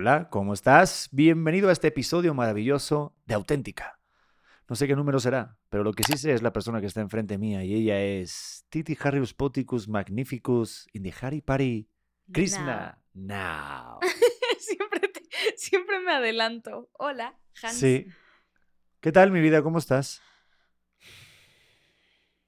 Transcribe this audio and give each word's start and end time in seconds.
Hola, 0.00 0.30
¿cómo 0.30 0.54
estás? 0.54 1.10
Bienvenido 1.12 1.68
a 1.68 1.72
este 1.72 1.88
episodio 1.88 2.32
maravilloso 2.32 3.14
de 3.26 3.34
Auténtica. 3.34 4.00
No 4.66 4.74
sé 4.74 4.86
qué 4.88 4.96
número 4.96 5.20
será, 5.20 5.58
pero 5.68 5.84
lo 5.84 5.92
que 5.92 6.04
sí 6.04 6.16
sé 6.16 6.32
es 6.32 6.40
la 6.40 6.54
persona 6.54 6.80
que 6.80 6.86
está 6.86 7.02
enfrente 7.02 7.36
mía 7.36 7.64
y 7.64 7.74
ella 7.74 8.00
es 8.00 8.64
Titi 8.70 8.96
Harrius 8.98 9.34
Poticus 9.34 9.88
Magnificus 9.88 10.86
in 10.94 11.02
the 11.02 11.12
Harry 11.20 11.42
Party 11.42 11.86
Krishna 12.32 12.98
Now. 13.12 13.98
siempre, 14.58 15.00
te- 15.00 15.28
siempre 15.58 16.00
me 16.00 16.12
adelanto. 16.12 16.88
Hola, 16.94 17.38
Hans. 17.62 17.74
Sí. 17.74 18.06
¿Qué 19.00 19.12
tal, 19.12 19.30
mi 19.30 19.42
vida? 19.42 19.62
¿Cómo 19.62 19.76
estás? 19.76 20.22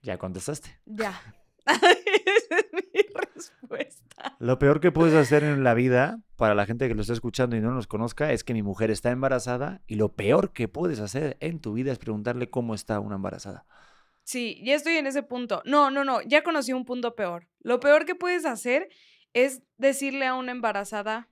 Ya 0.00 0.16
contestaste. 0.16 0.80
Ya. 0.86 1.20
Esa 2.26 2.56
es 2.58 2.66
mi 2.72 3.00
respuesta. 3.14 4.36
Lo 4.38 4.58
peor 4.58 4.80
que 4.80 4.92
puedes 4.92 5.14
hacer 5.14 5.44
en 5.44 5.64
la 5.64 5.74
vida, 5.74 6.20
para 6.36 6.54
la 6.54 6.66
gente 6.66 6.88
que 6.88 6.94
lo 6.94 7.02
está 7.02 7.12
escuchando 7.12 7.56
y 7.56 7.60
no 7.60 7.72
nos 7.72 7.86
conozca, 7.86 8.32
es 8.32 8.44
que 8.44 8.54
mi 8.54 8.62
mujer 8.62 8.90
está 8.90 9.10
embarazada 9.10 9.82
y 9.86 9.96
lo 9.96 10.14
peor 10.14 10.52
que 10.52 10.68
puedes 10.68 11.00
hacer 11.00 11.36
en 11.40 11.60
tu 11.60 11.72
vida 11.72 11.92
es 11.92 11.98
preguntarle 11.98 12.50
cómo 12.50 12.74
está 12.74 13.00
una 13.00 13.16
embarazada. 13.16 13.66
Sí, 14.24 14.62
ya 14.64 14.74
estoy 14.74 14.94
en 14.94 15.06
ese 15.06 15.22
punto. 15.22 15.62
No, 15.64 15.90
no, 15.90 16.04
no, 16.04 16.22
ya 16.22 16.42
conocí 16.42 16.72
un 16.72 16.84
punto 16.84 17.14
peor. 17.14 17.48
Lo 17.60 17.80
peor 17.80 18.04
que 18.04 18.14
puedes 18.14 18.46
hacer 18.46 18.88
es 19.32 19.62
decirle 19.78 20.26
a 20.26 20.34
una 20.34 20.52
embarazada 20.52 21.28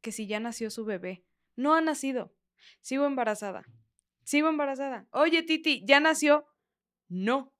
que 0.00 0.12
si 0.12 0.26
ya 0.26 0.40
nació 0.40 0.70
su 0.70 0.84
bebé. 0.84 1.24
No 1.56 1.74
ha 1.74 1.80
nacido. 1.80 2.32
Sigo 2.80 3.06
embarazada. 3.06 3.64
Sigo 4.24 4.48
embarazada. 4.48 5.06
Oye, 5.10 5.42
Titi, 5.42 5.84
¿ya 5.86 6.00
nació? 6.00 6.46
No. 7.08 7.52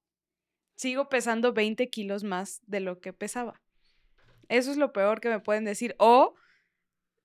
Sigo 0.80 1.10
pesando 1.10 1.52
20 1.52 1.90
kilos 1.90 2.24
más 2.24 2.62
de 2.66 2.80
lo 2.80 3.00
que 3.00 3.12
pesaba. 3.12 3.60
Eso 4.48 4.70
es 4.70 4.78
lo 4.78 4.94
peor 4.94 5.20
que 5.20 5.28
me 5.28 5.38
pueden 5.38 5.66
decir. 5.66 5.94
O 5.98 6.36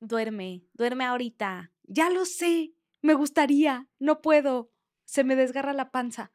duerme, 0.01 0.65
duerme 0.73 1.05
ahorita. 1.05 1.71
Ya 1.83 2.09
lo 2.09 2.25
sé. 2.25 2.73
Me 3.01 3.13
gustaría. 3.13 3.87
No 3.97 4.21
puedo. 4.21 4.73
Se 5.05 5.23
me 5.23 5.37
desgarra 5.37 5.71
la 5.71 5.89
panza. 5.89 6.33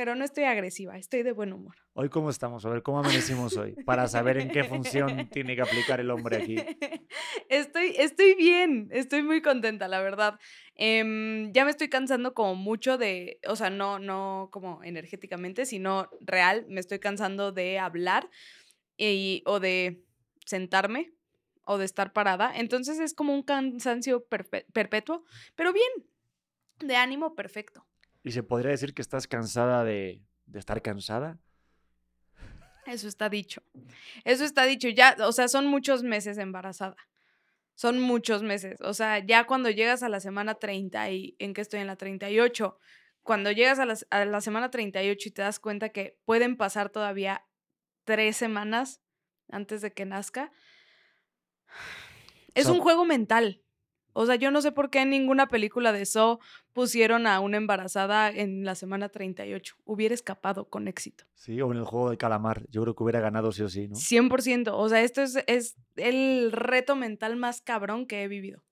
Pero 0.00 0.14
no 0.14 0.24
estoy 0.24 0.44
agresiva, 0.44 0.96
estoy 0.96 1.22
de 1.22 1.32
buen 1.32 1.52
humor. 1.52 1.76
Hoy 1.92 2.08
cómo 2.08 2.30
estamos, 2.30 2.64
a 2.64 2.70
ver 2.70 2.82
cómo 2.82 3.00
amanecimos 3.00 3.54
hoy, 3.58 3.76
para 3.84 4.08
saber 4.08 4.38
en 4.38 4.50
qué 4.50 4.64
función 4.64 5.28
tiene 5.28 5.54
que 5.54 5.60
aplicar 5.60 6.00
el 6.00 6.10
hombre 6.10 6.38
aquí. 6.38 6.56
Estoy, 7.50 7.92
estoy 7.98 8.34
bien, 8.34 8.88
estoy 8.92 9.22
muy 9.22 9.42
contenta, 9.42 9.88
la 9.88 10.00
verdad. 10.00 10.40
Em, 10.74 11.52
ya 11.52 11.66
me 11.66 11.70
estoy 11.70 11.90
cansando 11.90 12.32
como 12.32 12.54
mucho 12.54 12.96
de, 12.96 13.40
o 13.46 13.56
sea, 13.56 13.68
no, 13.68 13.98
no 13.98 14.48
como 14.50 14.82
energéticamente, 14.82 15.66
sino 15.66 16.08
real, 16.22 16.64
me 16.70 16.80
estoy 16.80 16.98
cansando 16.98 17.52
de 17.52 17.78
hablar 17.78 18.30
y, 18.96 19.42
o 19.44 19.60
de 19.60 20.02
sentarme 20.46 21.12
o 21.64 21.76
de 21.76 21.84
estar 21.84 22.14
parada. 22.14 22.56
Entonces 22.56 22.98
es 23.00 23.12
como 23.12 23.34
un 23.34 23.42
cansancio 23.42 24.26
perpe- 24.30 24.64
perpetuo, 24.72 25.24
pero 25.56 25.74
bien, 25.74 25.90
de 26.78 26.96
ánimo 26.96 27.34
perfecto. 27.34 27.86
¿Y 28.22 28.32
se 28.32 28.42
podría 28.42 28.70
decir 28.70 28.92
que 28.94 29.02
estás 29.02 29.26
cansada 29.26 29.84
de, 29.84 30.22
de 30.46 30.58
estar 30.58 30.82
cansada? 30.82 31.38
Eso 32.86 33.08
está 33.08 33.28
dicho. 33.28 33.62
Eso 34.24 34.44
está 34.44 34.64
dicho. 34.64 34.88
Ya, 34.88 35.16
o 35.20 35.32
sea, 35.32 35.48
son 35.48 35.66
muchos 35.66 36.02
meses 36.02 36.38
embarazada. 36.38 36.96
Son 37.74 37.98
muchos 38.00 38.42
meses. 38.42 38.78
O 38.82 38.92
sea, 38.94 39.18
ya 39.24 39.44
cuando 39.46 39.70
llegas 39.70 40.02
a 40.02 40.08
la 40.08 40.20
semana 40.20 40.54
30 40.54 41.10
y 41.10 41.36
en 41.38 41.54
que 41.54 41.60
estoy 41.62 41.80
en 41.80 41.86
la 41.86 41.96
38, 41.96 42.78
cuando 43.22 43.52
llegas 43.52 43.78
a, 43.78 43.86
las- 43.86 44.06
a 44.10 44.24
la 44.24 44.40
semana 44.40 44.70
38 44.70 45.28
y 45.28 45.32
te 45.32 45.42
das 45.42 45.60
cuenta 45.60 45.90
que 45.90 46.18
pueden 46.24 46.56
pasar 46.56 46.90
todavía 46.90 47.46
tres 48.04 48.36
semanas 48.36 49.00
antes 49.50 49.80
de 49.82 49.92
que 49.92 50.04
nazca, 50.04 50.50
es 52.54 52.64
sea- 52.64 52.72
un 52.72 52.80
juego 52.80 53.04
mental. 53.04 53.59
O 54.12 54.26
sea, 54.26 54.36
yo 54.36 54.50
no 54.50 54.60
sé 54.62 54.72
por 54.72 54.90
qué 54.90 55.02
en 55.02 55.10
ninguna 55.10 55.48
película 55.48 55.92
de 55.92 56.04
Saw 56.04 56.38
pusieron 56.72 57.26
a 57.26 57.40
una 57.40 57.56
embarazada 57.56 58.30
en 58.30 58.64
la 58.64 58.74
semana 58.74 59.08
38. 59.08 59.76
Hubiera 59.84 60.14
escapado 60.14 60.68
con 60.68 60.88
éxito. 60.88 61.24
Sí, 61.34 61.60
o 61.60 61.70
en 61.72 61.78
el 61.78 61.84
juego 61.84 62.10
de 62.10 62.16
calamar, 62.16 62.66
yo 62.70 62.82
creo 62.82 62.94
que 62.94 63.02
hubiera 63.02 63.20
ganado 63.20 63.52
sí 63.52 63.62
o 63.62 63.68
sí, 63.68 63.88
¿no? 63.88 63.96
100%. 63.96 64.72
O 64.72 64.88
sea, 64.88 65.02
esto 65.02 65.22
es, 65.22 65.38
es 65.46 65.76
el 65.96 66.52
reto 66.52 66.96
mental 66.96 67.36
más 67.36 67.60
cabrón 67.60 68.06
que 68.06 68.22
he 68.22 68.28
vivido. 68.28 68.62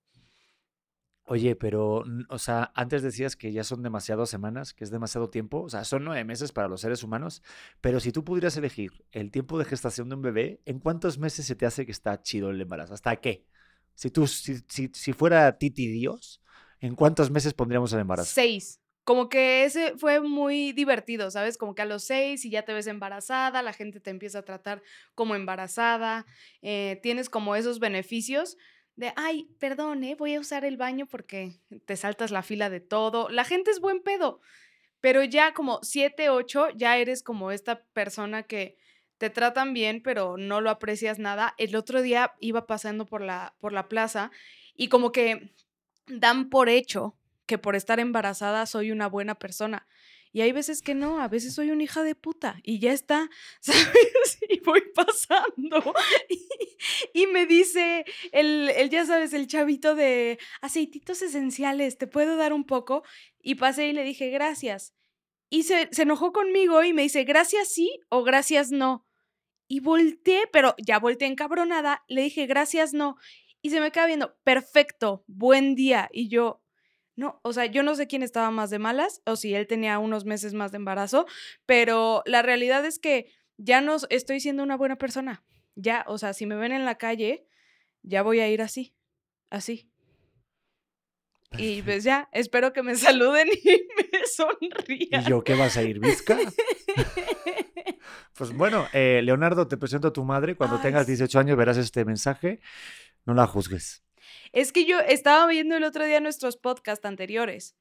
Oye, 1.31 1.55
pero, 1.55 2.03
o 2.29 2.39
sea, 2.39 2.71
antes 2.73 3.03
decías 3.03 3.35
que 3.35 3.51
ya 3.51 3.63
son 3.63 3.83
demasiadas 3.83 4.31
semanas, 4.31 4.73
que 4.73 4.83
es 4.83 4.89
demasiado 4.89 5.29
tiempo, 5.29 5.61
o 5.61 5.69
sea, 5.69 5.83
son 5.83 6.03
nueve 6.03 6.23
meses 6.23 6.51
para 6.51 6.67
los 6.67 6.81
seres 6.81 7.03
humanos, 7.03 7.43
pero 7.81 7.99
si 7.99 8.11
tú 8.11 8.23
pudieras 8.23 8.57
elegir 8.57 9.05
el 9.11 9.29
tiempo 9.29 9.59
de 9.59 9.65
gestación 9.65 10.09
de 10.09 10.15
un 10.15 10.23
bebé, 10.23 10.59
¿en 10.65 10.79
cuántos 10.79 11.19
meses 11.19 11.45
se 11.45 11.55
te 11.55 11.67
hace 11.67 11.85
que 11.85 11.91
está 11.91 12.19
chido 12.23 12.49
el 12.49 12.59
embarazo? 12.59 12.95
¿Hasta 12.95 13.15
qué? 13.17 13.45
Si 13.99 14.09
tú, 14.09 14.27
si, 14.27 14.59
si, 14.69 14.89
si 14.93 15.11
fuera 15.11 15.57
Titi 15.57 15.85
Dios, 15.87 16.41
¿en 16.79 16.95
cuántos 16.95 17.29
meses 17.29 17.53
pondríamos 17.53 17.91
el 17.91 17.99
embarazo? 17.99 18.31
Seis. 18.33 18.79
Como 19.03 19.27
que 19.27 19.65
ese 19.65 19.97
fue 19.97 20.21
muy 20.21 20.71
divertido, 20.71 21.29
¿sabes? 21.31 21.57
Como 21.57 21.75
que 21.75 21.81
a 21.81 21.85
los 21.85 22.05
seis 22.05 22.45
y 22.45 22.49
ya 22.49 22.63
te 22.63 22.71
ves 22.71 22.87
embarazada, 22.87 23.61
la 23.61 23.73
gente 23.73 23.99
te 23.99 24.09
empieza 24.09 24.39
a 24.39 24.45
tratar 24.45 24.81
como 25.15 25.35
embarazada, 25.35 26.25
eh, 26.61 27.01
tienes 27.03 27.29
como 27.29 27.57
esos 27.57 27.79
beneficios 27.79 28.55
de, 28.95 29.11
ay, 29.17 29.49
perdón, 29.59 30.05
¿eh? 30.05 30.15
voy 30.15 30.35
a 30.35 30.39
usar 30.39 30.63
el 30.63 30.77
baño 30.77 31.05
porque 31.05 31.59
te 31.85 31.97
saltas 31.97 32.31
la 32.31 32.41
fila 32.41 32.69
de 32.69 32.79
todo. 32.79 33.27
La 33.27 33.43
gente 33.43 33.69
es 33.69 33.81
buen 33.81 34.01
pedo, 34.01 34.39
pero 35.01 35.25
ya 35.25 35.53
como 35.53 35.79
siete, 35.83 36.29
ocho, 36.29 36.69
ya 36.73 36.97
eres 36.97 37.21
como 37.21 37.51
esta 37.51 37.83
persona 37.91 38.43
que 38.43 38.77
te 39.19 39.29
tratan 39.29 39.73
bien, 39.73 40.01
pero 40.01 40.37
no 40.37 40.61
lo 40.61 40.69
aprecias 40.69 41.19
nada. 41.19 41.53
El 41.57 41.75
otro 41.75 42.01
día 42.01 42.33
iba 42.39 42.65
pasando 42.65 43.05
por 43.05 43.21
la, 43.21 43.53
por 43.59 43.73
la 43.73 43.89
plaza 43.89 44.31
y 44.75 44.87
como 44.87 45.11
que 45.11 45.53
dan 46.07 46.49
por 46.49 46.69
hecho 46.69 47.15
que 47.45 47.57
por 47.57 47.75
estar 47.75 47.99
embarazada 47.99 48.65
soy 48.65 48.91
una 48.91 49.07
buena 49.07 49.35
persona. 49.35 49.87
Y 50.31 50.41
hay 50.41 50.51
veces 50.51 50.81
que 50.81 50.93
no, 50.95 51.19
a 51.19 51.27
veces 51.27 51.53
soy 51.53 51.71
una 51.71 51.83
hija 51.83 52.01
de 52.03 52.15
puta 52.15 52.61
y 52.63 52.79
ya 52.79 52.93
está, 52.93 53.29
¿sabes? 53.59 54.39
Y 54.47 54.61
voy 54.61 54.83
pasando 54.95 55.93
y, 57.13 57.27
me 57.27 57.45
dice 57.45 58.05
el, 58.31 58.69
el, 58.69 58.89
ya 58.89 59.05
sabes, 59.05 59.33
el 59.33 59.47
chavito 59.47 59.95
de 59.95 60.39
aceititos 60.61 61.21
esenciales, 61.21 61.97
¿te 61.97 62.07
puedo 62.07 62.37
dar 62.37 62.53
un 62.53 62.63
poco? 62.63 63.03
Y 63.41 63.55
pasé 63.55 63.87
y 63.87 63.93
le 63.93 64.03
dije, 64.03 64.29
gracias. 64.29 64.93
Y 65.49 65.63
se, 65.63 65.89
se 65.91 66.03
enojó 66.03 66.31
conmigo 66.31 66.83
y 66.83 66.93
me 66.93 67.01
dice, 67.01 67.25
gracias 67.25 67.69
sí 67.73 67.99
o 68.09 68.23
gracias 68.23 68.71
no. 68.71 69.08
Y 69.71 69.81
volteé, 69.81 70.49
pero 70.51 70.73
ya 70.83 70.97
volteé 70.97 71.27
encabronada, 71.27 72.03
le 72.07 72.23
dije, 72.23 72.47
gracias 72.47 72.93
no. 72.93 73.17
Y 73.61 73.69
se 73.69 73.79
me 73.79 73.91
queda 73.91 74.07
viendo, 74.07 74.35
perfecto, 74.43 75.23
buen 75.27 75.75
día. 75.75 76.09
Y 76.11 76.27
yo, 76.27 76.63
no, 77.15 77.39
o 77.43 77.53
sea, 77.53 77.67
yo 77.67 77.83
no 77.83 77.93
sé 77.93 78.07
quién 78.07 78.23
estaba 78.23 78.49
más 78.49 78.71
de 78.71 78.79
malas 78.79 79.21
o 79.27 79.35
si 79.35 79.53
él 79.53 79.67
tenía 79.67 79.99
unos 79.99 80.25
meses 80.25 80.55
más 80.55 80.71
de 80.71 80.77
embarazo, 80.77 81.27
pero 81.67 82.23
la 82.25 82.41
realidad 82.41 82.83
es 82.83 82.97
que 82.97 83.31
ya 83.57 83.79
no 83.79 83.97
estoy 84.09 84.39
siendo 84.39 84.63
una 84.63 84.75
buena 84.75 84.97
persona. 84.97 85.43
Ya, 85.75 86.03
o 86.07 86.17
sea, 86.17 86.33
si 86.33 86.47
me 86.47 86.55
ven 86.55 86.71
en 86.71 86.83
la 86.83 86.97
calle, 86.97 87.45
ya 88.01 88.23
voy 88.23 88.39
a 88.39 88.49
ir 88.49 88.63
así, 88.63 88.95
así. 89.51 89.91
Y 91.59 91.83
pues 91.83 92.03
ya, 92.03 92.27
espero 92.31 92.73
que 92.73 92.81
me 92.81 92.95
saluden 92.95 93.49
y 93.49 93.69
me 93.69 94.25
sonrían. 94.25 95.21
¿Y 95.21 95.29
yo 95.29 95.43
qué 95.43 95.53
vas 95.53 95.77
a 95.77 95.83
ir, 95.83 95.99
Vizca? 95.99 96.39
Pues 98.37 98.55
bueno, 98.55 98.87
eh, 98.93 99.21
Leonardo, 99.23 99.67
te 99.67 99.77
presento 99.77 100.09
a 100.09 100.13
tu 100.13 100.23
madre. 100.23 100.55
Cuando 100.55 100.77
Ay, 100.77 100.81
tengas 100.83 101.05
sí. 101.05 101.11
18 101.11 101.39
años 101.39 101.57
verás 101.57 101.77
este 101.77 102.05
mensaje. 102.05 102.61
No 103.25 103.33
la 103.33 103.45
juzgues. 103.47 104.03
Es 104.53 104.71
que 104.71 104.85
yo 104.85 104.99
estaba 104.99 105.47
viendo 105.47 105.75
el 105.75 105.83
otro 105.83 106.05
día 106.05 106.19
nuestros 106.19 106.57
podcasts 106.57 107.05
anteriores 107.05 107.75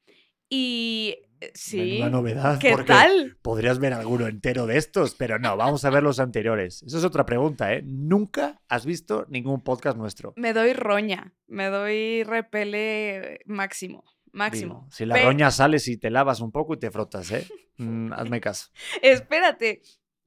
y 0.51 1.17
eh, 1.41 1.53
sí. 1.55 1.99
Menuda 2.01 2.11
novedad. 2.11 2.59
¿Qué 2.59 2.77
tal? 2.87 3.37
Podrías 3.43 3.79
ver 3.79 3.93
alguno 3.93 4.27
entero 4.27 4.67
de 4.67 4.79
estos, 4.79 5.15
pero 5.15 5.39
no, 5.39 5.57
vamos 5.57 5.85
a 5.85 5.91
ver 5.91 6.03
los 6.03 6.21
anteriores. 6.21 6.83
Esa 6.83 6.99
es 6.99 7.05
otra 7.05 7.27
pregunta, 7.27 7.73
¿eh? 7.73 7.83
Nunca 7.85 8.61
has 8.69 8.87
visto 8.87 9.27
ningún 9.29 9.63
podcast 9.63 9.97
nuestro. 9.97 10.33
Me 10.37 10.53
doy 10.53 10.73
roña, 10.73 11.35
me 11.47 11.67
doy 11.67 12.25
repele 12.25 13.41
máximo, 13.47 14.05
máximo. 14.33 14.75
Digo, 14.83 14.91
si 14.91 15.07
la 15.07 15.15
Pe- 15.15 15.25
roña 15.25 15.51
sales 15.51 15.89
y 15.89 15.97
te 15.99 16.11
lavas 16.11 16.41
un 16.41 16.53
poco 16.53 16.75
y 16.75 16.79
te 16.79 16.91
frotas, 16.91 17.31
¿eh? 17.33 17.47
Mm, 17.77 18.13
hazme 18.13 18.41
caso. 18.41 18.69
Espérate, 19.03 19.83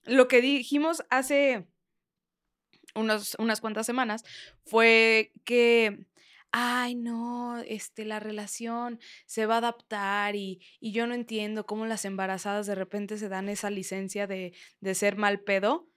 lo 0.06 0.28
que 0.28 0.42
dijimos 0.42 1.04
hace 1.10 1.68
unos, 2.96 3.36
unas 3.40 3.62
cuantas 3.62 3.86
semanas 3.86 4.24
fue 4.66 5.32
que, 5.46 6.06
ay, 6.52 6.96
no, 6.96 7.58
este, 7.60 8.06
la 8.06 8.20
relación 8.20 9.00
se 9.26 9.46
va 9.46 9.56
a 9.56 9.60
adaptar 9.60 10.36
y, 10.36 10.62
y 10.80 10.92
yo 10.92 11.08
no 11.08 11.14
entiendo 11.14 11.66
cómo 11.66 11.86
las 11.86 12.06
embarazadas 12.06 12.68
de 12.68 12.76
repente 12.76 13.18
se 13.18 13.30
dan 13.30 13.50
esa 13.50 13.70
licencia 13.70 14.28
de, 14.28 14.54
de 14.82 14.96
ser 14.96 15.16
mal 15.16 15.40
pedo. 15.42 15.88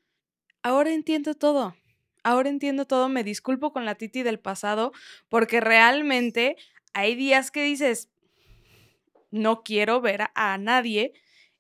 Ahora 0.63 0.93
entiendo 0.93 1.35
todo. 1.35 1.75
Ahora 2.23 2.49
entiendo 2.49 2.87
todo. 2.87 3.09
Me 3.09 3.23
disculpo 3.25 3.73
con 3.73 3.85
la 3.85 3.97
Titi 3.97 4.23
del 4.23 4.39
pasado 4.41 4.93
porque 5.29 5.61
realmente 5.61 6.57
hay 6.95 7.15
días 7.17 7.51
que 7.51 7.63
dices, 7.65 8.09
no 9.31 9.63
quiero 9.63 10.01
ver 10.01 10.23
a, 10.23 10.33
a 10.35 10.59
nadie 10.59 11.13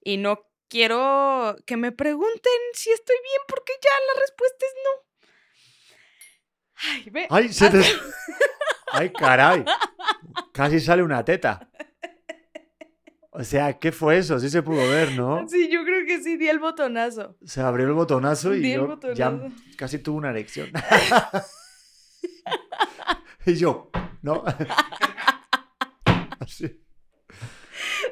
y 0.02 0.16
no 0.16 0.46
quiero 0.68 1.56
que 1.66 1.76
me 1.76 1.92
pregunten 1.92 2.52
si 2.72 2.90
estoy 2.90 3.16
bien 3.22 3.42
porque 3.48 3.72
ya 3.82 3.90
la 4.14 4.20
respuesta 4.20 4.66
es 4.66 4.74
no. 4.84 5.04
Ay, 6.76 7.10
ve. 7.10 7.26
¡Ay, 7.30 7.52
se 7.52 7.70
te, 7.70 7.82
¡Ay, 8.92 9.12
caray! 9.12 9.64
Casi 10.52 10.80
sale 10.80 11.02
una 11.02 11.24
teta. 11.24 11.70
O 13.30 13.42
sea, 13.42 13.78
¿qué 13.80 13.90
fue 13.90 14.18
eso? 14.18 14.38
Sí 14.38 14.48
se 14.48 14.62
pudo 14.62 14.88
ver, 14.88 15.12
¿no? 15.12 15.48
Sí, 15.48 15.68
yo 15.68 15.84
creo 15.84 16.06
que 16.06 16.22
sí, 16.22 16.36
di 16.36 16.48
el 16.48 16.60
botonazo. 16.60 17.36
Se 17.44 17.60
abrió 17.60 17.86
el 17.86 17.92
botonazo 17.92 18.54
y 18.54 18.60
Di 18.60 18.74
yo 18.74 18.96
ya 19.14 19.36
casi 19.76 19.98
tuve 19.98 20.18
una 20.18 20.30
erección. 20.30 20.70
y 23.46 23.54
yo, 23.54 23.90
¿no? 24.22 24.44
Así. 26.38 26.80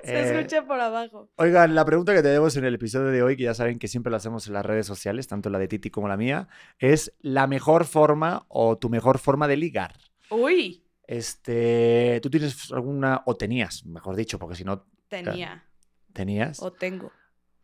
Se 0.04 0.12
Eh, 0.18 0.38
escucha 0.38 0.66
por 0.66 0.80
abajo. 0.80 1.30
Oigan, 1.36 1.74
la 1.74 1.84
pregunta 1.84 2.14
que 2.14 2.22
tenemos 2.22 2.56
en 2.56 2.64
el 2.64 2.74
episodio 2.74 3.08
de 3.08 3.22
hoy, 3.22 3.36
que 3.36 3.44
ya 3.44 3.54
saben 3.54 3.78
que 3.78 3.88
siempre 3.88 4.10
la 4.10 4.16
hacemos 4.18 4.46
en 4.46 4.54
las 4.54 4.64
redes 4.66 4.86
sociales, 4.86 5.28
tanto 5.28 5.48
la 5.50 5.58
de 5.58 5.68
Titi 5.68 5.90
como 5.90 6.08
la 6.08 6.16
mía, 6.16 6.48
es 6.78 7.12
la 7.20 7.46
mejor 7.46 7.84
forma 7.84 8.44
o 8.48 8.76
tu 8.78 8.88
mejor 8.90 9.18
forma 9.18 9.46
de 9.48 9.56
ligar. 9.56 9.94
Uy, 10.30 10.84
Este, 11.06 12.20
¿tú 12.22 12.30
tienes 12.30 12.70
alguna, 12.72 13.22
o 13.26 13.36
tenías, 13.36 13.84
mejor 13.84 14.16
dicho, 14.16 14.38
porque 14.38 14.54
si 14.56 14.64
no 14.64 14.86
tenía 15.08 15.64
tenías? 16.12 16.60
o 16.62 16.72
tengo. 16.72 17.12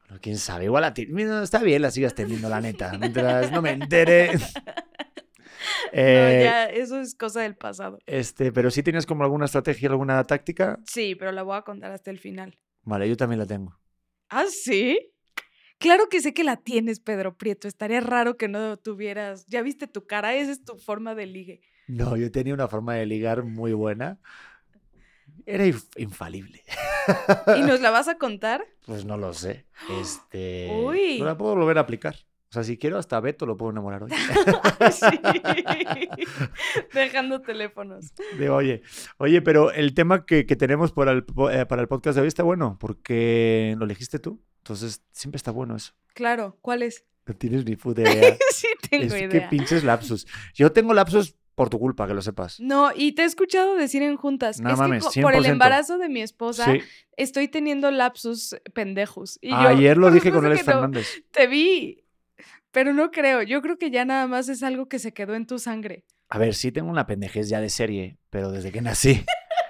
Bueno, 0.06 0.20
quién 0.22 0.38
sabe, 0.38 0.64
igual 0.64 0.84
a 0.84 0.94
ti. 0.94 1.06
Mira, 1.06 1.42
está 1.42 1.58
bien, 1.62 1.82
la 1.82 1.90
sigas 1.90 2.14
teniendo, 2.14 2.48
la 2.48 2.60
neta. 2.60 2.92
Mientras 2.98 3.50
no 3.52 3.60
me 3.62 3.70
entere. 3.72 4.30
No, 5.92 5.98
Eh, 6.00 6.40
ya, 6.44 6.66
eso 6.66 7.00
es 7.00 7.14
cosa 7.14 7.40
del 7.42 7.56
pasado. 7.56 7.98
Este, 8.06 8.52
pero 8.52 8.70
sí 8.70 8.82
tienes 8.82 9.06
como 9.06 9.24
alguna 9.24 9.46
estrategia, 9.46 9.88
alguna 9.88 10.22
táctica. 10.24 10.78
Sí, 10.86 11.14
pero 11.14 11.32
la 11.32 11.42
voy 11.42 11.56
a 11.56 11.62
contar 11.62 11.92
hasta 11.92 12.10
el 12.10 12.18
final. 12.18 12.58
Vale, 12.82 13.08
yo 13.08 13.16
también 13.16 13.38
la 13.40 13.46
tengo. 13.46 13.78
¿Ah, 14.28 14.44
sí? 14.46 15.12
Claro 15.78 16.08
que 16.08 16.20
sé 16.20 16.34
que 16.34 16.44
la 16.44 16.56
tienes, 16.56 17.00
Pedro 17.00 17.36
Prieto. 17.36 17.68
Estaría 17.68 18.00
raro 18.00 18.36
que 18.36 18.48
no 18.48 18.76
tuvieras. 18.78 19.46
Ya 19.46 19.62
viste 19.62 19.86
tu 19.86 20.06
cara, 20.06 20.34
esa 20.34 20.52
es 20.52 20.64
tu 20.64 20.76
forma 20.76 21.14
de 21.14 21.26
ligue. 21.26 21.60
No, 21.86 22.16
yo 22.16 22.30
tenía 22.30 22.52
una 22.52 22.68
forma 22.68 22.94
de 22.96 23.06
ligar 23.06 23.44
muy 23.44 23.72
buena. 23.72 24.18
Era 25.46 25.64
inf- 25.66 25.88
infalible. 25.96 26.62
¿Y 27.56 27.62
nos 27.62 27.80
la 27.80 27.90
vas 27.90 28.08
a 28.08 28.18
contar? 28.18 28.66
Pues 28.86 29.04
no 29.04 29.16
lo 29.16 29.32
sé. 29.32 29.66
Este. 30.00 30.68
Uy. 30.84 31.18
No 31.18 31.24
la 31.26 31.38
puedo 31.38 31.54
volver 31.54 31.78
a 31.78 31.82
aplicar. 31.82 32.16
O 32.50 32.54
sea, 32.54 32.64
si 32.64 32.78
quiero, 32.78 32.96
hasta 32.98 33.20
Beto 33.20 33.44
lo 33.44 33.56
puedo 33.58 33.72
enamorar 33.72 34.04
hoy. 34.04 34.10
sí. 34.90 35.06
Dejando 36.94 37.40
teléfonos. 37.42 38.12
De, 38.38 38.48
oye, 38.48 38.82
oye, 39.18 39.42
pero 39.42 39.70
el 39.72 39.94
tema 39.94 40.24
que, 40.24 40.46
que 40.46 40.56
tenemos 40.56 40.92
para 40.92 41.12
el, 41.12 41.24
eh, 41.52 41.66
para 41.66 41.82
el 41.82 41.88
podcast 41.88 42.16
de 42.16 42.22
hoy 42.22 42.28
está 42.28 42.42
bueno, 42.42 42.76
porque 42.80 43.74
lo 43.78 43.84
elegiste 43.84 44.18
tú. 44.18 44.40
Entonces, 44.58 45.02
siempre 45.12 45.36
está 45.36 45.50
bueno 45.50 45.76
eso. 45.76 45.92
Claro, 46.14 46.56
¿cuál 46.62 46.82
es? 46.82 47.04
No 47.26 47.34
tienes 47.34 47.64
ni 47.66 47.76
puta 47.76 48.00
idea. 48.10 48.36
sí, 48.50 48.66
tengo 48.88 49.04
es 49.04 49.12
que 49.14 49.24
idea. 49.24 49.48
pinches 49.50 49.84
lapsus. 49.84 50.26
Yo 50.54 50.72
tengo 50.72 50.94
lapsus 50.94 51.36
por 51.54 51.68
tu 51.70 51.78
culpa, 51.78 52.06
que 52.06 52.14
lo 52.14 52.22
sepas. 52.22 52.60
No, 52.60 52.92
y 52.94 53.12
te 53.12 53.22
he 53.22 53.24
escuchado 53.24 53.74
decir 53.74 54.02
en 54.02 54.16
juntas. 54.16 54.60
No 54.60 54.70
es 54.72 54.78
mames, 54.78 55.06
que 55.12 55.20
por 55.22 55.34
el 55.34 55.42
100%. 55.44 55.48
embarazo 55.50 55.98
de 55.98 56.08
mi 56.08 56.22
esposa 56.22 56.64
Sí. 56.72 56.80
estoy 57.16 57.48
teniendo 57.48 57.90
lapsus 57.90 58.56
pendejos. 58.74 59.38
Y 59.42 59.50
yo, 59.50 59.56
Ayer 59.56 59.96
lo 59.98 60.04
"Por 60.06 60.12
dije 60.14 60.30
con 60.30 60.46
Alex 60.46 60.62
Fernández. 60.62 61.08
Te 61.32 61.46
vi, 61.48 62.04
pero 62.78 62.94
no 62.94 63.10
creo. 63.10 63.42
Yo 63.42 63.60
creo 63.60 63.76
que 63.76 63.90
ya 63.90 64.04
nada 64.04 64.28
más 64.28 64.48
es 64.48 64.62
algo 64.62 64.88
que 64.88 65.00
se 65.00 65.12
quedó 65.12 65.34
en 65.34 65.46
tu 65.46 65.58
sangre. 65.58 66.04
A 66.28 66.38
ver, 66.38 66.54
sí 66.54 66.70
tengo 66.70 66.88
una 66.92 67.08
pendejez 67.08 67.48
ya 67.48 67.60
de 67.60 67.70
serie, 67.70 68.18
pero 68.30 68.52
desde 68.52 68.70
que 68.70 68.80
nací 68.80 69.24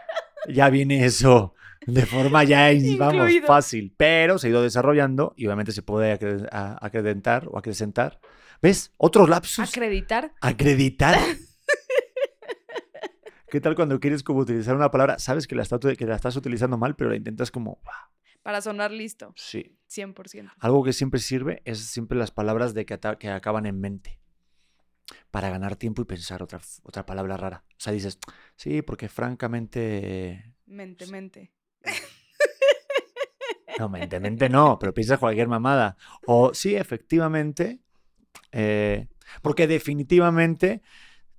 ya 0.48 0.68
viene 0.68 1.06
eso 1.06 1.54
de 1.86 2.04
forma 2.04 2.44
ya, 2.44 2.68
vamos, 2.98 3.30
fácil. 3.46 3.94
Pero 3.96 4.36
se 4.38 4.48
ha 4.48 4.50
ido 4.50 4.60
desarrollando 4.62 5.32
y 5.38 5.46
obviamente 5.46 5.72
se 5.72 5.80
puede 5.80 6.12
acre- 6.20 6.46
acredentar 6.52 7.48
o 7.50 7.56
acrecentar. 7.56 8.20
¿Ves? 8.60 8.92
Otros 8.98 9.26
lapsus. 9.30 9.66
Acreditar. 9.70 10.34
Acreditar. 10.42 11.16
¿Qué 13.50 13.62
tal 13.62 13.74
cuando 13.74 13.98
quieres 14.00 14.22
como 14.22 14.40
utilizar 14.40 14.76
una 14.76 14.90
palabra? 14.90 15.18
Sabes 15.18 15.46
que 15.46 15.54
la, 15.54 15.62
estás, 15.62 15.80
que 15.96 16.04
la 16.04 16.16
estás 16.16 16.36
utilizando 16.36 16.76
mal, 16.76 16.94
pero 16.94 17.08
la 17.08 17.16
intentas 17.16 17.50
como... 17.50 17.80
"Ah, 17.86 18.10
Para 18.48 18.62
sonar 18.62 18.90
listo. 18.92 19.34
Sí. 19.36 19.76
100%. 19.90 20.52
Algo 20.60 20.82
que 20.82 20.94
siempre 20.94 21.20
sirve 21.20 21.60
es 21.66 21.80
siempre 21.80 22.16
las 22.16 22.30
palabras 22.30 22.72
de 22.72 22.86
que, 22.86 22.98
que 23.18 23.28
acaban 23.28 23.66
en 23.66 23.78
mente. 23.78 24.18
Para 25.30 25.50
ganar 25.50 25.76
tiempo 25.76 26.00
y 26.00 26.06
pensar 26.06 26.42
otra, 26.42 26.58
otra 26.82 27.04
palabra 27.04 27.36
rara. 27.36 27.64
O 27.72 27.74
sea, 27.76 27.92
dices, 27.92 28.18
sí, 28.56 28.80
porque 28.80 29.10
francamente... 29.10 30.54
Mente, 30.64 31.06
mente. 31.08 31.52
No, 33.78 33.90
mente, 33.90 34.18
mente 34.18 34.48
no, 34.48 34.78
pero 34.78 34.94
piensas 34.94 35.18
cualquier 35.18 35.48
mamada. 35.48 35.98
O 36.26 36.54
sí, 36.54 36.74
efectivamente. 36.74 37.80
eh, 38.50 39.08
porque 39.42 39.66
definitivamente 39.66 40.80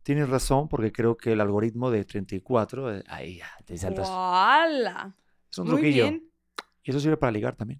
tienes 0.04 0.30
razón, 0.30 0.70
porque 0.70 0.92
creo 0.92 1.18
que 1.18 1.32
el 1.32 1.42
algoritmo 1.42 1.90
de 1.90 2.06
34, 2.06 2.98
eh, 2.98 3.04
ahí 3.08 3.38
ya, 3.38 3.50
te 3.66 3.76
saltas. 3.80 4.08
¡Wala! 4.08 5.16
Es 5.52 5.58
un 5.58 5.66
Muy 5.70 5.78
truquillo. 5.78 6.04
bien. 6.04 6.29
Y 6.90 6.92
eso 6.92 7.00
sirve 7.00 7.18
para 7.18 7.32
ligar 7.32 7.56
también. 7.56 7.80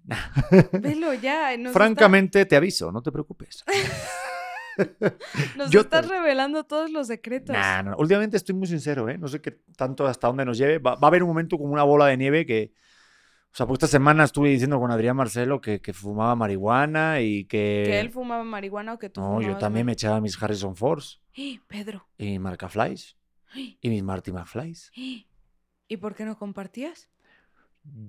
Velo 0.70 1.12
ya. 1.14 1.56
Nos 1.56 1.72
Francamente, 1.72 2.46
te 2.46 2.54
aviso, 2.54 2.92
no 2.92 3.02
te 3.02 3.10
preocupes. 3.10 3.64
está- 3.66 5.16
nos 5.56 5.68
yo 5.70 5.80
estás 5.80 6.06
te- 6.06 6.12
revelando 6.14 6.62
todos 6.62 6.92
los 6.92 7.08
secretos. 7.08 7.56
Nah, 7.56 7.82
no, 7.82 7.96
Últimamente 7.96 8.36
estoy 8.36 8.54
muy 8.54 8.68
sincero, 8.68 9.08
¿eh? 9.08 9.18
No 9.18 9.26
sé 9.26 9.40
qué 9.40 9.50
tanto 9.76 10.06
hasta 10.06 10.28
dónde 10.28 10.44
nos 10.44 10.56
lleve. 10.56 10.78
Va, 10.78 10.94
va 10.94 11.00
a 11.02 11.06
haber 11.08 11.24
un 11.24 11.28
momento 11.28 11.58
como 11.58 11.72
una 11.72 11.82
bola 11.82 12.06
de 12.06 12.16
nieve 12.18 12.46
que. 12.46 12.72
O 13.52 13.56
sea, 13.56 13.66
pues 13.66 13.78
esta 13.78 13.88
semana 13.88 14.22
estuve 14.22 14.50
diciendo 14.50 14.78
con 14.78 14.92
Adrián 14.92 15.16
Marcelo 15.16 15.60
que, 15.60 15.80
que 15.80 15.92
fumaba 15.92 16.36
marihuana 16.36 17.20
y 17.20 17.46
que. 17.46 17.82
¿Que 17.86 17.98
él 17.98 18.10
fumaba 18.10 18.44
marihuana 18.44 18.92
o 18.94 18.98
que 19.00 19.10
tú 19.10 19.20
No, 19.20 19.42
yo 19.42 19.56
también 19.56 19.86
me 19.86 19.92
echaba 19.94 20.20
mis 20.20 20.40
Harrison 20.40 20.76
Force 20.76 21.18
¡Eh, 21.34 21.58
Pedro! 21.66 22.06
y 22.16 22.26
mis 22.30 22.38
Marca 22.40 22.68
Flies 22.68 23.16
¡Eh! 23.56 23.76
y 23.80 23.90
mis 23.90 24.04
Marty 24.04 24.30
McFlies. 24.30 24.92
¿Y 24.94 25.96
por 25.96 26.14
qué 26.14 26.24
no 26.24 26.38
compartías? 26.38 27.08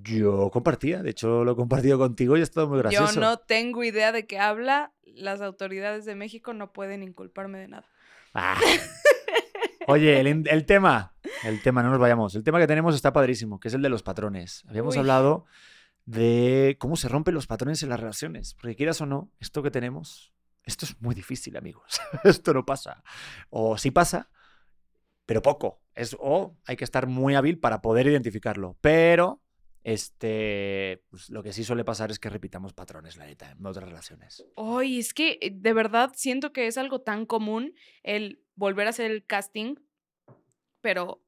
Yo 0.04 0.50
compartía, 0.52 1.04
de 1.04 1.12
hecho 1.12 1.44
lo 1.44 1.52
he 1.52 1.56
compartido 1.56 1.98
contigo 1.98 2.38
y 2.38 2.42
ha 2.42 2.44
estado 2.44 2.68
muy 2.68 2.80
gracioso. 2.80 3.16
Yo 3.16 3.22
no 3.22 3.38
tengo 3.38 3.84
idea 3.84 4.12
de 4.12 4.26
qué 4.26 4.40
habla. 4.40 4.94
Las 5.06 5.42
autoridades 5.42 6.06
de 6.06 6.16
México 6.16 6.54
no 6.54 6.72
pueden 6.74 7.04
inculparme 7.04 7.60
de 7.60 7.68
nada. 7.68 7.86
Ah. 8.34 8.60
Oye, 9.88 10.20
el, 10.20 10.48
el 10.48 10.66
tema, 10.66 11.14
el 11.44 11.62
tema, 11.62 11.84
no 11.84 11.90
nos 11.90 12.00
vayamos. 12.00 12.36
El 12.36 12.44
tema 12.44 12.60
que 12.60 12.68
tenemos 12.68 12.96
está 12.96 13.12
padrísimo, 13.12 13.60
que 13.60 13.68
es 13.68 13.74
el 13.74 13.82
de 13.82 13.90
los 13.90 14.04
patrones. 14.04 14.64
Habíamos 14.68 14.96
Uy. 14.96 15.00
hablado 15.00 15.46
de 16.06 16.78
cómo 16.80 16.96
se 16.96 17.08
rompen 17.08 17.34
los 17.34 17.48
patrones 17.48 17.84
en 17.84 17.90
las 17.90 18.00
relaciones. 18.00 18.54
Porque 18.54 18.76
quieras 18.76 19.02
o 19.02 19.06
no, 19.06 19.32
esto 19.40 19.64
que 19.64 19.72
tenemos, 19.72 20.34
esto 20.64 20.86
es 20.86 21.02
muy 21.02 21.16
difícil, 21.16 21.58
amigos. 21.58 22.00
esto 22.24 22.54
no 22.54 22.66
pasa. 22.66 23.04
O 23.50 23.78
sí 23.78 23.92
pasa, 23.92 24.30
pero 25.26 25.42
poco. 25.42 25.82
Es, 25.96 26.16
o 26.20 26.58
hay 26.66 26.78
que 26.78 26.86
estar 26.86 27.08
muy 27.08 27.36
hábil 27.36 27.60
para 27.60 27.82
poder 27.82 28.08
identificarlo. 28.08 28.78
Pero 28.82 29.41
este, 29.84 31.04
pues, 31.10 31.30
lo 31.30 31.42
que 31.42 31.54
sí 31.54 31.64
suele 31.64 31.84
pasar 31.84 32.12
es 32.12 32.20
que 32.20 32.30
repitamos 32.30 32.74
patrones, 32.74 33.18
la 33.18 33.26
neta, 33.26 33.52
en 33.52 33.66
otras 33.66 33.88
relaciones. 33.88 34.46
Ay, 34.56 35.00
es 35.00 35.14
que 35.14 35.40
eh, 35.42 35.52
de 35.54 35.74
verdad 35.74 36.12
siento 36.16 36.54
que 36.54 36.68
es 36.68 36.78
algo 36.78 37.02
tan 37.02 37.26
común 37.26 37.74
el 38.04 38.44
volver 38.56 38.88
a 38.88 38.92
hacer 38.92 39.10
el 39.10 39.26
casting, 39.26 39.76
pero 40.82 41.24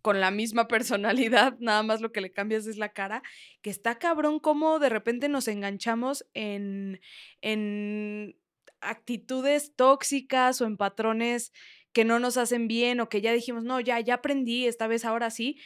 con 0.00 0.20
la 0.20 0.30
misma 0.30 0.68
personalidad, 0.68 1.56
nada 1.60 1.82
más 1.82 2.00
lo 2.00 2.12
que 2.12 2.20
le 2.20 2.32
cambias 2.32 2.66
es 2.66 2.76
la 2.76 2.92
cara, 2.92 3.22
que 3.62 3.70
está 3.70 3.98
cabrón 3.98 4.38
como 4.38 4.78
de 4.78 4.88
repente 4.88 5.28
nos 5.28 5.48
enganchamos 5.48 6.24
en, 6.34 7.00
en 7.40 8.36
actitudes 8.80 9.74
tóxicas 9.74 10.60
o 10.60 10.66
en 10.66 10.76
patrones 10.76 11.52
que 11.92 12.04
no 12.04 12.20
nos 12.20 12.36
hacen 12.36 12.68
bien 12.68 13.00
o 13.00 13.08
que 13.08 13.20
ya 13.20 13.32
dijimos, 13.32 13.64
no, 13.64 13.80
ya, 13.80 13.98
ya 13.98 14.14
aprendí, 14.14 14.66
esta 14.66 14.86
vez 14.86 15.04
ahora 15.04 15.30
sí. 15.30 15.58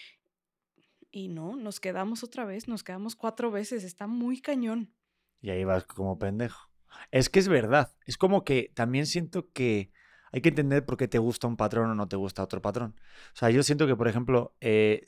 Y 1.14 1.28
no, 1.28 1.56
nos 1.56 1.78
quedamos 1.78 2.24
otra 2.24 2.46
vez, 2.46 2.68
nos 2.68 2.82
quedamos 2.82 3.16
cuatro 3.16 3.50
veces, 3.50 3.84
está 3.84 4.06
muy 4.06 4.40
cañón. 4.40 4.94
Y 5.42 5.50
ahí 5.50 5.62
vas 5.62 5.84
como 5.84 6.18
pendejo. 6.18 6.70
Es 7.10 7.28
que 7.28 7.38
es 7.38 7.48
verdad. 7.48 7.94
Es 8.06 8.16
como 8.16 8.44
que 8.44 8.72
también 8.74 9.04
siento 9.06 9.50
que 9.52 9.92
hay 10.32 10.40
que 10.40 10.48
entender 10.48 10.86
por 10.86 10.96
qué 10.96 11.08
te 11.08 11.18
gusta 11.18 11.46
un 11.46 11.58
patrón 11.58 11.90
o 11.90 11.94
no 11.94 12.08
te 12.08 12.16
gusta 12.16 12.42
otro 12.42 12.62
patrón. 12.62 12.94
O 13.34 13.36
sea, 13.36 13.50
yo 13.50 13.62
siento 13.62 13.86
que, 13.86 13.94
por 13.94 14.08
ejemplo, 14.08 14.56
eh, 14.62 15.06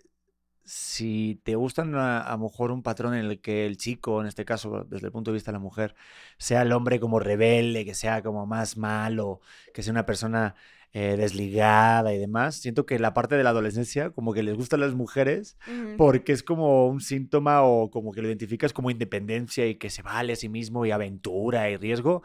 si 0.64 1.40
te 1.42 1.54
gustan 1.56 1.94
a, 1.94 2.20
a 2.20 2.32
lo 2.32 2.44
mejor 2.44 2.70
un 2.70 2.82
patrón 2.82 3.14
en 3.14 3.24
el 3.24 3.40
que 3.40 3.64
el 3.64 3.78
chico, 3.78 4.20
en 4.20 4.26
este 4.26 4.44
caso, 4.44 4.84
desde 4.86 5.06
el 5.06 5.12
punto 5.12 5.30
de 5.30 5.36
vista 5.36 5.52
de 5.52 5.54
la 5.54 5.60
mujer, 5.60 5.94
sea 6.36 6.62
el 6.62 6.72
hombre 6.72 7.00
como 7.00 7.18
rebelde, 7.18 7.86
que 7.86 7.94
sea 7.94 8.22
como 8.22 8.44
más 8.44 8.76
malo, 8.76 9.40
que 9.72 9.82
sea 9.82 9.92
una 9.92 10.04
persona 10.04 10.54
eh, 10.96 11.16
desligada 11.16 12.14
y 12.14 12.18
demás, 12.18 12.54
siento 12.54 12.86
que 12.86 13.00
la 13.00 13.14
parte 13.14 13.36
de 13.36 13.42
la 13.42 13.50
adolescencia, 13.50 14.10
como 14.10 14.32
que 14.32 14.44
les 14.44 14.54
gustan 14.54 14.78
las 14.78 14.94
mujeres, 14.94 15.58
porque 15.98 16.30
es 16.30 16.44
como 16.44 16.86
un 16.86 17.00
síntoma 17.00 17.64
o 17.64 17.90
como 17.90 18.12
que 18.12 18.22
lo 18.22 18.28
identificas 18.28 18.72
como 18.72 18.92
independencia 18.92 19.66
y 19.66 19.74
que 19.74 19.90
se 19.90 20.02
vale 20.02 20.34
a 20.34 20.36
sí 20.36 20.48
mismo 20.48 20.86
y 20.86 20.92
aventura 20.92 21.68
y 21.68 21.76
riesgo. 21.76 22.22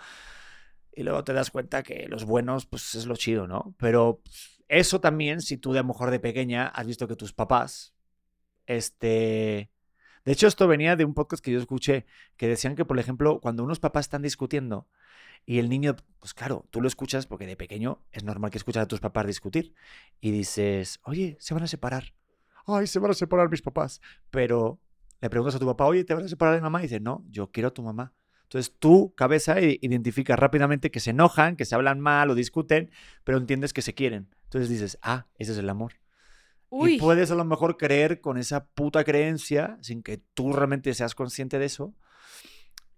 Y 0.93 1.01
luego 1.01 1.23
te 1.23 1.33
das 1.33 1.49
cuenta 1.49 1.81
que 1.81 2.05
los 2.09 2.25
buenos, 2.25 2.67
pues 2.67 2.93
es 2.93 3.07
lo 3.07 3.15
chido, 3.15 3.47
¿no? 3.47 3.73
Pero 3.79 4.21
eso 4.67 5.01
también, 5.01 5.41
si 5.41 5.57
tú 5.57 5.73
de 5.73 5.79
a 5.79 5.81
lo 5.81 5.87
mejor 5.87 6.11
de 6.11 6.19
pequeña 6.19 6.67
has 6.67 6.85
visto 6.85 7.07
que 7.07 7.15
tus 7.15 7.33
papás, 7.33 7.95
este... 8.67 9.71
De 10.25 10.33
hecho, 10.33 10.45
esto 10.45 10.67
venía 10.67 10.95
de 10.95 11.05
un 11.05 11.15
podcast 11.15 11.43
que 11.43 11.51
yo 11.51 11.57
escuché 11.57 12.05
que 12.37 12.47
decían 12.47 12.75
que, 12.75 12.85
por 12.85 12.99
ejemplo, 12.99 13.39
cuando 13.39 13.63
unos 13.63 13.79
papás 13.79 14.05
están 14.05 14.21
discutiendo 14.21 14.87
Y 15.45 15.59
el 15.59 15.69
niño, 15.69 15.95
pues 16.19 16.33
claro, 16.33 16.65
tú 16.69 16.81
lo 16.81 16.87
escuchas 16.87 17.25
porque 17.25 17.47
de 17.47 17.55
pequeño 17.55 18.03
es 18.11 18.23
normal 18.23 18.51
que 18.51 18.57
escuchas 18.57 18.83
a 18.83 18.87
tus 18.87 18.99
papás 18.99 19.25
discutir 19.25 19.73
y 20.21 20.31
dices, 20.31 20.99
oye, 21.03 21.37
se 21.39 21.53
van 21.53 21.63
a 21.63 21.67
separar. 21.67 22.13
Ay, 22.65 22.87
se 22.87 22.99
van 22.99 23.11
a 23.11 23.15
separar 23.15 23.49
mis 23.49 23.61
papás. 23.61 24.01
Pero 24.29 24.79
le 25.21 25.29
preguntas 25.29 25.55
a 25.55 25.59
tu 25.59 25.65
papá, 25.65 25.85
oye, 25.85 26.03
¿te 26.03 26.13
vas 26.13 26.25
a 26.25 26.29
separar 26.29 26.55
de 26.55 26.61
mamá? 26.61 26.79
Y 26.79 26.83
dice, 26.83 26.99
no, 26.99 27.25
yo 27.29 27.51
quiero 27.51 27.69
a 27.69 27.73
tu 27.73 27.81
mamá. 27.81 28.13
Entonces 28.43 28.75
tu 28.79 29.13
cabeza 29.13 29.61
identifica 29.61 30.35
rápidamente 30.35 30.89
que 30.89 30.99
se 30.99 31.11
enojan, 31.11 31.55
que 31.55 31.65
se 31.65 31.75
hablan 31.75 31.99
mal 31.99 32.31
o 32.31 32.35
discuten, 32.35 32.89
pero 33.23 33.37
entiendes 33.37 33.73
que 33.73 33.83
se 33.83 33.93
quieren. 33.93 34.27
Entonces 34.45 34.69
dices, 34.69 34.97
ah, 35.03 35.27
ese 35.35 35.51
es 35.51 35.59
el 35.59 35.69
amor. 35.69 35.93
Y 36.71 36.99
puedes 36.99 37.29
a 37.29 37.35
lo 37.35 37.45
mejor 37.45 37.77
creer 37.77 38.21
con 38.21 38.37
esa 38.37 38.65
puta 38.65 39.03
creencia, 39.03 39.77
sin 39.81 40.01
que 40.01 40.17
tú 40.33 40.53
realmente 40.53 40.93
seas 40.93 41.15
consciente 41.15 41.59
de 41.59 41.65
eso, 41.65 41.95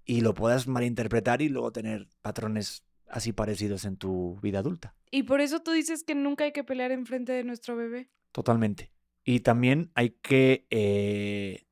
y 0.06 0.22
lo 0.22 0.34
puedas 0.34 0.68
malinterpretar 0.68 1.42
y 1.42 1.50
luego 1.50 1.72
tener 1.72 2.08
patrones 2.22 2.84
así 3.08 3.34
parecidos 3.34 3.86
en 3.86 3.98
tu 3.98 4.40
vida 4.42 4.60
adulta. 4.60 4.96
Y 5.12 5.24
por 5.24 5.42
eso 5.42 5.62
tú 5.62 5.72
dices 5.72 6.04
que 6.04 6.16
nunca 6.16 6.46
hay 6.46 6.54
que 6.54 6.64
pelear 6.64 6.92
en 6.92 7.06
frente 7.06 7.34
de 7.34 7.44
nuestro 7.44 7.76
bebé. 7.76 8.10
Totalmente. 8.32 8.92
Y 9.24 9.42
también 9.42 9.92
hay 9.94 10.12
que, 10.22 10.66
eh, 10.70 11.68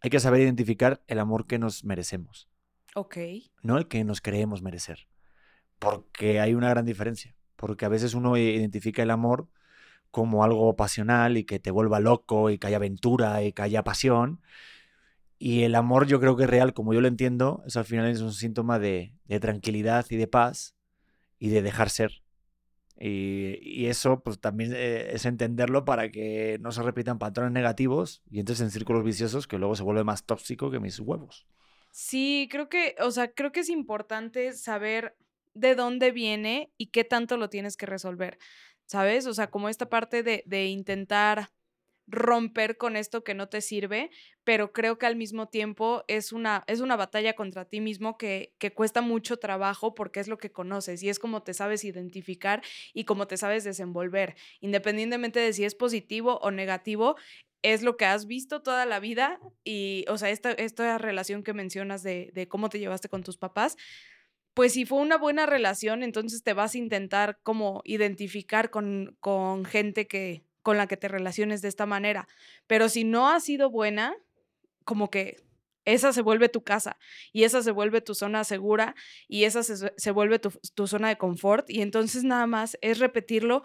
hay 0.00 0.10
que 0.10 0.20
saber 0.20 0.40
identificar 0.40 1.02
el 1.08 1.18
amor 1.18 1.46
que 1.46 1.58
nos 1.58 1.84
merecemos. 1.84 2.48
Ok. 2.94 3.16
No 3.62 3.78
el 3.78 3.88
que 3.88 4.04
nos 4.04 4.20
creemos 4.20 4.62
merecer. 4.62 5.08
Porque 5.78 6.40
hay 6.40 6.54
una 6.54 6.70
gran 6.70 6.86
diferencia. 6.86 7.34
Porque 7.56 7.84
a 7.84 7.88
veces 7.88 8.14
uno 8.14 8.36
identifica 8.36 9.02
el 9.02 9.10
amor 9.10 9.48
como 10.10 10.44
algo 10.44 10.76
pasional 10.76 11.36
y 11.36 11.44
que 11.44 11.58
te 11.58 11.70
vuelva 11.70 11.98
loco 11.98 12.50
y 12.50 12.58
que 12.58 12.68
haya 12.68 12.76
aventura 12.76 13.42
y 13.42 13.52
que 13.52 13.62
haya 13.62 13.82
pasión. 13.82 14.40
Y 15.44 15.64
el 15.64 15.74
amor 15.74 16.06
yo 16.06 16.20
creo 16.20 16.36
que 16.36 16.44
es 16.44 16.50
real, 16.50 16.72
como 16.72 16.94
yo 16.94 17.00
lo 17.00 17.08
entiendo, 17.08 17.64
es 17.66 17.76
al 17.76 17.84
final 17.84 18.08
es 18.08 18.20
un 18.20 18.32
síntoma 18.32 18.78
de, 18.78 19.12
tranquilidad 19.40 20.06
y 20.08 20.16
de 20.16 20.28
paz 20.28 20.76
y 21.36 21.48
de 21.48 21.62
dejar 21.62 21.90
ser. 21.90 22.22
Y, 22.96 23.86
eso 23.86 24.22
pues 24.22 24.38
también 24.38 24.72
eh, 24.72 25.10
es 25.12 25.26
entenderlo 25.26 25.84
para 25.84 26.12
que 26.12 26.58
no 26.60 26.70
se 26.70 26.84
repitan 26.84 27.18
patrones 27.18 27.50
negativos 27.50 28.22
y 28.30 28.38
entres 28.38 28.60
en 28.60 28.70
círculos 28.70 29.02
viciosos 29.02 29.48
que 29.48 29.58
luego 29.58 29.74
se 29.74 29.82
vuelve 29.82 30.04
más 30.04 30.24
tóxico 30.26 30.70
que 30.70 30.78
mis 30.78 31.00
huevos. 31.00 31.48
Sí, 31.90 32.46
creo 32.48 32.68
que, 32.68 32.94
o 33.00 33.10
sea, 33.10 33.32
creo 33.32 33.50
que 33.50 33.60
es 33.60 33.68
importante 33.68 34.52
saber 34.52 35.16
de 35.54 35.74
dónde 35.74 36.12
viene 36.12 36.72
y 36.78 36.92
qué 36.92 37.02
tanto 37.02 37.36
lo 37.36 37.50
tienes 37.50 37.76
que 37.76 37.86
resolver. 37.86 38.38
¿sabes? 38.86 39.26
O 39.26 39.34
sea, 39.34 39.50
como 39.50 39.68
esta 39.68 39.88
parte 39.88 40.22
de, 40.22 40.44
de 40.46 40.66
intentar 40.66 41.48
romper 42.06 42.76
con 42.76 42.96
esto 42.96 43.24
que 43.24 43.34
no 43.34 43.48
te 43.48 43.60
sirve, 43.60 44.10
pero 44.44 44.72
creo 44.72 44.98
que 44.98 45.06
al 45.06 45.16
mismo 45.16 45.48
tiempo 45.48 46.04
es 46.08 46.32
una, 46.32 46.64
es 46.66 46.80
una 46.80 46.96
batalla 46.96 47.34
contra 47.34 47.64
ti 47.64 47.80
mismo 47.80 48.18
que, 48.18 48.54
que, 48.58 48.72
cuesta 48.72 49.00
mucho 49.00 49.36
trabajo 49.38 49.94
porque 49.94 50.20
es 50.20 50.28
lo 50.28 50.38
que 50.38 50.50
conoces 50.52 51.02
y 51.02 51.08
es 51.08 51.18
como 51.18 51.42
te 51.42 51.54
sabes 51.54 51.84
identificar 51.84 52.62
y 52.92 53.04
como 53.04 53.26
te 53.26 53.36
sabes 53.36 53.64
desenvolver, 53.64 54.34
independientemente 54.60 55.40
de 55.40 55.52
si 55.52 55.64
es 55.64 55.74
positivo 55.74 56.38
o 56.42 56.50
negativo. 56.50 57.16
Es 57.64 57.82
lo 57.82 57.96
que 57.96 58.06
has 58.06 58.26
visto 58.26 58.60
toda 58.60 58.84
la 58.86 58.98
vida 58.98 59.38
y, 59.62 60.04
o 60.08 60.18
sea, 60.18 60.30
esta, 60.30 60.50
esta 60.50 60.98
relación 60.98 61.44
que 61.44 61.52
mencionas 61.52 62.02
de, 62.02 62.32
de 62.34 62.48
cómo 62.48 62.68
te 62.68 62.80
llevaste 62.80 63.08
con 63.08 63.22
tus 63.22 63.36
papás, 63.36 63.76
pues 64.54 64.72
si 64.72 64.84
fue 64.84 64.98
una 64.98 65.16
buena 65.16 65.46
relación, 65.46 66.02
entonces 66.02 66.42
te 66.42 66.52
vas 66.54 66.74
a 66.74 66.78
intentar 66.78 67.38
como 67.42 67.80
identificar 67.84 68.70
con, 68.70 69.16
con 69.20 69.64
gente 69.64 70.08
que, 70.08 70.44
con 70.62 70.76
la 70.76 70.86
que 70.86 70.96
te 70.96 71.08
relaciones 71.08 71.62
de 71.62 71.68
esta 71.68 71.86
manera. 71.86 72.28
Pero 72.66 72.88
si 72.88 73.04
no 73.04 73.28
ha 73.28 73.40
sido 73.40 73.70
buena, 73.70 74.16
como 74.84 75.10
que 75.10 75.36
esa 75.84 76.12
se 76.12 76.22
vuelve 76.22 76.48
tu 76.48 76.62
casa 76.62 76.98
y 77.32 77.44
esa 77.44 77.62
se 77.62 77.72
vuelve 77.72 78.00
tu 78.00 78.14
zona 78.14 78.44
segura 78.44 78.94
y 79.28 79.44
esa 79.44 79.62
se, 79.62 79.92
se 79.96 80.10
vuelve 80.10 80.38
tu, 80.38 80.52
tu, 80.74 80.86
zona 80.86 81.08
de 81.08 81.18
confort 81.18 81.68
y 81.68 81.82
entonces 81.82 82.24
nada 82.24 82.46
más 82.46 82.78
es 82.80 82.98
repetirlo 82.98 83.62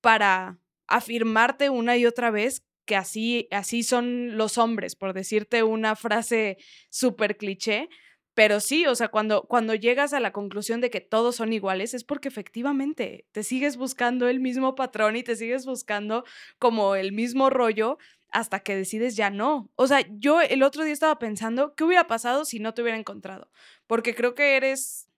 para 0.00 0.58
afirmarte 0.88 1.70
una 1.70 1.96
y 1.96 2.06
otra 2.06 2.30
vez 2.30 2.64
que 2.84 2.96
así, 2.96 3.46
así 3.52 3.84
son 3.84 4.36
los 4.36 4.58
hombres, 4.58 4.96
por 4.96 5.12
decirte 5.12 5.62
una 5.62 5.94
frase 5.94 6.58
súper 6.90 7.36
cliché, 7.36 7.88
pero 8.34 8.60
sí, 8.60 8.86
o 8.86 8.94
sea, 8.94 9.08
cuando, 9.08 9.42
cuando 9.42 9.74
llegas 9.74 10.12
a 10.12 10.20
la 10.20 10.32
conclusión 10.32 10.80
de 10.80 10.90
que 10.90 11.00
todos 11.00 11.36
son 11.36 11.52
iguales, 11.52 11.94
es 11.94 12.04
porque 12.04 12.28
efectivamente 12.28 13.26
te 13.32 13.42
sigues 13.42 13.76
buscando 13.76 14.28
el 14.28 14.40
mismo 14.40 14.74
patrón 14.74 15.16
y 15.16 15.22
te 15.22 15.36
sigues 15.36 15.66
buscando 15.66 16.24
como 16.58 16.94
el 16.94 17.12
mismo 17.12 17.50
rollo 17.50 17.98
hasta 18.30 18.60
que 18.60 18.76
decides 18.76 19.16
ya 19.16 19.30
no. 19.30 19.70
O 19.74 19.86
sea, 19.86 20.06
yo 20.10 20.40
el 20.40 20.62
otro 20.62 20.84
día 20.84 20.92
estaba 20.92 21.18
pensando, 21.18 21.74
¿qué 21.74 21.84
hubiera 21.84 22.06
pasado 22.06 22.44
si 22.44 22.60
no 22.60 22.72
te 22.74 22.82
hubiera 22.82 22.98
encontrado? 22.98 23.50
Porque 23.86 24.14
creo 24.14 24.34
que 24.34 24.56
eres, 24.56 25.08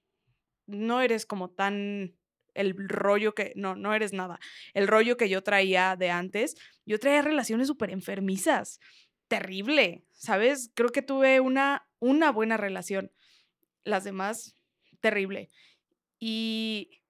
no 0.67 1.03
eres 1.03 1.27
como 1.27 1.51
tan 1.51 2.15
el 2.55 2.75
rollo 2.89 3.35
que, 3.35 3.53
no, 3.57 3.77
no 3.77 3.95
eres 3.95 4.13
nada, 4.13 4.39
el 4.75 4.87
rollo 4.89 5.17
que 5.17 5.29
yo 5.29 5.43
traía 5.43 5.97
de 5.97 6.11
antes, 6.11 6.55
yo 6.85 6.99
traía 6.99 7.23
relaciones 7.23 7.67
súper 7.67 7.91
enfermizas, 7.91 8.81
terrible, 9.29 10.05
¿sabes? 10.13 10.71
Creo 10.75 10.91
que 10.91 11.01
tuve 11.01 11.41
una 11.41 11.87
una 12.03 12.33
buena 12.33 12.57
relación. 12.57 13.13
Las 13.85 14.03
demás, 14.03 14.57
terrible. 15.01 15.51
Y, 16.19 17.01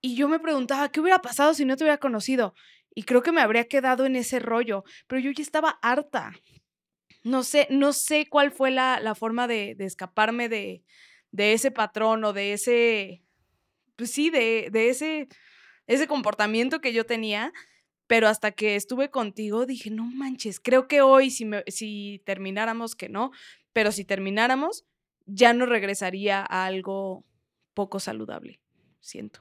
y 0.00 0.14
yo 0.14 0.28
me 0.28 0.38
preguntaba, 0.38 0.88
¿qué 0.88 1.00
hubiera 1.00 1.20
pasado 1.20 1.52
si 1.52 1.64
no 1.64 1.76
te 1.76 1.82
hubiera 1.82 1.98
conocido? 1.98 2.54
Y 2.94 3.02
creo 3.02 3.22
que 3.22 3.32
me 3.32 3.40
habría 3.40 3.66
quedado 3.66 4.06
en 4.06 4.14
ese 4.14 4.38
rollo, 4.38 4.84
pero 5.08 5.20
yo 5.20 5.32
ya 5.32 5.42
estaba 5.42 5.78
harta. 5.82 6.32
No 7.24 7.42
sé, 7.42 7.66
no 7.70 7.92
sé 7.92 8.28
cuál 8.28 8.52
fue 8.52 8.70
la, 8.70 9.00
la 9.00 9.16
forma 9.16 9.48
de, 9.48 9.74
de 9.74 9.84
escaparme 9.84 10.48
de, 10.48 10.84
de, 11.32 11.52
ese 11.52 11.72
patrón 11.72 12.24
o 12.24 12.32
de 12.32 12.52
ese, 12.52 13.24
pues 13.96 14.12
sí, 14.12 14.30
de, 14.30 14.68
de 14.70 14.90
ese, 14.90 15.28
ese 15.88 16.06
comportamiento 16.06 16.80
que 16.80 16.92
yo 16.92 17.04
tenía, 17.04 17.52
pero 18.06 18.28
hasta 18.28 18.52
que 18.52 18.76
estuve 18.76 19.10
contigo 19.10 19.66
dije, 19.66 19.90
no 19.90 20.04
manches, 20.04 20.60
creo 20.60 20.88
que 20.88 21.02
hoy 21.02 21.30
si, 21.30 21.44
me, 21.44 21.64
si 21.66 22.22
termináramos 22.24 22.94
que 22.94 23.08
no, 23.08 23.30
pero 23.72 23.92
si 23.92 24.04
termináramos, 24.04 24.84
ya 25.26 25.52
no 25.52 25.66
regresaría 25.66 26.40
a 26.48 26.66
algo 26.66 27.24
poco 27.74 28.00
saludable, 28.00 28.60
siento. 29.00 29.40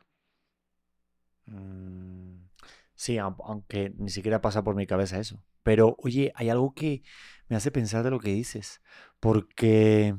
Mm, 1.46 2.48
sí, 2.96 3.18
aunque 3.18 3.94
ni 3.98 4.10
siquiera 4.10 4.42
pasa 4.42 4.64
por 4.64 4.76
mi 4.76 4.88
cabeza 4.88 5.20
eso. 5.20 5.44
Pero 5.64 5.96
oye, 6.00 6.32
hay 6.36 6.50
algo 6.50 6.74
que 6.74 7.04
me 7.48 7.56
hace 7.56 7.72
pensar 7.72 8.04
de 8.04 8.12
lo 8.12 8.20
que 8.20 8.34
dices, 8.34 8.82
porque 9.20 10.16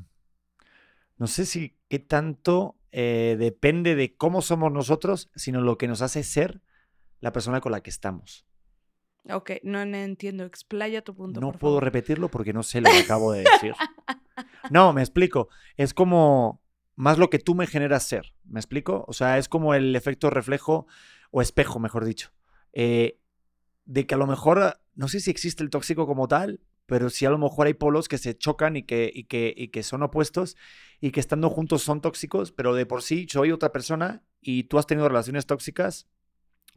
no 1.19 1.27
sé 1.27 1.47
si 1.47 1.77
qué 1.89 1.99
tanto 1.99 2.77
eh, 2.93 3.37
depende 3.39 3.95
de 3.95 4.17
cómo 4.17 4.43
somos 4.43 4.73
nosotros, 4.73 5.31
sino 5.35 5.61
lo 5.61 5.79
que 5.79 5.89
nos 5.89 6.03
hace 6.03 6.23
ser 6.23 6.63
la 7.21 7.33
persona 7.33 7.61
con 7.61 7.73
la 7.73 7.83
que 7.83 7.91
estamos. 7.91 8.47
Ok, 9.31 9.53
no, 9.63 9.81
entiendo. 9.81 10.45
Explaya 10.45 11.03
tu 11.03 11.15
punto. 11.15 11.41
No 11.41 11.53
puedo 11.53 11.81
repetirlo 11.81 12.29
porque 12.29 12.53
no 12.53 12.63
sé 12.63 12.81
lo 12.81 12.91
que 12.91 13.01
acabo 13.01 13.33
de 13.33 13.45
decir. 13.45 13.75
No, 14.71 14.93
me 14.93 15.01
explico. 15.01 15.49
Es 15.77 15.95
como 15.95 16.61
más 16.97 17.19
lo 17.19 17.31
que 17.31 17.39
tú 17.39 17.55
me 17.55 17.67
generas 17.67 18.03
ser. 18.03 18.35
¿Me 18.45 18.61
explico? 18.61 19.05
O 19.07 19.13
sea, 19.13 19.39
es 19.39 19.49
como 19.49 19.75
el 19.75 19.95
efecto 19.95 20.29
reflejo 20.29 20.87
o 21.31 21.41
espejo, 21.41 21.79
mejor 21.79 22.05
dicho. 22.05 22.33
Eh, 22.73 23.19
de 23.85 24.07
que 24.07 24.15
a 24.15 24.19
lo 24.19 24.27
mejor, 24.27 24.81
no 24.95 25.09
sé 25.09 25.21
si 25.21 25.31
existe 25.31 25.63
el 25.63 25.71
tóxico 25.71 26.07
como 26.07 26.29
tal, 26.29 26.61
pero 26.87 27.11
sí 27.11 27.27
a 27.27 27.31
lo 27.31 27.39
mejor 27.39 27.67
hay 27.67 27.75
polos 27.75 28.09
que 28.09 28.19
se 28.19 28.37
chocan 28.37 28.77
y 28.77 28.83
que, 28.83 29.11
y 29.13 29.25
que, 29.25 29.55
y 29.57 29.69
que 29.69 29.83
son 29.83 30.03
opuestos 30.03 30.57
y 31.01 31.11
que 31.13 31.21
estando 31.21 31.49
juntos 31.49 31.83
son 31.83 32.01
tóxicos, 32.01 32.53
pero 32.53 32.75
de 32.75 32.87
por 32.87 33.03
sí 33.03 33.27
soy 33.31 33.53
otra 33.53 33.73
persona 33.73 34.23
y 34.41 34.65
tú 34.65 34.79
has 34.79 34.87
tenido 34.87 35.09
relaciones 35.09 35.47
tóxicas 35.47 36.09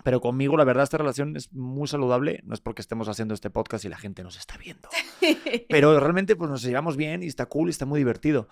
pero 0.03 0.21
conmigo, 0.21 0.55
la 0.55 0.63
verdad, 0.63 0.83
esta 0.83 0.97
relación 0.97 1.35
es 1.35 1.51
muy 1.51 1.87
saludable. 1.87 2.41
No 2.43 2.53
es 2.53 2.61
porque 2.61 2.81
estemos 2.81 3.09
haciendo 3.09 3.33
este 3.33 3.49
podcast 3.49 3.83
y 3.85 3.89
la 3.89 3.97
gente 3.97 4.23
nos 4.23 4.37
está 4.37 4.57
viendo. 4.57 4.89
Pero 5.69 5.99
realmente, 5.99 6.35
pues 6.35 6.49
nos 6.49 6.61
llevamos 6.61 6.95
bien 6.95 7.21
y 7.21 7.27
está 7.27 7.47
cool 7.47 7.67
y 7.67 7.71
está 7.71 7.85
muy 7.85 7.99
divertido. 7.99 8.47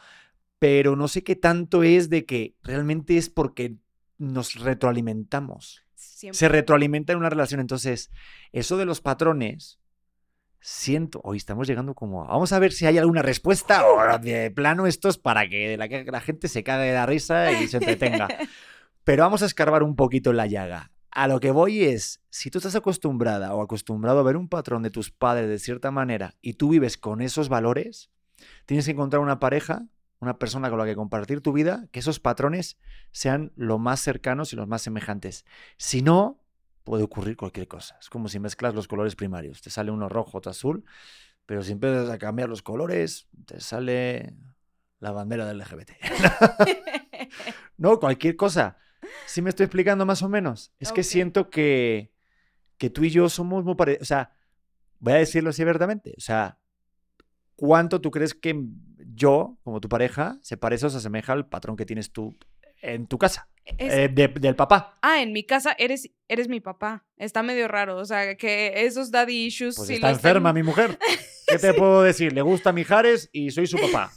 Pero 0.60 0.96
no 0.96 1.08
sé 1.08 1.24
qué 1.24 1.36
tanto 1.36 1.84
es 1.84 2.10
de 2.10 2.25
que 2.25 2.56
realmente 2.63 3.18
es 3.18 3.30
porque 3.30 3.75
nos 4.18 4.56
retroalimentamos. 4.56 5.86
Se 5.96 6.50
retroalimenta 6.50 7.13
en 7.13 7.20
una 7.20 7.30
relación. 7.30 7.62
Entonces, 7.62 8.12
eso 8.51 8.75
de 8.75 8.86
los 8.86 9.00
patrones, 9.00 9.80
siento, 10.60 11.22
hoy 11.24 11.38
estamos 11.38 11.68
llegando 11.68 11.94
como, 11.94 12.25
vamos 12.25 12.51
a 12.51 12.60
ver 12.60 12.74
si 12.74 12.88
hay 12.88 12.98
alguna 12.98 13.22
respuesta 13.22 13.86
o 13.88 14.20
de 14.20 14.51
plano 14.51 14.86
esto 14.86 15.08
es 15.08 15.18
para 15.18 15.48
que 15.48 15.77
la, 15.77 15.88
la 15.88 16.20
gente 16.20 16.48
se 16.50 16.63
cague 16.63 16.88
de 16.88 16.94
la 16.94 17.06
risa 17.06 17.54
y 17.54 17.68
se 17.68 17.77
entretenga. 17.77 18.27
Pero 19.06 19.24
vamos 19.24 19.44
a 19.44 19.46
escarbar 19.46 19.84
un 19.84 19.96
poquito 19.96 20.32
en 20.32 20.38
la 20.38 20.48
llaga 20.48 20.92
a 21.17 21.27
lo 21.27 21.39
que 21.39 21.50
voy 21.50 21.83
es, 21.83 22.21
si 22.29 22.51
tú 22.51 22.59
estás 22.59 22.75
acostumbrada 22.75 23.55
o 23.55 23.63
acostumbrado 23.63 24.19
a 24.19 24.24
ver 24.24 24.38
un 24.38 24.47
patrón 24.47 24.83
de 24.83 24.91
tus 24.91 25.09
padres 25.09 25.50
de 25.50 25.57
cierta 25.57 25.89
manera 25.89 26.36
y 26.43 26.53
tú 26.53 26.69
vives 26.69 26.95
con 26.95 27.21
esos 27.21 27.50
valores, 27.50 28.12
tienes 28.67 28.86
que 28.86 28.91
encontrar 28.91 29.24
una 29.24 29.39
pareja, 29.39 29.88
una 30.19 30.38
persona 30.38 30.69
con 30.69 30.77
la 30.77 30.86
que 30.86 30.95
compartir 30.95 31.41
tu 31.41 31.53
vida, 31.53 31.88
que 31.91 32.01
esos 32.01 32.19
patrones 32.19 32.77
sean 33.12 33.51
lo 33.55 33.79
más 33.79 34.00
cercanos 34.00 34.53
y 34.53 34.57
los 34.57 34.67
más 34.67 34.83
semejantes. 34.83 35.43
Si 35.77 36.03
no, 36.03 36.39
puede 36.83 37.01
ocurrir 37.01 37.36
cualquier 37.36 37.67
cosa. 37.67 37.97
Es 38.00 38.12
como 38.12 38.27
si 38.27 38.39
mezclas 38.39 38.75
los 38.75 38.88
colores 38.88 39.15
primarios. 39.15 39.63
Te 39.63 39.71
sale 39.71 39.89
uno 39.89 40.09
rojo, 40.09 40.38
otro 40.38 40.51
azul, 40.51 40.86
pero 41.47 41.63
si 41.63 41.71
empiezas 41.71 42.12
a 42.12 42.19
cambiar 42.19 42.47
los 42.47 42.62
colores, 42.62 43.27
te 43.47 43.59
sale 43.59 44.36
la 45.00 45.13
bandera 45.13 45.47
del 45.47 45.57
LGBT. 45.57 45.93
No, 47.77 48.00
cualquier 48.00 48.36
cosa. 48.36 48.77
¿Sí 49.25 49.42
me 49.42 49.50
estoy 49.50 49.66
explicando 49.66 50.06
más 50.06 50.22
o 50.24 50.30
menos? 50.30 50.72
Es 50.80 50.92
que 50.92 51.04
siento 51.04 51.50
que, 51.50 52.12
que 52.77 52.89
tú 52.89 53.04
y 53.04 53.10
yo 53.10 53.30
somos 53.30 53.63
muy 53.63 53.75
parecidos. 53.75 54.01
O 54.04 54.06
sea, 54.08 54.32
voy 55.00 55.13
a 55.13 55.18
decirlo 55.18 55.50
así 55.51 55.62
abiertamente. 55.62 56.13
O 56.18 56.22
sea, 56.22 56.58
¿cuánto 57.56 58.01
tú 58.01 58.12
crees 58.12 58.34
que 58.34 58.60
yo, 59.13 59.58
como 59.63 59.80
tu 59.82 59.89
pareja, 59.89 60.38
se 60.42 60.58
parece 60.58 60.86
o 60.86 60.89
se 60.89 60.98
asemeja 60.98 61.34
al 61.34 61.48
patrón 61.48 61.75
que 61.75 61.86
tienes 61.86 62.12
tú 62.12 62.38
en 62.82 63.08
tu 63.08 63.18
casa? 63.18 63.48
Es- 63.66 63.94
Eh, 63.94 64.08
de- 64.10 64.27
del 64.30 64.56
papá. 64.56 64.98
Ah, 65.01 65.22
en 65.22 65.34
mi 65.34 65.44
casa 65.44 65.75
eres, 65.77 66.10
eres 66.27 66.48
mi 66.48 66.62
papá. 66.62 67.06
Está 67.18 67.44
medio 67.44 67.68
raro. 67.68 67.98
O 67.98 68.06
sea, 68.06 68.36
que 68.36 68.74
esos 68.86 69.12
daddy 69.12 69.46
issues. 69.48 69.75
Pues 69.75 69.88
sí 69.89 69.96
está 69.96 70.10
enferma 70.10 70.54
mi 70.54 70.63
mujer. 70.63 70.98
¿Qué 71.48 71.58
te 71.58 71.74
puedo 71.74 72.01
decir? 72.04 72.34
Le 72.34 72.42
gusta 72.42 72.72
Mijares 72.74 73.30
y 73.32 73.51
soy 73.51 73.68
su 73.68 73.77
papá. 73.77 74.12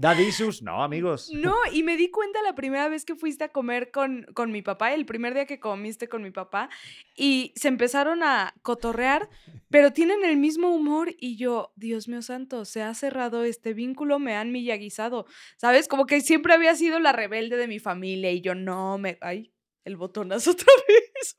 ¿Daddy 0.00 0.28
issues? 0.28 0.62
No, 0.62 0.82
amigos. 0.82 1.30
No, 1.40 1.56
y 1.72 1.82
me 1.82 1.96
di 1.96 2.10
cuenta 2.10 2.42
la 2.42 2.54
primera 2.54 2.88
vez 2.88 3.04
que 3.04 3.14
fuiste 3.14 3.44
a 3.44 3.48
comer 3.48 3.90
con, 3.90 4.26
con 4.34 4.50
mi 4.52 4.62
papá, 4.62 4.94
el 4.94 5.04
primer 5.04 5.34
día 5.34 5.46
que 5.46 5.60
comiste 5.60 6.08
con 6.08 6.22
mi 6.22 6.30
papá, 6.30 6.70
y 7.16 7.52
se 7.56 7.68
empezaron 7.68 8.22
a 8.22 8.54
cotorrear, 8.62 9.28
pero 9.68 9.92
tienen 9.92 10.24
el 10.24 10.36
mismo 10.36 10.70
humor 10.70 11.14
y 11.18 11.36
yo, 11.36 11.72
Dios 11.76 12.08
mío 12.08 12.22
santo, 12.22 12.64
se 12.64 12.82
ha 12.82 12.94
cerrado 12.94 13.44
este 13.44 13.74
vínculo, 13.74 14.18
me 14.18 14.34
han 14.36 14.52
millaguizado, 14.52 15.26
¿sabes? 15.56 15.88
Como 15.88 16.06
que 16.06 16.20
siempre 16.20 16.54
había 16.54 16.74
sido 16.74 16.98
la 16.98 17.12
rebelde 17.12 17.56
de 17.56 17.68
mi 17.68 17.78
familia 17.78 18.30
y 18.32 18.40
yo 18.40 18.54
no 18.54 18.98
me... 18.98 19.18
Ay, 19.20 19.52
el 19.84 19.96
botonazo 19.96 20.50
otra 20.52 20.72
vez. 20.88 21.36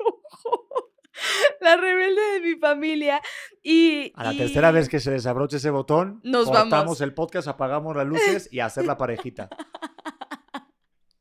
La 1.62 1.76
rebelde 1.78 2.22
de 2.34 2.40
mi 2.42 2.56
familia 2.60 3.22
y... 3.62 4.12
A 4.16 4.24
la 4.26 4.34
y- 4.34 4.38
tercera 4.38 4.72
vez 4.72 4.90
que 4.90 5.00
se 5.00 5.12
desabroche 5.12 5.58
ese 5.58 5.70
botón, 5.70 6.20
Nos 6.24 6.46
cortamos 6.46 6.70
vamos. 6.72 7.02
el 7.02 7.14
podcast, 7.14 7.48
apagamos 7.48 7.96
las 7.96 8.08
luces 8.08 8.50
y 8.52 8.60
a 8.60 8.66
hacer 8.68 8.86
la 8.86 8.98
parejita. 8.98 9.50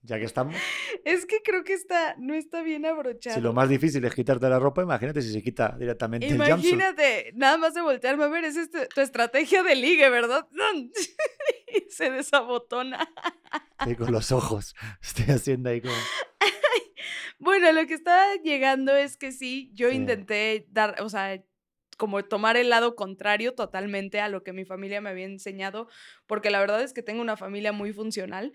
Ya 0.03 0.19
que 0.19 0.25
estamos. 0.25 0.57
Es 1.05 1.25
que 1.25 1.41
creo 1.41 1.63
que 1.63 1.73
está, 1.73 2.17
no 2.19 2.35
está 2.35 2.63
bien 2.63 2.85
abrochado. 2.85 3.37
Si 3.37 3.41
lo 3.41 3.53
más 3.53 3.69
difícil 3.69 4.05
es 4.05 4.13
quitarte 4.13 4.49
la 4.49 4.59
ropa, 4.59 4.83
imagínate 4.83 5.23
si 5.23 5.31
se 5.33 5.41
quita 5.41 5.77
directamente 5.79 6.27
el 6.27 6.33
jumpsuit. 6.37 6.73
Imagínate, 6.73 7.31
nada 7.37 7.59
más 7.59 7.75
de 7.75 7.83
voltearme 7.83 8.25
a 8.25 8.29
ver, 8.29 8.45
esa 8.45 8.63
es 8.63 8.71
tu, 8.71 8.79
tu 8.93 9.01
estrategia 9.03 9.63
de 9.63 9.77
ligue, 9.77 10.09
¿verdad? 10.11 10.49
Y 11.73 11.89
se 11.93 12.11
desabotona. 12.11 13.09
Ahí 13.79 13.95
con 13.95 14.11
los 14.11 14.33
ojos. 14.33 14.75
Estoy 15.01 15.27
haciendo 15.33 15.71
ahí 15.71 15.81
como. 15.81 15.95
Bueno, 17.41 17.73
lo 17.73 17.87
que 17.87 17.95
estaba 17.95 18.35
llegando 18.45 18.95
es 18.95 19.17
que 19.17 19.33
sí, 19.33 19.71
yo 19.75 19.89
Sí. 19.89 19.97
intenté 19.97 20.67
dar, 20.71 21.01
o 21.01 21.09
sea, 21.09 21.43
como 21.97 22.23
tomar 22.25 22.57
el 22.59 22.69
lado 22.69 22.97
contrario 22.97 23.55
totalmente 23.55 24.21
a 24.21 24.29
lo 24.29 24.43
que 24.43 24.53
mi 24.53 24.65
familia 24.67 25.01
me 25.01 25.09
había 25.11 25.25
enseñado, 25.25 25.89
porque 26.27 26.51
la 26.51 26.61
verdad 26.61 26.83
es 26.83 26.93
que 26.93 27.03
tengo 27.03 27.23
una 27.23 27.37
familia 27.39 27.73
muy 27.73 27.93
funcional. 27.95 28.53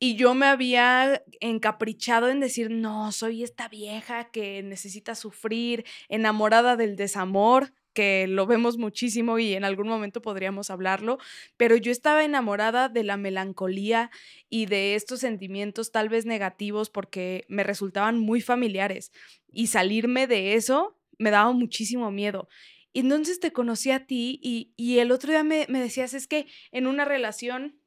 Y 0.00 0.16
yo 0.16 0.34
me 0.34 0.46
había 0.46 1.22
encaprichado 1.40 2.28
en 2.30 2.40
decir, 2.40 2.70
no, 2.70 3.12
soy 3.12 3.42
esta 3.44 3.68
vieja 3.68 4.30
que 4.30 4.62
necesita 4.62 5.14
sufrir, 5.14 5.84
enamorada 6.08 6.76
del 6.76 6.96
desamor, 6.96 7.72
que 7.96 8.26
lo 8.28 8.44
vemos 8.44 8.76
muchísimo 8.76 9.38
y 9.38 9.54
en 9.54 9.64
algún 9.64 9.88
momento 9.88 10.20
podríamos 10.20 10.68
hablarlo, 10.68 11.16
pero 11.56 11.76
yo 11.76 11.90
estaba 11.90 12.24
enamorada 12.24 12.90
de 12.90 13.02
la 13.04 13.16
melancolía 13.16 14.10
y 14.50 14.66
de 14.66 14.96
estos 14.96 15.20
sentimientos 15.20 15.92
tal 15.92 16.10
vez 16.10 16.26
negativos 16.26 16.90
porque 16.90 17.46
me 17.48 17.64
resultaban 17.64 18.18
muy 18.18 18.42
familiares 18.42 19.12
y 19.50 19.68
salirme 19.68 20.26
de 20.26 20.56
eso 20.56 20.98
me 21.18 21.30
daba 21.30 21.52
muchísimo 21.52 22.10
miedo. 22.10 22.50
Entonces 22.92 23.40
te 23.40 23.50
conocí 23.50 23.90
a 23.90 24.04
ti 24.06 24.38
y, 24.42 24.74
y 24.76 24.98
el 24.98 25.10
otro 25.10 25.30
día 25.30 25.42
me, 25.42 25.64
me 25.70 25.80
decías, 25.80 26.12
es 26.12 26.26
que 26.26 26.46
en 26.72 26.86
una 26.86 27.06
relación 27.06 27.80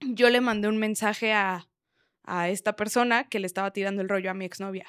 yo 0.00 0.30
le 0.30 0.40
mandé 0.40 0.68
un 0.68 0.78
mensaje 0.78 1.32
a, 1.32 1.68
a 2.22 2.48
esta 2.48 2.76
persona 2.76 3.28
que 3.28 3.40
le 3.40 3.48
estaba 3.48 3.72
tirando 3.72 4.02
el 4.02 4.08
rollo 4.08 4.30
a 4.30 4.34
mi 4.34 4.44
exnovia. 4.44 4.86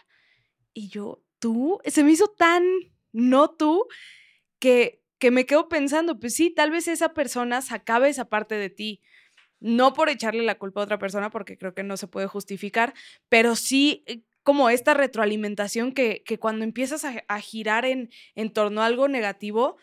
Y 0.75 0.89
yo, 0.89 1.23
tú, 1.39 1.79
se 1.85 2.03
me 2.03 2.11
hizo 2.11 2.27
tan 2.27 2.63
no 3.11 3.49
tú 3.49 3.87
que, 4.59 5.01
que 5.17 5.31
me 5.31 5.45
quedo 5.45 5.69
pensando, 5.69 6.19
pues 6.19 6.35
sí, 6.35 6.49
tal 6.51 6.71
vez 6.71 6.87
esa 6.87 7.13
persona 7.13 7.61
sacaba 7.61 8.07
esa 8.07 8.25
parte 8.25 8.55
de 8.55 8.69
ti. 8.69 9.01
No 9.59 9.93
por 9.93 10.09
echarle 10.09 10.43
la 10.43 10.57
culpa 10.57 10.81
a 10.81 10.85
otra 10.85 10.99
persona, 10.99 11.29
porque 11.29 11.57
creo 11.57 11.73
que 11.73 11.83
no 11.83 11.97
se 11.97 12.07
puede 12.07 12.27
justificar, 12.27 12.93
pero 13.27 13.55
sí 13.55 14.03
eh, 14.07 14.23
como 14.43 14.69
esta 14.69 14.93
retroalimentación 14.93 15.91
que, 15.91 16.23
que 16.23 16.39
cuando 16.39 16.63
empiezas 16.63 17.03
a, 17.05 17.23
a 17.27 17.41
girar 17.41 17.85
en, 17.85 18.09
en 18.35 18.53
torno 18.53 18.81
a 18.81 18.85
algo 18.85 19.07
negativo, 19.07 19.77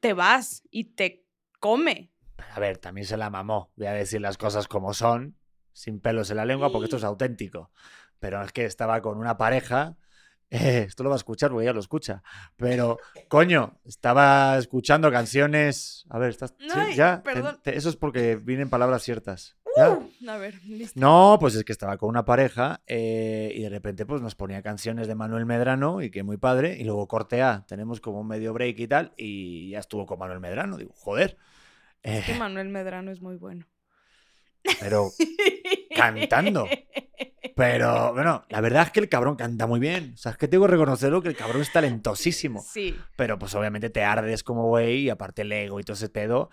te 0.00 0.14
vas 0.14 0.62
y 0.70 0.84
te 0.84 1.24
come. 1.60 2.10
A 2.54 2.58
ver, 2.58 2.78
también 2.78 3.06
se 3.06 3.16
la 3.16 3.30
mamó. 3.30 3.70
Voy 3.76 3.86
a 3.86 3.92
decir 3.92 4.20
las 4.20 4.36
cosas 4.36 4.66
como 4.66 4.94
son, 4.94 5.36
sin 5.72 6.00
pelos 6.00 6.30
en 6.30 6.38
la 6.38 6.44
lengua, 6.44 6.72
porque 6.72 6.84
esto 6.84 6.96
es 6.96 7.04
auténtico. 7.04 7.70
Pero 8.18 8.42
es 8.42 8.52
que 8.52 8.64
estaba 8.64 9.00
con 9.00 9.18
una 9.18 9.36
pareja. 9.36 9.96
Eh, 10.50 10.84
esto 10.88 11.02
lo 11.02 11.10
va 11.10 11.16
a 11.16 11.18
escuchar 11.18 11.50
porque 11.50 11.66
ya 11.66 11.72
lo 11.72 11.80
escucha. 11.80 12.22
Pero, 12.56 12.98
coño, 13.28 13.78
estaba 13.84 14.58
escuchando 14.58 15.10
canciones. 15.10 16.04
A 16.10 16.18
ver, 16.18 16.30
¿estás. 16.30 16.54
sí, 16.58 16.94
ya. 16.96 17.22
perdón. 17.22 17.58
te- 17.62 17.76
eso 17.76 17.88
es 17.88 17.96
porque 17.96 18.36
vienen 18.36 18.68
palabras 18.68 19.02
ciertas. 19.02 19.56
¿Ya? 19.76 19.90
Uh, 19.90 20.10
a 20.28 20.36
ver, 20.36 20.60
listo. 20.64 20.98
No, 20.98 21.36
pues 21.38 21.54
es 21.54 21.62
que 21.62 21.70
estaba 21.70 21.96
con 21.96 22.08
una 22.08 22.24
pareja 22.24 22.80
eh, 22.88 23.52
y 23.54 23.62
de 23.62 23.68
repente 23.68 24.04
pues 24.04 24.20
nos 24.20 24.34
ponía 24.34 24.62
canciones 24.62 25.06
de 25.06 25.14
Manuel 25.14 25.46
Medrano 25.46 26.02
y 26.02 26.10
que 26.10 26.24
muy 26.24 26.38
padre. 26.38 26.76
Y 26.76 26.82
luego 26.82 27.06
corte 27.06 27.40
A, 27.42 27.64
tenemos 27.68 28.00
como 28.00 28.20
un 28.20 28.26
medio 28.26 28.52
break 28.52 28.80
y 28.80 28.88
tal. 28.88 29.12
Y 29.16 29.70
ya 29.70 29.78
estuvo 29.78 30.06
con 30.06 30.18
Manuel 30.18 30.40
Medrano. 30.40 30.76
Digo, 30.76 30.92
joder. 30.96 31.36
Es 32.02 32.24
que 32.24 32.32
Eh, 32.32 32.38
Manuel 32.38 32.68
Medrano 32.70 33.12
es 33.12 33.20
muy 33.22 33.36
bueno. 33.36 33.64
Pero 34.78 35.10
Cantando. 35.94 36.66
Pero, 37.56 38.12
bueno, 38.14 38.44
la 38.48 38.60
verdad 38.60 38.84
es 38.84 38.90
que 38.90 39.00
el 39.00 39.08
cabrón 39.08 39.36
canta 39.36 39.66
muy 39.66 39.80
bien. 39.80 40.12
O 40.14 40.16
sea, 40.16 40.32
es 40.32 40.38
que 40.38 40.48
tengo 40.48 40.64
que 40.66 40.72
reconocerlo 40.72 41.22
que 41.22 41.28
el 41.28 41.36
cabrón 41.36 41.62
es 41.62 41.72
talentosísimo. 41.72 42.64
Sí. 42.66 42.96
Pero 43.16 43.38
pues 43.38 43.54
obviamente 43.54 43.90
te 43.90 44.02
ardes 44.02 44.42
como 44.42 44.66
güey 44.68 45.02
y 45.02 45.10
aparte 45.10 45.42
el 45.42 45.52
ego 45.52 45.80
y 45.80 45.82
todo 45.82 45.94
ese 45.94 46.08
pedo. 46.08 46.50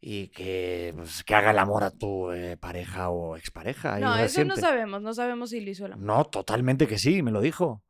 Y 0.00 0.28
que, 0.28 0.94
pues, 0.96 1.24
que 1.24 1.34
haga 1.34 1.50
el 1.50 1.58
amor 1.58 1.82
a 1.82 1.90
tu 1.90 2.30
eh, 2.30 2.56
pareja 2.56 3.10
o 3.10 3.36
expareja. 3.36 3.98
No, 3.98 4.16
eso 4.16 4.44
no 4.44 4.56
sabemos, 4.56 5.02
no 5.02 5.12
sabemos 5.12 5.50
si 5.50 5.60
lo 5.60 5.70
hizo 5.70 5.86
el 5.86 5.92
amor. 5.92 6.06
No, 6.06 6.24
totalmente 6.24 6.86
que 6.86 6.98
sí, 6.98 7.22
me 7.22 7.32
lo 7.32 7.40
dijo. 7.40 7.82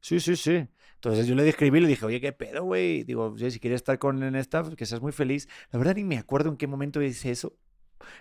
Sí, 0.00 0.20
sí, 0.20 0.36
sí. 0.36 0.68
Entonces 0.96 1.26
yo 1.26 1.34
le 1.34 1.48
escribí 1.48 1.78
y 1.78 1.82
le 1.82 1.88
dije, 1.88 2.04
oye, 2.04 2.20
¿qué 2.20 2.32
pedo, 2.32 2.64
güey? 2.64 3.04
Digo, 3.04 3.34
si 3.38 3.58
quieres 3.58 3.78
estar 3.78 3.98
con 3.98 4.22
en 4.22 4.36
esta, 4.36 4.62
pues, 4.62 4.76
que 4.76 4.84
seas 4.84 5.00
muy 5.00 5.12
feliz. 5.12 5.48
La 5.70 5.78
verdad 5.78 5.96
ni 5.96 6.04
me 6.04 6.18
acuerdo 6.18 6.50
en 6.50 6.56
qué 6.56 6.66
momento 6.66 7.00
dice 7.00 7.30
eso. 7.30 7.56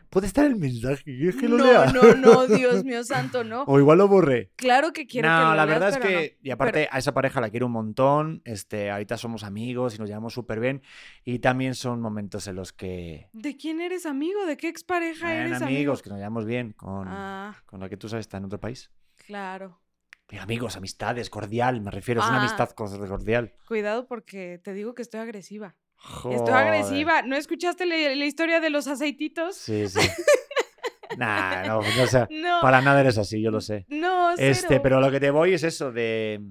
Puede 0.10 0.28
estar 0.28 0.46
el 0.46 0.56
mensaje, 0.56 1.04
¿quieres 1.04 1.36
que 1.36 1.48
lo 1.48 1.58
no, 1.58 1.63
lea? 1.65 1.91
no, 1.93 2.15
no, 2.15 2.48
Dios 2.48 2.84
mío 2.84 3.04
santo, 3.04 3.43
no. 3.43 3.63
o 3.63 3.80
igual 3.80 3.98
lo 3.98 4.08
borré. 4.08 4.52
Claro 4.56 4.93
que 4.93 5.08
quiero 5.08 5.30
no, 5.30 5.38
que 5.38 5.43
lo 5.43 5.56
la 5.56 5.65
leas, 5.65 5.67
verdad 5.80 5.89
es 5.89 5.98
pero 5.98 6.08
que, 6.19 6.38
no. 6.41 6.48
y 6.48 6.52
aparte 6.52 6.88
a 6.91 6.98
esa 7.00 7.13
pareja 7.13 7.41
la 7.41 7.50
quiero 7.50 7.65
un 7.65 7.72
montón, 7.74 8.41
este, 8.46 8.91
ahorita 8.91 9.17
somos 9.17 9.43
amigos 9.43 9.96
y 9.96 10.00
nos 10.00 10.08
llevamos 10.10 10.34
súper 10.34 10.60
bien, 10.60 10.82
y 11.24 11.39
también 11.39 11.76
son 11.76 12.02
momentos 12.02 12.48
en 12.48 12.56
los 12.56 12.74
que 12.74 13.30
¿De 13.34 13.58
quién 13.58 13.82
eres 13.82 14.06
amigo? 14.06 14.46
¿De 14.46 14.58
qué 14.58 14.67
expareja 14.67 15.34
eran 15.34 15.48
eres 15.48 15.62
amigos, 15.62 16.00
amigo? 16.00 16.04
que 16.04 16.10
nos 16.10 16.17
llevamos 16.19 16.46
bien 16.46 16.74
con, 16.74 17.08
Ah, 17.08 17.56
con 17.65 17.80
la 17.80 17.89
que 17.89 17.98
tú 17.98 18.08
sabes 18.10 18.24
está 18.26 18.38
en 18.38 18.46
otro 18.46 18.60
país. 18.60 18.91
claro. 19.26 19.80
Pero 20.26 20.41
amigos, 20.41 20.78
amistades, 20.78 21.30
cordial, 21.30 21.82
me 21.82 21.91
refiero, 21.91 22.22
es 22.22 22.28
una 22.28 22.38
Ah. 22.38 22.39
amistad 22.39 22.69
cordial. 22.72 23.54
Cuidado 23.67 24.08
porque 24.08 24.60
te 24.63 24.74
digo 24.74 24.96
que 24.96 25.02
estoy 25.02 25.19
agresiva. 25.19 25.76
Estoy 26.04 26.36
Joder. 26.38 26.54
agresiva. 26.56 27.22
¿No 27.22 27.36
escuchaste 27.36 27.86
la, 27.86 27.96
la 28.16 28.26
historia 28.26 28.60
de 28.60 28.70
los 28.70 28.88
aceititos? 28.88 29.56
Sí, 29.56 29.88
sí. 29.88 30.00
nah, 31.18 31.63
no, 31.68 31.82
no, 31.82 32.04
o 32.04 32.08
sea, 32.08 32.28
No. 32.32 32.60
para 32.62 32.82
nada 32.82 33.02
eres 33.02 33.18
así, 33.18 33.42
yo 33.42 33.52
lo 33.52 33.62
sé. 33.62 33.86
No, 33.88 34.32
Este, 34.32 34.68
cero. 34.68 34.82
pero 34.84 35.00
lo 35.02 35.12
que 35.12 35.20
te 35.20 35.32
voy 35.32 35.54
es 35.54 35.63
eso 35.63 35.92
de 35.92 36.42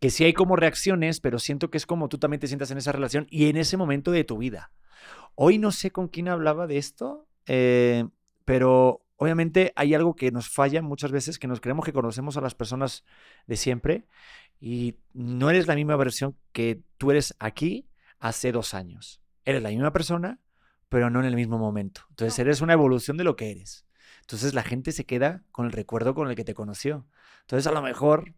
que 0.00 0.10
sí 0.10 0.24
hay 0.24 0.32
como 0.32 0.54
reacciones, 0.56 1.20
pero 1.20 1.38
siento 1.38 1.70
que 1.70 1.78
es 1.78 1.86
como 1.86 2.08
tú 2.08 2.18
también 2.18 2.40
te 2.40 2.46
sientas 2.46 2.70
en 2.70 2.78
esa 2.78 2.92
relación 2.92 3.26
y 3.30 3.48
en 3.48 3.56
ese 3.56 3.76
momento 3.76 4.10
de 4.12 4.24
tu 4.24 4.38
vida. 4.38 4.70
Hoy 5.34 5.58
no 5.58 5.72
sé 5.72 5.90
con 5.90 6.08
quién 6.08 6.28
hablaba 6.28 6.66
de 6.66 6.78
esto, 6.78 7.26
eh, 7.46 8.04
pero 8.44 9.02
obviamente 9.16 9.72
hay 9.76 9.94
algo 9.94 10.14
que 10.14 10.30
nos 10.30 10.48
falla 10.48 10.82
muchas 10.82 11.10
veces, 11.10 11.38
que 11.38 11.48
nos 11.48 11.60
creemos 11.60 11.84
que 11.84 11.92
conocemos 11.92 12.36
a 12.36 12.40
las 12.40 12.54
personas 12.54 13.04
de 13.46 13.56
siempre 13.56 14.04
y 14.60 14.96
no 15.14 15.50
eres 15.50 15.66
la 15.66 15.74
misma 15.74 15.96
versión 15.96 16.36
que 16.52 16.80
tú 16.96 17.10
eres 17.10 17.34
aquí 17.40 17.87
hace 18.18 18.52
dos 18.52 18.74
años. 18.74 19.20
Eres 19.44 19.62
la 19.62 19.70
misma 19.70 19.92
persona, 19.92 20.40
pero 20.88 21.10
no 21.10 21.20
en 21.20 21.26
el 21.26 21.36
mismo 21.36 21.58
momento. 21.58 22.02
Entonces 22.10 22.38
eres 22.38 22.60
una 22.60 22.72
evolución 22.74 23.16
de 23.16 23.24
lo 23.24 23.36
que 23.36 23.50
eres. 23.50 23.86
Entonces 24.20 24.54
la 24.54 24.62
gente 24.62 24.92
se 24.92 25.06
queda 25.06 25.44
con 25.52 25.66
el 25.66 25.72
recuerdo 25.72 26.14
con 26.14 26.28
el 26.28 26.36
que 26.36 26.44
te 26.44 26.54
conoció. 26.54 27.06
Entonces 27.42 27.66
a 27.66 27.72
lo 27.72 27.82
mejor 27.82 28.34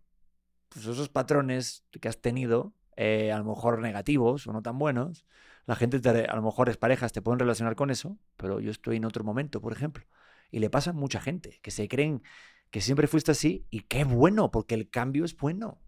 pues 0.69 0.87
esos 0.87 1.09
patrones 1.09 1.85
que 2.01 2.09
has 2.09 2.21
tenido, 2.21 2.75
eh, 2.97 3.33
a 3.33 3.39
lo 3.39 3.45
mejor 3.45 3.81
negativos 3.81 4.47
o 4.47 4.53
no 4.53 4.63
tan 4.63 4.79
buenos, 4.79 5.27
la 5.67 5.77
gente, 5.77 6.01
te- 6.01 6.27
a 6.27 6.37
lo 6.37 6.43
mejor 6.43 6.69
es 6.69 6.77
parejas, 6.77 7.13
te 7.13 7.23
pueden 7.23 7.39
relacionar 7.39 7.77
con 7.77 7.91
eso, 7.91 8.19
pero 8.37 8.61
yo 8.61 8.71
estoy 8.71 8.97
en 8.97 9.05
otro 9.05 9.25
momento, 9.25 9.61
por 9.61 9.73
ejemplo. 9.73 10.05
Y 10.51 10.59
le 10.61 10.71
pasa 10.71 10.91
a 10.91 10.93
mucha 10.93 11.21
gente 11.21 11.61
que 11.63 11.71
se 11.71 11.89
creen 11.89 12.23
que 12.71 12.81
siempre 12.81 13.07
fuiste 13.09 13.33
así 13.33 13.67
y 13.71 13.81
qué 13.83 14.05
bueno, 14.05 14.51
porque 14.51 14.75
el 14.75 14.91
cambio 14.91 15.25
es 15.25 15.37
bueno. 15.37 15.81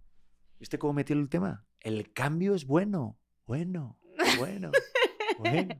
¿Viste 0.58 0.78
cómo 0.78 0.92
metí 0.92 1.12
el 1.12 1.28
tema? 1.28 1.64
El 1.80 2.12
cambio 2.12 2.54
es 2.54 2.66
bueno, 2.66 3.18
bueno, 3.46 3.98
bueno, 4.38 4.70
bueno. 5.38 5.74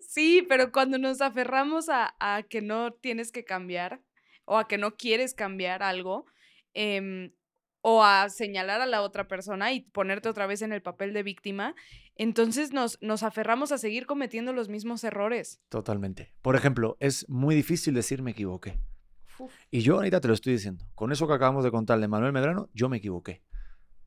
Sí, 0.00 0.44
pero 0.48 0.72
cuando 0.72 0.98
nos 0.98 1.20
aferramos 1.20 1.88
a, 1.88 2.14
a 2.20 2.42
que 2.42 2.60
no 2.60 2.92
tienes 2.92 3.32
que 3.32 3.44
cambiar, 3.44 4.02
o 4.44 4.56
a 4.56 4.66
que 4.66 4.78
no 4.78 4.96
quieres 4.96 5.34
cambiar 5.34 5.82
algo, 5.82 6.26
em, 6.74 7.32
o 7.80 8.02
a 8.02 8.28
señalar 8.28 8.80
a 8.80 8.86
la 8.86 9.02
otra 9.02 9.28
persona 9.28 9.72
y 9.72 9.82
ponerte 9.82 10.28
otra 10.28 10.46
vez 10.46 10.62
en 10.62 10.72
el 10.72 10.82
papel 10.82 11.12
de 11.12 11.22
víctima, 11.22 11.74
entonces 12.16 12.72
nos, 12.72 12.98
nos 13.00 13.22
aferramos 13.22 13.70
a 13.70 13.78
seguir 13.78 14.06
cometiendo 14.06 14.52
los 14.52 14.68
mismos 14.68 15.04
errores. 15.04 15.60
Totalmente. 15.68 16.34
Por 16.42 16.56
ejemplo, 16.56 16.96
es 16.98 17.28
muy 17.28 17.54
difícil 17.54 17.94
decir 17.94 18.22
me 18.22 18.32
equivoqué. 18.32 18.78
Y 19.70 19.82
yo 19.82 19.96
ahorita 19.96 20.20
te 20.20 20.26
lo 20.26 20.34
estoy 20.34 20.54
diciendo. 20.54 20.84
Con 20.96 21.12
eso 21.12 21.28
que 21.28 21.34
acabamos 21.34 21.62
de 21.62 21.70
contar 21.70 22.00
de 22.00 22.08
Manuel 22.08 22.32
Medrano, 22.32 22.68
yo 22.72 22.88
me 22.88 22.96
equivoqué. 22.96 23.44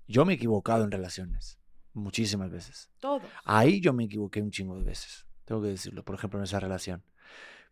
Yo 0.08 0.26
me 0.26 0.34
he 0.34 0.36
equivocado 0.36 0.84
en 0.84 0.92
relaciones. 0.92 1.61
Muchísimas 1.94 2.50
veces. 2.50 2.90
Todo. 3.00 3.22
Ahí 3.44 3.82
yo 3.82 3.94
me 3.94 4.06
equivoqué 4.06 4.42
un 4.42 4.52
chingo 4.52 4.78
de 4.78 4.84
veces. 4.84 5.26
Tengo 5.46 5.62
que 5.62 5.70
decirlo. 5.70 6.04
Por 6.04 6.16
ejemplo, 6.16 6.40
en 6.40 6.46
esa 6.46 6.60
relación. 6.60 7.04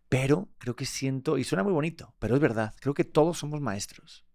Pero 0.10 0.50
creo 0.58 0.76
que 0.76 0.86
siento, 0.86 1.38
y 1.38 1.44
suena 1.44 1.64
muy 1.64 1.72
bonito, 1.72 2.16
pero 2.18 2.34
es 2.34 2.42
verdad, 2.42 2.74
creo 2.82 2.96
que 2.96 3.04
todos 3.04 3.38
somos 3.38 3.62
maestros. 3.62 4.26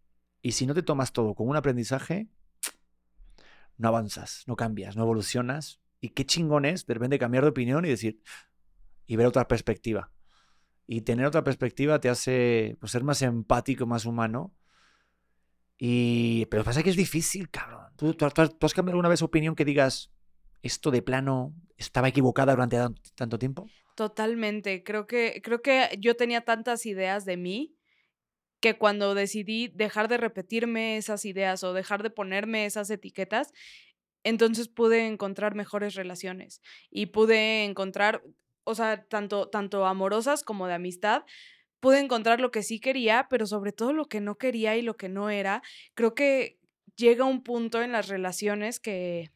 Y 0.40 0.52
si 0.52 0.66
no 0.66 0.74
te 0.74 0.84
tomas 0.84 1.12
todo 1.12 1.34
como 1.34 1.50
un 1.50 1.56
aprendizaje, 1.56 2.28
no 3.76 3.88
avanzas, 3.88 4.44
no 4.46 4.54
cambias, 4.54 4.96
no 4.96 5.02
evolucionas. 5.02 5.80
Y 6.00 6.10
qué 6.10 6.24
chingón 6.24 6.64
es 6.64 6.86
de 6.86 6.94
repente 6.94 7.18
cambiar 7.18 7.42
de 7.42 7.50
opinión 7.50 7.84
y 7.84 7.88
decir, 7.88 8.22
y 9.06 9.16
ver 9.16 9.26
otra 9.26 9.48
perspectiva. 9.48 10.12
Y 10.86 11.00
tener 11.00 11.26
otra 11.26 11.42
perspectiva 11.42 11.98
te 11.98 12.08
hace 12.08 12.76
pues, 12.78 12.92
ser 12.92 13.02
más 13.02 13.20
empático, 13.22 13.84
más 13.84 14.04
humano. 14.04 14.54
Y, 15.76 16.46
pero 16.46 16.62
pasa 16.62 16.84
que 16.84 16.90
es 16.90 16.96
difícil, 16.96 17.50
cabrón. 17.50 17.83
¿Tú, 17.96 18.14
has 18.18 18.74
cambiado 18.74 18.94
alguna 18.94 19.08
vez 19.08 19.22
opinión 19.22 19.54
que 19.54 19.64
digas, 19.64 20.10
esto 20.62 20.90
de 20.90 21.02
plano 21.02 21.54
estaba 21.76 22.08
equivocada 22.08 22.52
durante 22.52 22.78
tanto 23.14 23.38
tiempo? 23.38 23.66
Totalmente. 23.94 24.82
Creo 24.82 25.06
que, 25.06 25.40
creo 25.42 25.62
que 25.62 25.96
yo 26.00 26.16
tenía 26.16 26.40
tantas 26.40 26.86
ideas 26.86 27.24
de 27.24 27.36
mí 27.36 27.76
que 28.60 28.78
cuando 28.78 29.14
decidí 29.14 29.68
dejar 29.68 30.08
de 30.08 30.16
repetirme 30.16 30.96
esas 30.96 31.24
ideas 31.24 31.62
o 31.64 31.74
dejar 31.74 32.02
de 32.02 32.10
ponerme 32.10 32.66
esas 32.66 32.90
etiquetas, 32.90 33.52
entonces 34.24 34.68
pude 34.68 35.06
encontrar 35.06 35.54
mejores 35.54 35.94
relaciones 35.94 36.62
y 36.90 37.06
pude 37.06 37.64
encontrar, 37.64 38.22
o 38.64 38.74
sea, 38.74 39.04
tanto, 39.04 39.48
tanto 39.50 39.86
amorosas 39.86 40.42
como 40.42 40.66
de 40.66 40.74
amistad, 40.74 41.24
pude 41.78 42.00
encontrar 42.00 42.40
lo 42.40 42.50
que 42.50 42.62
sí 42.62 42.80
quería, 42.80 43.26
pero 43.28 43.46
sobre 43.46 43.72
todo 43.72 43.92
lo 43.92 44.06
que 44.06 44.22
no 44.22 44.38
quería 44.38 44.76
y 44.76 44.82
lo 44.82 44.96
que 44.96 45.10
no 45.10 45.28
era. 45.28 45.62
Creo 45.94 46.14
que 46.14 46.58
llega 46.96 47.24
un 47.24 47.42
punto 47.42 47.82
en 47.82 47.92
las 47.92 48.08
relaciones 48.08 48.80
que 48.80 49.30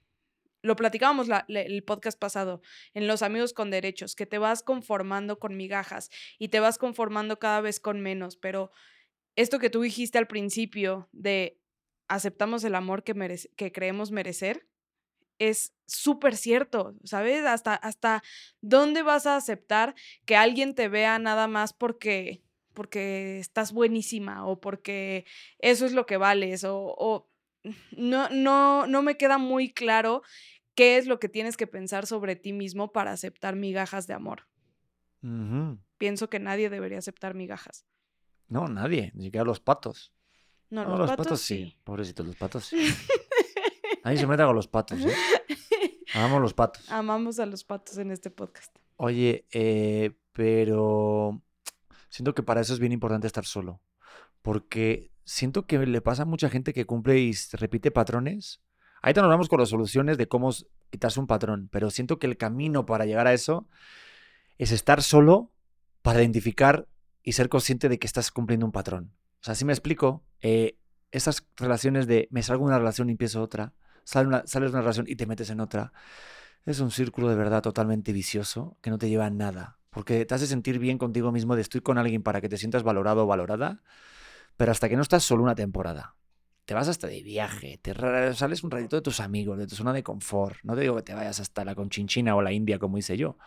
lo 0.63 0.77
platicábamos 0.77 1.29
el 1.49 1.85
podcast 1.85 2.19
pasado, 2.19 2.63
en 2.95 3.07
Los 3.07 3.23
Amigos 3.23 3.53
con 3.53 3.71
Derechos, 3.71 4.15
que 4.15 4.27
te 4.27 4.39
vas 4.39 4.63
conformando 4.63 5.39
con 5.39 5.57
migajas 5.57 6.11
y 6.39 6.49
te 6.49 6.61
vas 6.61 6.79
conformando 6.79 7.39
cada 7.39 7.61
vez 7.61 7.81
con 7.81 8.01
menos, 8.01 8.37
pero 8.37 8.71
esto 9.37 9.59
que 9.59 9.71
tú 9.71 9.83
dijiste 9.83 10.19
al 10.19 10.27
principio 10.27 11.09
de 11.13 11.61
aceptamos 12.09 12.65
el 12.65 12.75
amor 12.75 13.05
que, 13.05 13.15
que 13.57 13.73
creemos 13.73 14.11
merecer, 14.11 14.67
es 15.39 15.73
súper 15.87 16.37
cierto, 16.37 16.97
¿sabes? 17.05 17.45
Hasta, 17.45 17.75
hasta 17.75 18.25
dónde 18.61 19.03
vas 19.03 19.27
a 19.27 19.37
aceptar 19.37 19.95
que 20.25 20.35
alguien 20.35 20.75
te 20.75 20.89
vea 20.89 21.21
nada 21.21 21.47
más 21.47 21.73
porque, 21.73 22.43
porque 22.75 23.39
estás 23.39 23.73
buenísima 23.73 24.45
o 24.45 24.61
porque 24.61 25.25
eso 25.61 25.87
es 25.87 25.93
lo 25.93 26.07
que 26.07 26.17
vales 26.17 26.65
o 26.65 27.28
no, 27.97 28.29
no, 28.31 28.87
no 28.87 29.03
me 29.03 29.17
queda 29.17 29.39
muy 29.39 29.73
claro 29.73 30.23
qué 30.75 30.97
es 30.97 31.07
lo 31.07 31.19
que 31.19 31.29
tienes 31.29 31.57
que 31.57 31.67
pensar 31.67 32.07
sobre 32.07 32.37
ti 32.37 32.53
mismo 32.53 32.93
para 32.93 33.13
aceptar 33.13 33.57
migajas 33.57 34.07
de 34.07 34.15
amor. 34.15 34.47
Pienso 35.99 36.31
que 36.31 36.39
nadie 36.39 36.71
debería 36.71 36.99
aceptar 36.99 37.35
migajas. 37.35 37.85
No, 38.49 38.69
nadie, 38.69 39.11
ni 39.15 39.25
siquiera 39.25 39.45
los 39.45 39.61
patos. 39.61 40.13
No, 40.71 40.97
los, 40.97 41.13
patos, 41.13 41.41
sí. 41.41 41.77
Pobrecitos, 41.83 42.27
los 42.27 42.37
patos 42.37 42.67
sí. 42.67 42.77
Nadie 44.05 44.19
se 44.19 44.27
meta 44.27 44.47
con 44.47 44.55
los 44.55 44.69
patos, 44.69 45.01
¿eh? 45.01 45.15
Amamos 46.15 46.41
los 46.41 46.55
patos. 46.55 46.91
Amamos 46.91 47.39
a 47.39 47.47
los 47.47 47.65
patos 47.65 47.99
en 47.99 48.11
este 48.11 48.31
podcast. 48.31 48.75
Oye, 48.97 49.47
eh, 49.51 50.13
pero 50.33 51.43
siento 52.09 52.35
que 52.35 52.43
para 52.43 52.61
eso 52.61 52.73
es 52.73 52.79
bien 52.79 52.93
importante 52.93 53.27
estar 53.27 53.45
solo. 53.45 53.81
Porque 54.43 55.11
siento 55.29 55.67
que 55.67 55.79
le 55.79 56.01
pasa 56.01 56.23
a 56.23 56.27
mucha 56.27 56.49
gente 56.49 56.73
que 56.73 56.87
cumple 56.87 57.19
y 57.19 57.35
repite 57.53 57.91
patrones. 57.91 58.63
Ahorita 59.03 59.21
nos 59.21 59.29
vamos 59.29 59.49
con 59.49 59.61
las 59.61 59.69
soluciones 59.69 60.17
de 60.17 60.27
cómo 60.27 60.51
quitarse 60.91 61.21
un 61.21 61.27
patrón, 61.27 61.69
pero 61.71 61.91
siento 61.91 62.19
que 62.19 62.27
el 62.27 62.39
camino 62.39 62.87
para 62.87 63.05
llegar 63.05 63.27
a 63.27 63.35
eso 63.35 63.69
es 64.57 64.73
estar 64.73 65.03
solo 65.03 65.53
para 66.01 66.21
identificar 66.21 66.89
y 67.23 67.33
ser 67.33 67.51
consciente 67.51 67.91
de 67.91 67.99
que 67.99 68.07
estás 68.07 68.33
cumpliendo 68.33 68.65
un 68.65 68.73
patrón. 68.73 69.13
O 69.43 69.45
sea, 69.45 69.55
si 69.55 69.67
me 69.67 69.73
explico, 69.75 70.25
eh, 70.41 70.79
esas 71.13 71.47
relaciones 71.57 72.07
de 72.07 72.29
me 72.31 72.43
salgo 72.43 72.65
de 72.65 72.71
una 72.71 72.79
relación 72.79 73.11
y 73.11 73.13
empiezo 73.13 73.43
otra, 73.43 73.75
sales 74.05 74.29
una, 74.29 74.47
sales 74.47 74.73
de 74.73 74.77
una 74.77 74.83
relación 74.83 75.07
y 75.09 75.17
te 75.17 75.27
metes 75.27 75.51
en 75.51 75.61
otra, 75.61 75.93
es 76.65 76.81
un 76.81 76.91
círculo 76.91 77.29
de 77.29 77.37
verdad 77.37 77.61
totalmente 77.61 78.13
vicioso 78.13 78.79
que 78.81 78.89
no 78.89 78.97
te 78.97 79.11
lleva 79.11 79.27
a 79.27 79.31
nada. 79.31 79.79
Porque 79.91 80.25
te 80.25 80.35
hace 80.35 80.47
sentir 80.47 80.79
bien 80.79 80.97
contigo 80.97 81.33
mismo 81.33 81.55
de 81.55 81.63
estoy 81.63 81.83
con 81.83 81.99
alguien 81.99 82.23
para 82.23 82.41
que 82.41 82.49
te 82.49 82.57
sientas 82.57 82.83
valorado 82.83 83.25
o 83.25 83.27
valorada, 83.27 83.83
pero 84.59 84.73
hasta 84.73 84.89
que 84.89 84.97
no 84.97 85.03
estás 85.03 85.23
solo 85.23 85.45
una 85.45 85.55
temporada, 85.55 86.17
te 86.67 86.75
vas 86.75 86.89
hasta 86.89 87.07
de 87.07 87.23
viaje, 87.23 87.79
te 87.81 87.95
sales 88.35 88.63
un 88.65 88.73
ratito 88.73 88.97
de 88.97 89.03
tus 89.03 89.21
amigos, 89.21 89.57
de 89.57 89.69
tu 89.69 89.77
zona 89.77 89.93
de 89.93 90.03
confort. 90.03 90.59
No 90.65 90.75
te 90.75 90.83
digo 90.83 90.97
que 90.97 91.03
te 91.03 91.15
vayas 91.15 91.39
hasta 91.41 91.65
la 91.65 91.77
Conchinchina 91.77 92.35
o 92.35 92.43
la 92.43 92.53
India, 92.53 92.79
como 92.79 92.99
hice 92.99 93.17
yo, 93.17 93.39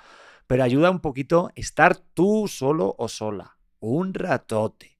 pero 0.47 0.63
ayuda 0.63 0.89
un 0.89 1.02
poquito 1.02 1.52
estar 1.54 1.97
tú 1.97 2.47
solo 2.47 2.95
o 2.97 3.10
sola, 3.10 3.58
un 3.80 4.13
ratote. 4.13 5.00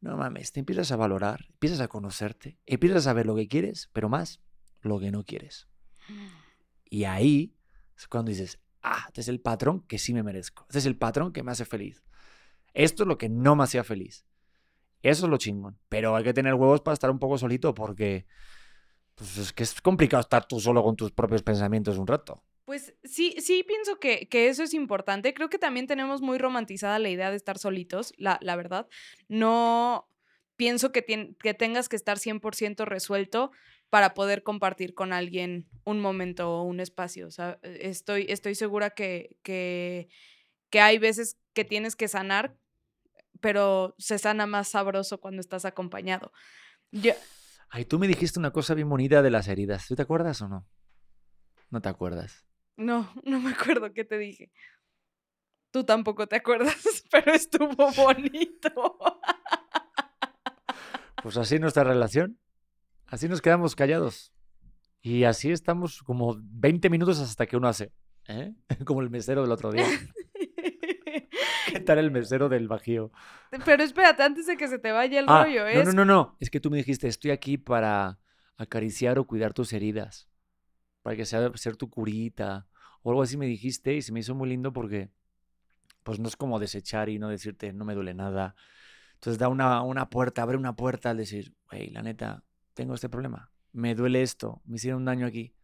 No 0.00 0.16
mames, 0.16 0.50
te 0.50 0.58
empiezas 0.60 0.90
a 0.90 0.96
valorar, 0.96 1.46
empiezas 1.50 1.80
a 1.80 1.88
conocerte, 1.88 2.58
empiezas 2.66 2.98
a 2.98 3.10
saber 3.10 3.24
lo 3.24 3.36
que 3.36 3.46
quieres, 3.46 3.88
pero 3.92 4.08
más 4.08 4.40
lo 4.82 4.98
que 4.98 5.12
no 5.12 5.24
quieres. 5.24 5.68
Y 6.84 7.04
ahí 7.04 7.54
es 7.96 8.08
cuando 8.08 8.30
dices, 8.30 8.58
ah, 8.82 9.04
este 9.06 9.20
es 9.20 9.28
el 9.28 9.40
patrón 9.40 9.82
que 9.86 9.98
sí 9.98 10.12
me 10.12 10.24
merezco, 10.24 10.66
este 10.68 10.80
es 10.80 10.86
el 10.86 10.96
patrón 10.96 11.32
que 11.32 11.44
me 11.44 11.52
hace 11.52 11.64
feliz. 11.64 12.02
Esto 12.74 13.04
es 13.04 13.06
lo 13.06 13.18
que 13.18 13.28
no 13.28 13.54
me 13.54 13.62
hacía 13.62 13.84
feliz. 13.84 14.26
Eso 15.04 15.26
es 15.26 15.30
lo 15.30 15.36
chingón. 15.36 15.78
Pero 15.90 16.16
hay 16.16 16.24
que 16.24 16.32
tener 16.32 16.54
huevos 16.54 16.80
para 16.80 16.94
estar 16.94 17.10
un 17.10 17.18
poco 17.18 17.36
solito 17.36 17.74
porque 17.74 18.26
pues, 19.14 19.36
es 19.36 19.52
que 19.52 19.62
es 19.62 19.80
complicado 19.82 20.22
estar 20.22 20.48
tú 20.48 20.58
solo 20.58 20.82
con 20.82 20.96
tus 20.96 21.12
propios 21.12 21.42
pensamientos 21.42 21.98
un 21.98 22.06
rato. 22.06 22.42
Pues 22.64 22.94
sí, 23.04 23.36
sí 23.38 23.62
pienso 23.62 24.00
que, 24.00 24.26
que, 24.28 24.48
eso 24.48 24.62
es 24.62 24.72
importante. 24.72 25.34
Creo 25.34 25.50
que 25.50 25.58
también 25.58 25.86
tenemos 25.86 26.22
muy 26.22 26.38
romantizada 26.38 26.98
la 26.98 27.10
idea 27.10 27.30
de 27.30 27.36
estar 27.36 27.58
solitos, 27.58 28.14
la, 28.16 28.38
la 28.40 28.56
verdad. 28.56 28.88
No 29.28 30.08
pienso 30.56 30.90
que, 30.90 31.34
que 31.38 31.52
tengas 31.52 31.90
que 31.90 31.96
estar 31.96 32.16
100% 32.16 32.86
resuelto 32.86 33.50
para 33.90 34.14
poder 34.14 34.42
compartir 34.42 34.94
con 34.94 35.12
alguien 35.12 35.68
un 35.84 36.00
momento 36.00 36.50
o 36.50 36.62
un 36.62 36.80
espacio. 36.80 37.28
Estoy, 37.62 38.24
estoy 38.30 38.54
segura 38.54 38.88
que, 38.90 39.36
que, 39.42 40.08
que 40.70 40.80
hay 40.80 40.96
veces 40.96 41.38
que 41.52 41.66
tienes 41.66 41.94
que 41.94 42.08
sanar 42.08 42.56
pero 43.44 43.94
se 43.98 44.16
sana 44.16 44.46
más 44.46 44.68
sabroso 44.68 45.20
cuando 45.20 45.42
estás 45.42 45.66
acompañado. 45.66 46.32
Ay, 47.68 47.84
tú 47.84 47.98
me 47.98 48.08
dijiste 48.08 48.38
una 48.38 48.52
cosa 48.52 48.72
bien 48.72 48.88
bonita 48.88 49.20
de 49.20 49.30
las 49.30 49.48
heridas. 49.48 49.86
¿Tú 49.86 49.94
te 49.94 50.00
acuerdas 50.00 50.40
o 50.40 50.48
no? 50.48 50.66
No 51.68 51.82
te 51.82 51.90
acuerdas. 51.90 52.46
No, 52.78 53.12
no 53.22 53.40
me 53.40 53.50
acuerdo 53.50 53.92
qué 53.92 54.06
te 54.06 54.16
dije. 54.16 54.50
Tú 55.70 55.84
tampoco 55.84 56.26
te 56.26 56.36
acuerdas, 56.36 56.74
pero 57.10 57.34
estuvo 57.34 57.92
bonito. 57.92 58.72
Pues 61.22 61.38
así 61.38 61.58
nuestra 61.58 61.84
relación. 61.84 62.38
Así 63.06 63.28
nos 63.28 63.40
quedamos 63.40 63.74
callados. 63.74 64.34
Y 65.00 65.24
así 65.24 65.50
estamos 65.50 66.02
como 66.02 66.36
20 66.38 66.90
minutos 66.90 67.18
hasta 67.18 67.46
que 67.46 67.56
uno 67.58 67.68
hace. 67.68 67.92
¿eh? 68.28 68.54
Como 68.86 69.00
el 69.00 69.08
mesero 69.08 69.40
del 69.40 69.52
otro 69.52 69.70
día. 69.70 69.86
¿Qué 71.84 71.88
tal 71.88 71.98
el 71.98 72.10
mesero 72.10 72.48
del 72.48 72.66
Bajío? 72.66 73.12
Pero 73.66 73.82
espérate, 73.82 74.22
antes 74.22 74.46
de 74.46 74.56
que 74.56 74.68
se 74.68 74.78
te 74.78 74.90
vaya 74.90 75.20
el 75.20 75.26
ah, 75.28 75.44
rollo, 75.44 75.66
¿es? 75.66 75.84
No, 75.84 75.92
no, 75.92 75.92
no, 75.92 76.04
no. 76.06 76.36
Es 76.40 76.48
que 76.48 76.58
tú 76.58 76.70
me 76.70 76.78
dijiste, 76.78 77.08
estoy 77.08 77.30
aquí 77.30 77.58
para 77.58 78.18
acariciar 78.56 79.18
o 79.18 79.26
cuidar 79.26 79.52
tus 79.52 79.74
heridas. 79.74 80.26
Para 81.02 81.14
que 81.14 81.26
sea 81.26 81.52
ser 81.56 81.76
tu 81.76 81.90
curita. 81.90 82.66
O 83.02 83.10
algo 83.10 83.22
así 83.22 83.36
me 83.36 83.44
dijiste 83.44 83.92
y 83.92 84.00
se 84.00 84.12
me 84.12 84.20
hizo 84.20 84.34
muy 84.34 84.48
lindo 84.48 84.72
porque 84.72 85.10
pues 86.04 86.18
no 86.18 86.26
es 86.26 86.36
como 86.36 86.58
desechar 86.58 87.10
y 87.10 87.18
no 87.18 87.28
decirte 87.28 87.74
no 87.74 87.84
me 87.84 87.94
duele 87.94 88.14
nada. 88.14 88.56
Entonces 89.16 89.38
da 89.38 89.48
una, 89.48 89.82
una 89.82 90.08
puerta, 90.08 90.40
abre 90.40 90.56
una 90.56 90.74
puerta 90.74 91.10
al 91.10 91.18
decir, 91.18 91.54
hey, 91.70 91.90
la 91.92 92.00
neta, 92.00 92.44
tengo 92.72 92.94
este 92.94 93.10
problema. 93.10 93.52
Me 93.72 93.94
duele 93.94 94.22
esto, 94.22 94.62
me 94.64 94.76
hicieron 94.76 95.00
un 95.00 95.04
daño 95.04 95.26
aquí. 95.26 95.54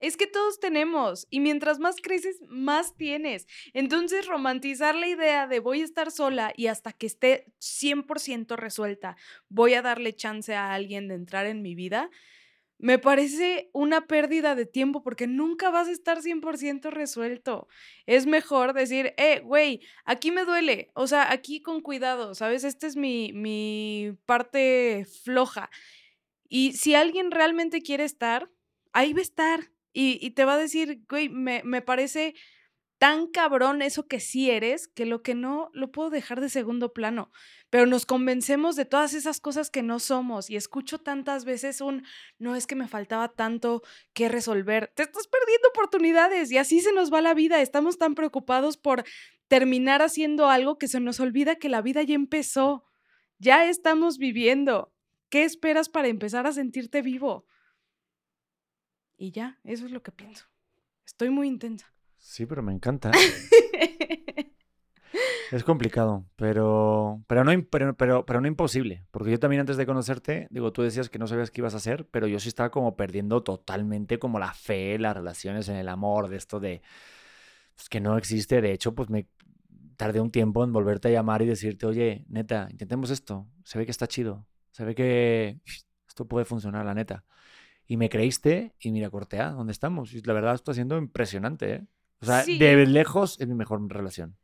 Es 0.00 0.16
que 0.16 0.26
todos 0.26 0.60
tenemos 0.60 1.26
y 1.30 1.40
mientras 1.40 1.78
más 1.78 1.96
creces, 2.02 2.40
más 2.48 2.96
tienes. 2.96 3.46
Entonces, 3.72 4.26
romantizar 4.26 4.94
la 4.94 5.08
idea 5.08 5.46
de 5.46 5.60
voy 5.60 5.80
a 5.80 5.84
estar 5.84 6.10
sola 6.10 6.52
y 6.56 6.66
hasta 6.66 6.92
que 6.92 7.06
esté 7.06 7.46
100% 7.60 8.56
resuelta, 8.56 9.16
voy 9.48 9.74
a 9.74 9.82
darle 9.82 10.14
chance 10.14 10.54
a 10.54 10.74
alguien 10.74 11.08
de 11.08 11.14
entrar 11.14 11.46
en 11.46 11.62
mi 11.62 11.74
vida, 11.74 12.10
me 12.78 12.98
parece 12.98 13.70
una 13.72 14.06
pérdida 14.06 14.54
de 14.54 14.66
tiempo 14.66 15.02
porque 15.02 15.26
nunca 15.26 15.70
vas 15.70 15.88
a 15.88 15.92
estar 15.92 16.20
100% 16.22 16.90
resuelto. 16.90 17.68
Es 18.06 18.26
mejor 18.26 18.74
decir, 18.74 19.14
eh, 19.16 19.40
güey, 19.40 19.80
aquí 20.04 20.30
me 20.30 20.44
duele, 20.44 20.90
o 20.94 21.06
sea, 21.06 21.32
aquí 21.32 21.62
con 21.62 21.80
cuidado, 21.80 22.34
¿sabes? 22.34 22.64
Esta 22.64 22.86
es 22.86 22.96
mi, 22.96 23.32
mi 23.32 24.16
parte 24.26 25.06
floja. 25.24 25.70
Y 26.48 26.72
si 26.74 26.94
alguien 26.94 27.30
realmente 27.30 27.80
quiere 27.82 28.04
estar, 28.04 28.50
ahí 28.92 29.12
va 29.12 29.20
a 29.20 29.22
estar. 29.22 29.70
Y, 29.96 30.30
te 30.32 30.44
va 30.44 30.54
a 30.54 30.58
decir, 30.58 31.04
güey, 31.08 31.28
me, 31.28 31.62
me 31.64 31.80
parece 31.80 32.34
tan 32.98 33.26
cabrón 33.28 33.80
eso 33.80 34.08
que 34.08 34.18
sí 34.18 34.50
eres, 34.50 34.88
que 34.88 35.06
lo 35.06 35.22
que 35.22 35.34
no 35.34 35.70
lo 35.72 35.92
puedo 35.92 36.10
dejar 36.10 36.40
de 36.40 36.48
segundo 36.48 36.92
plano. 36.92 37.30
Pero 37.70 37.86
nos 37.86 38.06
convencemos 38.06 38.76
de 38.76 38.86
todas 38.86 39.14
esas 39.14 39.40
cosas 39.40 39.70
que 39.70 39.82
no 39.82 40.00
somos 40.00 40.50
y 40.50 40.56
escucho 40.56 40.98
tantas 40.98 41.44
veces 41.44 41.80
un, 41.80 42.04
no 42.38 42.56
es 42.56 42.66
que 42.66 42.74
me 42.74 42.88
faltaba 42.88 43.28
tanto 43.28 43.82
que 44.14 44.28
resolver. 44.28 44.90
Te 44.96 45.04
estás 45.04 45.28
perdiendo 45.28 45.68
oportunidades 45.68 46.50
y 46.50 46.58
así 46.58 46.80
se 46.80 46.92
nos 46.92 47.12
va 47.12 47.20
la 47.20 47.34
vida. 47.34 47.60
Estamos 47.60 47.98
tan 47.98 48.14
preocupados 48.14 48.76
por 48.76 49.04
terminar 49.48 50.02
haciendo 50.02 50.48
algo 50.48 50.78
que 50.78 50.88
se 50.88 50.98
nos 50.98 51.20
olvida 51.20 51.56
que 51.56 51.68
la 51.68 51.82
vida 51.82 52.02
ya 52.02 52.14
empezó. 52.14 52.84
Ya 53.38 53.68
estamos 53.68 54.18
viviendo. 54.18 54.92
¿Qué 55.28 55.44
esperas 55.44 55.88
para 55.88 56.08
empezar 56.08 56.46
a 56.46 56.52
sentirte 56.52 57.02
vivo? 57.02 57.46
Y 59.24 59.30
ya, 59.30 59.58
eso 59.64 59.86
es 59.86 59.90
lo 59.90 60.02
que 60.02 60.12
pienso. 60.12 60.44
Estoy 61.06 61.30
muy 61.30 61.48
intensa. 61.48 61.90
Sí, 62.18 62.44
pero 62.44 62.62
me 62.62 62.74
encanta. 62.74 63.10
es 65.50 65.64
complicado, 65.64 66.26
pero, 66.36 67.24
pero, 67.26 67.42
no, 67.42 67.52
pero, 67.70 67.96
pero, 67.96 68.26
pero 68.26 68.42
no 68.42 68.48
imposible. 68.48 69.06
Porque 69.10 69.30
yo 69.30 69.38
también 69.38 69.60
antes 69.60 69.78
de 69.78 69.86
conocerte, 69.86 70.46
digo, 70.50 70.74
tú 70.74 70.82
decías 70.82 71.08
que 71.08 71.18
no 71.18 71.26
sabías 71.26 71.50
qué 71.50 71.62
ibas 71.62 71.72
a 71.72 71.78
hacer, 71.78 72.06
pero 72.10 72.26
yo 72.26 72.38
sí 72.38 72.48
estaba 72.48 72.70
como 72.70 72.96
perdiendo 72.96 73.42
totalmente 73.42 74.18
como 74.18 74.38
la 74.38 74.52
fe, 74.52 74.98
las 74.98 75.16
relaciones 75.16 75.70
en 75.70 75.76
el 75.76 75.88
amor, 75.88 76.28
de 76.28 76.36
esto 76.36 76.60
de 76.60 76.82
pues, 77.74 77.88
que 77.88 78.02
no 78.02 78.18
existe. 78.18 78.60
De 78.60 78.72
hecho, 78.72 78.94
pues 78.94 79.08
me 79.08 79.26
tardé 79.96 80.20
un 80.20 80.32
tiempo 80.32 80.64
en 80.64 80.72
volverte 80.74 81.08
a 81.08 81.12
llamar 81.12 81.40
y 81.40 81.46
decirte, 81.46 81.86
oye, 81.86 82.26
neta, 82.28 82.68
intentemos 82.70 83.08
esto. 83.08 83.48
Se 83.64 83.78
ve 83.78 83.86
que 83.86 83.90
está 83.90 84.06
chido. 84.06 84.46
Se 84.72 84.84
ve 84.84 84.94
que 84.94 85.62
esto 86.08 86.28
puede 86.28 86.44
funcionar, 86.44 86.84
la 86.84 86.92
neta. 86.92 87.24
Y 87.86 87.96
me 87.96 88.08
creíste 88.08 88.74
y 88.80 88.92
mira, 88.92 89.10
cortea, 89.10 89.50
¿dónde 89.50 89.72
estamos? 89.72 90.12
Y 90.14 90.22
la 90.22 90.32
verdad 90.32 90.54
está 90.54 90.72
siendo 90.72 90.96
impresionante, 90.98 91.74
¿eh? 91.74 91.86
O 92.20 92.26
sea, 92.26 92.42
de 92.44 92.86
lejos 92.86 93.38
es 93.38 93.46
mi 93.48 93.54
mejor 93.54 93.86
relación. 93.92 94.36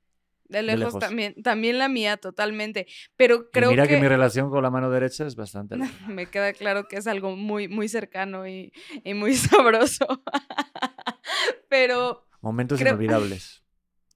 De 0.51 0.63
lejos, 0.63 0.99
también, 0.99 1.41
también 1.43 1.79
la 1.79 1.89
mía, 1.89 2.17
totalmente. 2.17 2.89
Pero 3.17 3.51
creo 3.51 3.71
mira 3.71 3.87
que... 3.87 4.01
mi 4.01 4.09
relación 4.09 4.51
con 4.51 4.63
la 4.65 4.71
mano 4.71 4.91
derecha 4.91 5.25
es 5.25 5.37
bastante. 5.37 5.77
Me 6.09 6.27
queda 6.27 6.53
claro 6.53 6.89
que 6.89 6.97
es 6.97 7.07
algo 7.07 7.37
muy, 7.37 7.69
muy 7.69 7.89
cercano 7.89 8.49
y, 8.49 8.73
muy 9.15 9.35
sabroso. 9.37 10.07
Pero. 11.69 12.27
Momentos 12.41 12.81
inolvidables. 12.81 13.63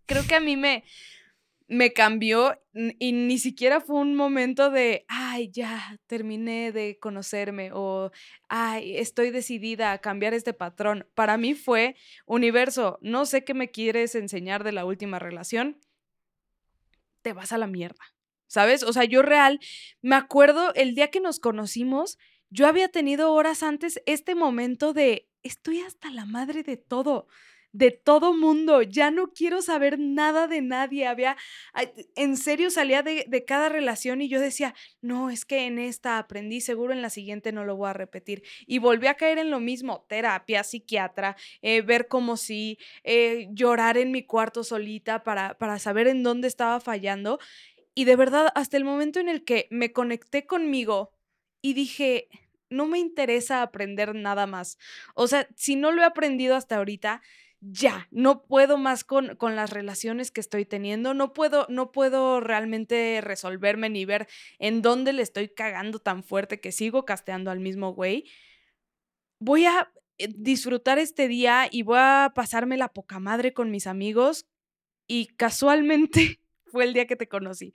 Creo 0.06 0.26
que 0.26 0.34
a 0.34 0.40
mí 0.40 0.56
me, 0.56 0.84
me 1.74 1.92
cambió 1.92 2.56
y 2.72 3.12
ni 3.12 3.38
siquiera 3.38 3.80
fue 3.80 3.96
un 3.96 4.14
momento 4.14 4.70
de, 4.70 5.04
ay, 5.08 5.50
ya 5.50 5.98
terminé 6.06 6.70
de 6.70 6.98
conocerme 7.00 7.70
o, 7.72 8.12
ay, 8.48 8.96
estoy 8.96 9.30
decidida 9.30 9.92
a 9.92 9.98
cambiar 9.98 10.34
este 10.34 10.52
patrón. 10.52 11.06
Para 11.14 11.36
mí 11.36 11.54
fue, 11.54 11.96
universo, 12.26 12.98
no 13.02 13.26
sé 13.26 13.44
qué 13.44 13.54
me 13.54 13.70
quieres 13.70 14.14
enseñar 14.14 14.62
de 14.62 14.72
la 14.72 14.84
última 14.84 15.18
relación, 15.18 15.80
te 17.22 17.32
vas 17.32 17.52
a 17.52 17.58
la 17.58 17.66
mierda, 17.66 18.14
¿sabes? 18.46 18.84
O 18.84 18.92
sea, 18.92 19.04
yo 19.04 19.22
real, 19.22 19.58
me 20.00 20.14
acuerdo 20.14 20.72
el 20.74 20.94
día 20.94 21.10
que 21.10 21.20
nos 21.20 21.40
conocimos, 21.40 22.18
yo 22.50 22.68
había 22.68 22.88
tenido 22.88 23.32
horas 23.32 23.64
antes 23.64 24.00
este 24.06 24.36
momento 24.36 24.92
de, 24.92 25.28
estoy 25.42 25.80
hasta 25.80 26.10
la 26.10 26.24
madre 26.24 26.62
de 26.62 26.76
todo 26.76 27.26
de 27.74 27.90
todo 27.90 28.32
mundo, 28.32 28.82
ya 28.82 29.10
no 29.10 29.32
quiero 29.32 29.60
saber 29.60 29.98
nada 29.98 30.46
de 30.46 30.62
nadie, 30.62 31.08
había, 31.08 31.36
en 32.14 32.36
serio 32.36 32.70
salía 32.70 33.02
de, 33.02 33.44
cada 33.44 33.68
relación 33.68 34.22
y 34.22 34.28
yo 34.28 34.40
decía, 34.40 34.76
no, 35.02 35.28
es 35.28 35.44
que 35.44 35.66
en 35.66 35.80
esta 35.80 36.18
aprendí, 36.18 36.60
seguro 36.60 36.92
en 36.92 37.02
la 37.02 37.10
siguiente 37.10 37.50
no 37.50 37.64
lo 37.64 37.76
voy 37.76 37.90
a 37.90 37.92
repetir. 37.92 38.44
Y 38.68 38.78
volví 38.78 39.08
a 39.08 39.14
caer 39.14 39.38
en 39.38 39.50
lo 39.50 39.58
mismo, 39.58 40.06
terapia, 40.08 40.62
psiquiatra, 40.62 41.36
eh, 41.62 41.82
ver 41.82 42.06
como 42.06 42.36
si, 42.36 42.78
eh, 43.02 43.48
llorar 43.50 43.98
en 43.98 44.12
mi 44.12 44.22
cuarto 44.22 44.62
solita 44.62 45.24
para, 45.24 45.58
para 45.58 45.80
saber 45.80 46.06
en 46.06 46.22
dónde 46.22 46.46
estaba 46.46 46.78
fallando. 46.78 47.40
Y 47.92 48.04
de 48.04 48.14
verdad, 48.14 48.52
hasta 48.54 48.76
el 48.76 48.84
momento 48.84 49.18
en 49.18 49.28
el 49.28 49.42
que 49.42 49.66
me 49.70 49.92
conecté 49.92 50.46
conmigo 50.46 51.10
y 51.60 51.74
dije, 51.74 52.28
no 52.70 52.86
me 52.86 53.00
interesa 53.00 53.62
aprender 53.62 54.14
nada 54.14 54.46
más. 54.46 54.78
O 55.14 55.26
sea, 55.26 55.48
si 55.56 55.74
no 55.74 55.90
lo 55.90 56.02
he 56.02 56.04
aprendido 56.04 56.54
hasta 56.54 56.76
ahorita, 56.76 57.20
ya, 57.70 58.08
no 58.10 58.42
puedo 58.42 58.76
más 58.76 59.04
con, 59.04 59.36
con, 59.36 59.56
las 59.56 59.70
relaciones 59.70 60.30
que 60.30 60.40
estoy 60.40 60.66
teniendo, 60.66 61.14
no 61.14 61.32
puedo, 61.32 61.66
no 61.70 61.92
puedo 61.92 62.40
realmente 62.40 63.20
resolverme 63.22 63.88
ni 63.88 64.04
ver 64.04 64.28
en 64.58 64.82
dónde 64.82 65.12
le 65.12 65.22
estoy 65.22 65.48
cagando 65.48 65.98
tan 65.98 66.22
fuerte 66.22 66.60
que 66.60 66.72
sigo 66.72 67.04
casteando 67.06 67.50
al 67.50 67.60
mismo 67.60 67.94
güey. 67.94 68.24
Voy 69.38 69.64
a 69.64 69.90
eh, 70.18 70.28
disfrutar 70.36 70.98
este 70.98 71.26
día 71.26 71.68
y 71.70 71.82
voy 71.82 71.98
a 71.98 72.32
pasarme 72.34 72.76
la 72.76 72.88
poca 72.88 73.18
madre 73.18 73.54
con 73.54 73.70
mis 73.70 73.86
amigos 73.86 74.46
y 75.06 75.28
casualmente 75.36 76.40
fue 76.66 76.84
el 76.84 76.92
día 76.92 77.06
que 77.06 77.16
te 77.16 77.28
conocí. 77.28 77.72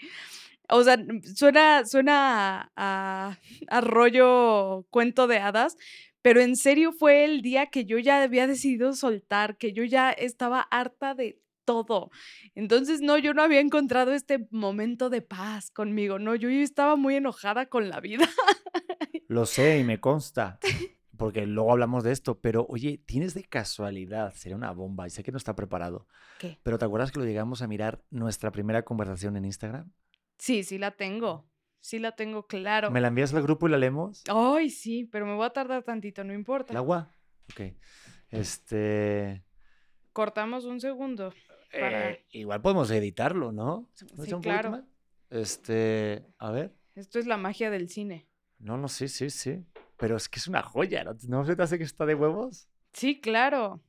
O 0.72 0.84
sea, 0.84 0.98
suena, 1.36 1.84
suena 1.86 2.72
a, 2.76 3.40
a 3.70 3.82
rollo 3.82 4.86
cuento 4.92 5.26
de 5.26 5.40
hadas, 5.40 5.78
pero 6.22 6.42
en 6.42 6.56
serio 6.56 6.92
fue 6.92 7.26
el 7.26 7.42
día 7.42 7.68
que 7.68 7.86
yo 7.86 7.98
ya 7.98 8.22
había 8.22 8.48
decidido 8.48 8.94
soltar, 8.94 9.58
que 9.58 9.74
yo 9.74 9.84
ya 9.84 10.12
estaba 10.12 10.62
harta 10.62 11.16
de 11.16 11.42
todo. 11.66 12.10
Entonces, 12.56 13.02
no, 13.02 13.18
yo 13.18 13.34
no 13.34 13.44
había 13.44 13.60
encontrado 13.60 14.12
este 14.12 14.48
momento 14.52 15.10
de 15.10 15.22
paz 15.22 15.70
conmigo, 15.72 16.18
no, 16.18 16.36
yo 16.36 16.50
estaba 16.50 16.96
muy 16.96 17.16
enojada 17.16 17.68
con 17.68 17.90
la 17.90 18.00
vida. 18.00 18.28
Lo 19.28 19.46
sé 19.46 19.78
y 19.78 19.84
me 19.84 20.00
consta, 20.00 20.60
porque 21.18 21.46
luego 21.46 21.72
hablamos 21.72 22.04
de 22.04 22.12
esto, 22.12 22.40
pero 22.40 22.66
oye, 22.70 22.98
tienes 23.06 23.36
de 23.36 23.44
casualidad, 23.44 24.34
sería 24.34 24.56
una 24.56 24.72
bomba, 24.72 25.06
y 25.06 25.12
sé 25.12 25.22
que 25.22 25.32
no 25.32 25.38
está 25.38 25.56
preparado. 25.56 26.08
¿Qué? 26.40 26.58
Pero 26.64 26.80
¿te 26.80 26.86
acuerdas 26.86 27.12
que 27.12 27.20
lo 27.20 27.26
llegamos 27.26 27.62
a 27.62 27.68
mirar 27.68 28.04
nuestra 28.10 28.52
primera 28.52 28.84
conversación 28.84 29.38
en 29.38 29.46
Instagram? 29.46 29.92
Sí, 30.40 30.64
sí 30.64 30.78
la 30.78 30.92
tengo. 30.92 31.49
Sí 31.82 32.00
la 32.00 32.12
tengo 32.14 32.46
claro. 32.46 32.92
¿Me 32.92 33.02
la 33.02 33.08
envías 33.08 33.34
al 33.34 33.42
grupo 33.42 33.68
y 33.68 33.72
la 33.72 33.78
leemos? 33.78 34.24
Ay, 34.28 34.70
sí, 34.70 35.06
pero 35.06 35.26
me 35.26 35.36
voy 35.36 35.46
a 35.46 35.52
tardar 35.52 35.84
tantito, 35.84 36.24
no 36.24 36.34
importa. 36.34 36.74
¿El 36.74 36.78
agua? 36.78 37.12
Ok. 37.52 37.74
Este... 38.30 39.44
Cortamos 40.14 40.66
un 40.66 40.80
segundo. 40.80 41.34
Eh, 41.72 42.26
igual 42.32 42.62
podemos 42.62 42.92
editarlo, 42.92 43.52
¿no? 43.52 43.90
Sí, 43.94 44.06
claro. 44.42 44.84
Este, 45.30 46.26
a 46.38 46.52
ver. 46.52 46.76
Esto 46.96 47.20
es 47.20 47.28
la 47.28 47.38
magia 47.38 47.70
del 47.70 47.90
cine. 47.90 48.28
No, 48.58 48.78
no, 48.78 48.88
sí, 48.88 49.08
sí, 49.08 49.30
sí. 49.30 49.64
Pero 49.98 50.18
es 50.18 50.28
que 50.28 50.40
es 50.40 50.48
una 50.48 50.64
joya, 50.64 51.04
¿no? 51.04 51.16
¿No 51.28 51.46
se 51.46 51.56
te 51.56 51.64
hace 51.64 51.78
que 51.78 51.84
está 51.84 52.06
de 52.06 52.16
huevos? 52.16 52.68
Sí, 52.94 53.22
claro. 53.22 53.84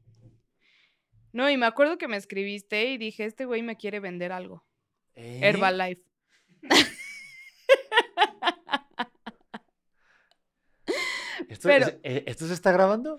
No, 1.32 1.48
y 1.48 1.56
me 1.56 1.66
acuerdo 1.66 1.98
que 1.98 2.08
me 2.08 2.16
escribiste 2.16 2.86
y 2.86 2.98
dije, 2.98 3.24
este 3.24 3.44
güey 3.44 3.62
me 3.62 3.76
quiere 3.76 4.00
vender 4.00 4.32
algo. 4.32 4.66
¿Eh? 5.14 5.40
Herbalife. 5.42 6.02
Eh, 11.64 12.24
¿Esto, 12.26 12.46
se 12.46 12.54
está 12.54 12.72
grabando? 12.72 13.18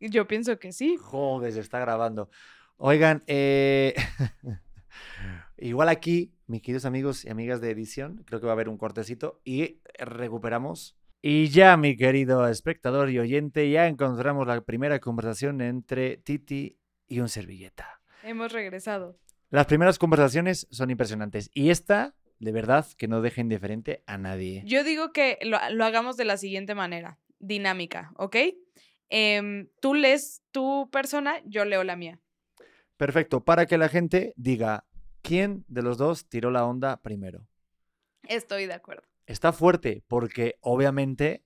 Yo 0.00 0.26
pienso 0.26 0.58
que 0.58 0.72
sí. 0.72 0.96
Joder, 1.00 1.52
se 1.52 1.60
está 1.60 1.78
grabando. 1.78 2.30
Oigan, 2.76 3.22
eh, 3.26 3.94
igual 5.56 5.88
aquí, 5.88 6.34
mis 6.46 6.62
queridos 6.62 6.84
amigos 6.84 7.24
y 7.24 7.30
amigas 7.30 7.60
de 7.60 7.70
edición, 7.70 8.22
creo 8.26 8.40
que 8.40 8.46
va 8.46 8.52
a 8.52 8.54
haber 8.54 8.68
un 8.68 8.78
cortecito 8.78 9.40
y 9.44 9.80
recuperamos. 9.98 10.96
Y 11.22 11.48
ya, 11.48 11.76
mi 11.76 11.96
querido 11.96 12.46
espectador 12.48 13.10
y 13.10 13.18
oyente, 13.18 13.70
ya 13.70 13.86
encontramos 13.86 14.46
la 14.46 14.60
primera 14.60 14.98
conversación 15.00 15.60
entre 15.62 16.18
Titi 16.18 16.78
y 17.08 17.20
un 17.20 17.28
servilleta. 17.28 18.00
Hemos 18.22 18.52
regresado. 18.52 19.18
Las 19.50 19.66
primeras 19.66 19.98
conversaciones 19.98 20.66
son 20.70 20.90
impresionantes. 20.90 21.50
Y 21.54 21.70
esta, 21.70 22.14
de 22.40 22.52
verdad, 22.52 22.86
que 22.98 23.08
no 23.08 23.22
deja 23.22 23.40
indiferente 23.40 24.02
a 24.06 24.18
nadie. 24.18 24.62
Yo 24.66 24.84
digo 24.84 25.12
que 25.12 25.38
lo, 25.42 25.58
lo 25.70 25.84
hagamos 25.84 26.16
de 26.16 26.24
la 26.24 26.36
siguiente 26.36 26.74
manera 26.74 27.18
dinámica, 27.46 28.12
¿ok? 28.16 28.36
Em, 29.08 29.68
tú 29.80 29.94
lees 29.94 30.42
tu 30.50 30.88
persona, 30.90 31.40
yo 31.44 31.64
leo 31.64 31.84
la 31.84 31.96
mía. 31.96 32.20
Perfecto, 32.96 33.44
para 33.44 33.66
que 33.66 33.78
la 33.78 33.88
gente 33.88 34.32
diga 34.36 34.84
quién 35.22 35.64
de 35.68 35.82
los 35.82 35.98
dos 35.98 36.28
tiró 36.28 36.50
la 36.50 36.64
onda 36.64 37.00
primero. 37.02 37.46
Estoy 38.28 38.66
de 38.66 38.74
acuerdo. 38.74 39.02
Está 39.26 39.52
fuerte 39.52 40.02
porque 40.06 40.56
obviamente 40.60 41.44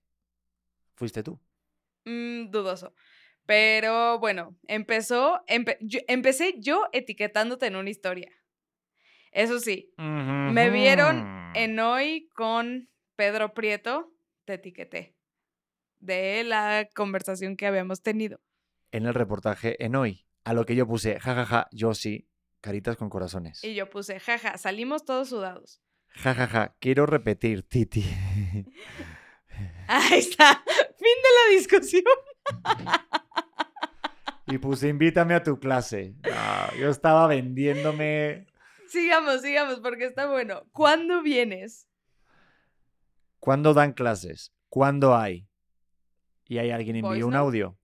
fuiste 0.94 1.22
tú. 1.22 1.40
Mm, 2.04 2.50
dudoso. 2.50 2.94
Pero 3.46 4.18
bueno, 4.18 4.58
empezó, 4.66 5.42
empecé 5.46 6.56
yo 6.58 6.86
etiquetándote 6.92 7.66
en 7.66 7.76
una 7.76 7.88
historia. 7.88 8.30
Eso 9.32 9.58
sí, 9.58 9.94
me 9.96 10.70
vieron 10.70 11.52
en 11.54 11.78
hoy 11.78 12.28
con 12.34 12.90
Pedro 13.16 13.54
Prieto, 13.54 14.12
te 14.44 14.54
etiqueté. 14.54 15.17
De 16.00 16.44
la 16.44 16.88
conversación 16.94 17.56
que 17.56 17.66
habíamos 17.66 18.02
tenido. 18.02 18.40
En 18.92 19.06
el 19.06 19.14
reportaje 19.14 19.82
en 19.84 19.96
hoy. 19.96 20.24
A 20.44 20.54
lo 20.54 20.64
que 20.64 20.74
yo 20.74 20.86
puse, 20.86 21.20
jajaja, 21.20 21.68
yo 21.72 21.92
sí, 21.94 22.28
caritas 22.60 22.96
con 22.96 23.10
corazones. 23.10 23.62
Y 23.62 23.74
yo 23.74 23.90
puse, 23.90 24.18
jaja, 24.18 24.56
salimos 24.56 25.04
todos 25.04 25.28
sudados. 25.28 25.82
Jajaja, 26.08 26.74
quiero 26.80 27.06
repetir, 27.06 27.62
Titi. 27.68 28.02
Ahí 29.88 30.18
está, 30.18 30.62
fin 30.64 31.16
de 31.22 31.28
la 31.34 31.56
discusión. 31.56 32.04
y 34.46 34.58
puse, 34.58 34.88
invítame 34.88 35.34
a 35.34 35.42
tu 35.42 35.58
clase. 35.58 36.14
No, 36.22 36.78
yo 36.78 36.90
estaba 36.90 37.26
vendiéndome. 37.26 38.46
Sigamos, 38.88 39.42
sigamos, 39.42 39.80
porque 39.80 40.04
está 40.04 40.30
bueno. 40.30 40.64
¿Cuándo 40.72 41.22
vienes? 41.22 41.88
¿Cuándo 43.38 43.74
dan 43.74 43.92
clases? 43.92 44.52
¿Cuándo 44.68 45.16
hay? 45.16 45.47
Y 46.48 46.58
hay 46.58 46.70
alguien 46.70 46.96
envió 46.96 47.26
un 47.26 47.34
audio. 47.34 47.78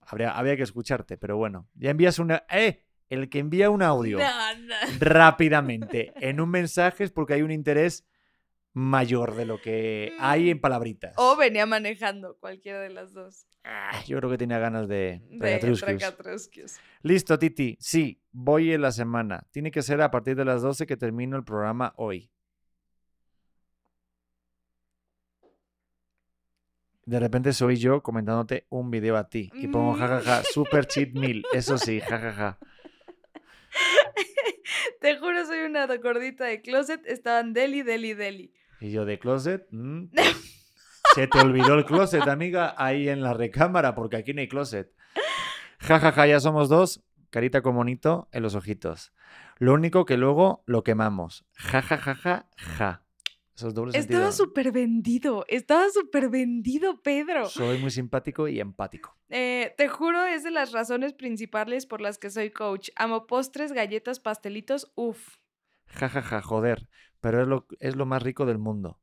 Habría, 0.00 0.32
habría 0.36 0.56
que 0.56 0.62
escucharte, 0.62 1.16
pero 1.16 1.36
bueno. 1.36 1.68
Ya 1.74 1.90
envías 1.90 2.18
una. 2.18 2.44
¡Eh! 2.50 2.82
El 3.08 3.28
que 3.28 3.38
envía 3.38 3.68
un 3.68 3.82
audio 3.82 4.18
No, 4.18 4.54
no. 4.58 4.74
rápidamente 4.98 6.12
en 6.16 6.40
un 6.40 6.48
mensaje 6.48 7.04
es 7.04 7.10
porque 7.12 7.34
hay 7.34 7.42
un 7.42 7.50
interés 7.50 8.06
mayor 8.72 9.34
de 9.36 9.44
lo 9.46 9.60
que 9.60 10.14
hay 10.18 10.50
en 10.50 10.60
palabritas. 10.60 11.14
O 11.16 11.36
venía 11.36 11.66
manejando, 11.66 12.36
cualquiera 12.38 12.80
de 12.80 12.90
las 12.90 13.12
dos. 13.12 13.46
Ah, 13.62 14.02
yo 14.06 14.18
creo 14.18 14.30
que 14.30 14.38
tenía 14.38 14.58
ganas 14.58 14.88
de. 14.88 15.22
De. 15.30 15.60
Listo, 17.02 17.38
Titi. 17.38 17.76
Sí, 17.80 18.20
voy 18.32 18.72
en 18.72 18.82
la 18.82 18.92
semana. 18.92 19.46
Tiene 19.52 19.70
que 19.70 19.82
ser 19.82 20.02
a 20.02 20.10
partir 20.10 20.36
de 20.36 20.44
las 20.44 20.60
12 20.60 20.86
que 20.86 20.96
termino 20.96 21.36
el 21.36 21.44
programa 21.44 21.94
hoy. 21.96 22.30
De 27.06 27.20
repente 27.20 27.52
soy 27.52 27.76
yo 27.76 28.02
comentándote 28.02 28.66
un 28.70 28.90
video 28.90 29.16
a 29.16 29.28
ti 29.28 29.50
y 29.54 29.68
pongo 29.68 29.92
Mm. 29.94 29.98
jajaja, 29.98 30.42
super 30.52 30.86
cheat 30.86 31.10
meal. 31.12 31.44
Eso 31.52 31.78
sí, 31.78 32.00
jajaja. 32.00 32.58
Te 35.00 35.18
juro, 35.18 35.44
soy 35.46 35.60
una 35.60 35.86
gordita 35.98 36.44
de 36.44 36.60
closet. 36.62 37.00
Estaban 37.06 37.52
deli, 37.52 37.82
deli, 37.82 38.14
deli. 38.14 38.52
Y 38.80 38.90
yo 38.90 39.04
de 39.04 39.18
closet. 39.18 39.66
mm, 39.70 40.06
pues, 40.14 40.70
se 41.14 41.26
te 41.26 41.38
olvidó 41.38 41.74
el 41.74 41.84
closet, 41.84 42.26
amiga, 42.26 42.74
ahí 42.76 43.08
en 43.08 43.22
la 43.22 43.34
recámara, 43.34 43.94
porque 43.94 44.16
aquí 44.16 44.32
no 44.34 44.40
hay 44.40 44.48
closet. 44.48 44.92
Jajaja, 45.80 46.26
ya 46.26 46.40
somos 46.40 46.68
dos. 46.68 47.02
Carita 47.30 47.62
con 47.62 47.74
monito 47.74 48.28
en 48.32 48.42
los 48.44 48.54
ojitos. 48.54 49.12
Lo 49.58 49.74
único 49.74 50.04
que 50.04 50.16
luego 50.16 50.62
lo 50.66 50.84
quemamos. 50.84 51.44
Jajajaja, 51.56 52.46
ja. 52.56 53.03
Esos 53.56 53.72
dobles 53.72 53.94
Estaba 53.94 54.32
súper 54.32 54.72
vendido. 54.72 55.44
Estaba 55.48 55.88
súper 55.90 56.28
vendido, 56.28 57.00
Pedro. 57.02 57.48
Soy 57.48 57.78
muy 57.78 57.90
simpático 57.90 58.48
y 58.48 58.58
empático. 58.58 59.16
Eh, 59.28 59.74
te 59.76 59.88
juro, 59.88 60.24
es 60.24 60.42
de 60.42 60.50
las 60.50 60.72
razones 60.72 61.12
principales 61.12 61.86
por 61.86 62.00
las 62.00 62.18
que 62.18 62.30
soy 62.30 62.50
coach. 62.50 62.90
Amo 62.96 63.26
postres, 63.26 63.72
galletas, 63.72 64.18
pastelitos. 64.18 64.92
Uf. 64.96 65.36
Jajaja, 65.86 66.42
joder. 66.42 66.88
Pero 67.20 67.42
es 67.42 67.48
lo, 67.48 67.66
es 67.78 67.94
lo 67.94 68.06
más 68.06 68.22
rico 68.22 68.44
del 68.44 68.58
mundo. 68.58 69.00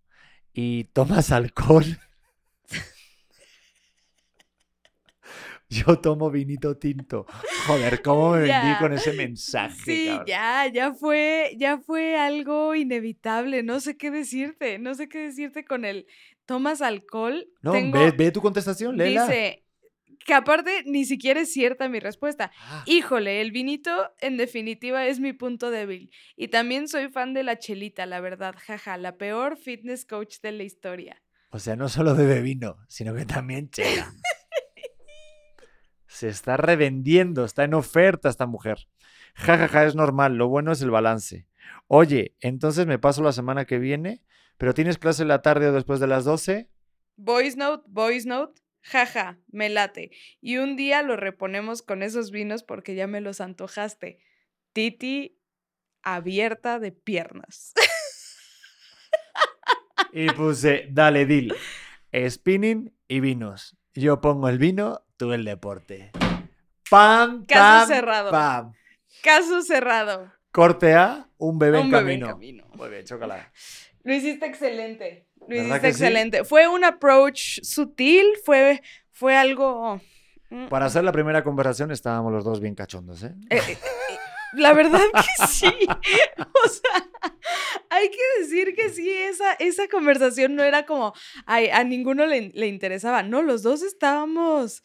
¿Y 0.54 0.86
tomas 0.86 1.32
alcohol? 1.32 1.86
Yo 5.72 5.98
tomo 6.00 6.30
vinito 6.30 6.78
tinto. 6.78 7.26
Joder, 7.66 8.02
¿cómo 8.02 8.32
me 8.32 8.40
vendí 8.42 8.78
con 8.80 8.92
ese 8.94 9.14
mensaje? 9.14 9.76
Sí, 9.86 10.06
cabrón? 10.08 10.26
ya, 10.28 10.68
ya 10.68 10.94
fue, 10.94 11.56
ya 11.58 11.78
fue 11.80 12.18
algo 12.18 12.76
inevitable. 12.76 13.64
No 13.64 13.80
sé 13.80 13.96
qué 13.98 14.12
decirte, 14.12 14.80
no 14.80 14.94
sé 14.96 15.08
qué 15.08 15.20
decirte 15.20 15.64
con 15.64 15.86
el 15.86 16.08
tomas 16.46 16.82
alcohol. 16.82 17.48
No, 17.62 17.72
Tengo- 17.72 17.98
ve, 18.00 18.12
ve 18.12 18.32
tu 18.32 18.42
contestación, 18.42 18.98
léela. 18.98 19.26
dice 19.26 19.64
que 20.26 20.34
aparte 20.34 20.84
ni 20.86 21.06
siquiera 21.06 21.40
es 21.40 21.52
cierta 21.54 21.88
mi 21.88 22.00
respuesta. 22.00 22.52
Ah, 22.60 22.84
Híjole, 22.86 23.42
el 23.42 23.52
vinito 23.52 24.12
en 24.20 24.38
definitiva 24.38 25.08
es 25.08 25.20
mi 25.20 25.34
punto 25.34 25.72
débil. 25.72 26.12
Y 26.36 26.50
también 26.50 26.88
soy 26.90 27.10
fan 27.10 27.34
de 27.34 27.44
la 27.44 27.58
chelita, 27.58 28.06
la 28.06 28.20
verdad. 28.20 28.54
Jaja, 28.58 28.98
la 28.98 29.16
peor 29.18 29.58
fitness 29.58 30.06
coach 30.06 30.36
de 30.44 30.52
la 30.52 30.64
historia. 30.64 31.24
o 31.50 31.60
sea, 31.60 31.76
no 31.76 31.90
solo 31.90 32.14
bebe 32.16 32.42
vino, 32.42 32.78
sino 32.88 33.16
que 33.16 33.26
también 33.26 33.70
chela. 33.72 34.14
Se 36.12 36.28
está 36.28 36.58
revendiendo, 36.58 37.46
está 37.46 37.64
en 37.64 37.74
oferta 37.74 38.28
esta 38.28 38.46
mujer. 38.46 38.90
Jajaja, 39.34 39.86
es 39.86 39.96
normal, 39.96 40.36
lo 40.36 40.50
bueno 40.50 40.74
es 40.74 40.82
el 40.82 40.92
balance. 40.92 41.48
Oye, 41.88 42.36
entonces 42.42 42.86
me 42.86 43.00
paso 43.00 43.24
la 43.24 43.32
semana 43.32 43.64
que 43.64 43.80
viene, 43.80 44.22
pero 44.58 44.74
tienes 44.74 44.98
clase 44.98 45.22
en 45.22 45.30
la 45.30 45.42
tarde 45.42 45.70
o 45.70 45.72
después 45.72 46.02
de 46.02 46.08
las 46.08 46.26
12. 46.26 46.70
Voice 47.16 47.56
note, 47.56 47.86
voice 47.88 48.28
note. 48.28 48.62
Jaja, 48.82 49.40
me 49.48 49.70
late. 49.70 50.12
Y 50.42 50.58
un 50.58 50.76
día 50.76 51.02
lo 51.02 51.16
reponemos 51.16 51.82
con 51.82 52.04
esos 52.04 52.30
vinos 52.30 52.64
porque 52.64 52.94
ya 52.94 53.08
me 53.08 53.22
los 53.22 53.40
antojaste. 53.40 54.20
Titi 54.74 55.40
abierta 56.04 56.80
de 56.80 56.92
piernas. 56.92 57.74
Y 60.12 60.30
puse, 60.32 60.88
dale, 60.90 61.26
deal. 61.26 61.56
Spinning 62.14 62.94
y 63.08 63.22
vinos. 63.22 63.78
Yo 63.94 64.22
pongo 64.22 64.48
el 64.50 64.58
vino, 64.58 65.02
tú 65.18 65.34
el 65.34 65.44
deporte. 65.46 66.12
Pam, 66.90 67.46
Caso 67.46 67.62
pam, 67.62 67.88
cerrado. 67.88 68.32
pam. 68.32 68.74
Caso 69.24 69.62
cerrado. 69.62 70.32
Corte 70.52 70.94
A, 70.94 71.28
un 71.38 71.58
bebé, 71.60 71.80
en, 71.80 71.86
Un 71.86 71.92
bebé 71.92 72.14
en 72.14 72.20
camino. 72.22 72.28
camino. 72.28 72.68
Muy 72.76 72.90
bien, 72.90 73.06
chócala. 73.06 73.52
Lo 74.04 74.14
hiciste 74.14 74.46
excelente. 74.46 75.28
Lo 75.42 75.48
¿Verdad 75.48 75.66
hiciste 75.68 75.94
sí? 75.94 76.04
excelente. 76.04 76.44
Fue 76.44 76.68
un 76.68 76.84
approach 76.84 77.60
sutil, 77.64 78.26
fue, 78.44 78.82
fue 79.12 79.36
algo. 79.36 80.02
mm, 80.50 80.68
Para 80.68 80.86
hacer 80.88 81.04
la 81.04 81.12
primera 81.12 81.44
conversación 81.44 81.92
estábamos 81.92 82.32
los 82.34 82.44
dos 82.44 82.60
bien 82.60 82.76
cachondos, 82.76 83.24
¿eh? 83.24 83.34
eh, 83.50 83.58
eh, 83.68 83.72
eh, 83.78 84.18
la 84.54 84.74
verdad 84.74 85.04
que 85.14 85.48
sí. 85.48 85.68
O 85.68 86.68
sea, 86.68 87.10
hay 87.90 88.10
que 88.10 88.42
decir 88.42 88.76
que 88.76 88.90
sí, 88.90 89.10
esa, 89.10 89.54
esa 89.54 89.88
conversación 89.88 90.56
no 90.56 90.64
era 90.64 90.86
como 90.86 91.14
ay, 91.46 91.70
a 91.70 91.84
ninguno 91.84 92.26
le, 92.26 92.50
le 92.54 92.68
interesaba. 92.68 93.24
No, 93.24 93.42
los 93.42 93.64
dos 93.64 93.82
estábamos. 93.82 94.84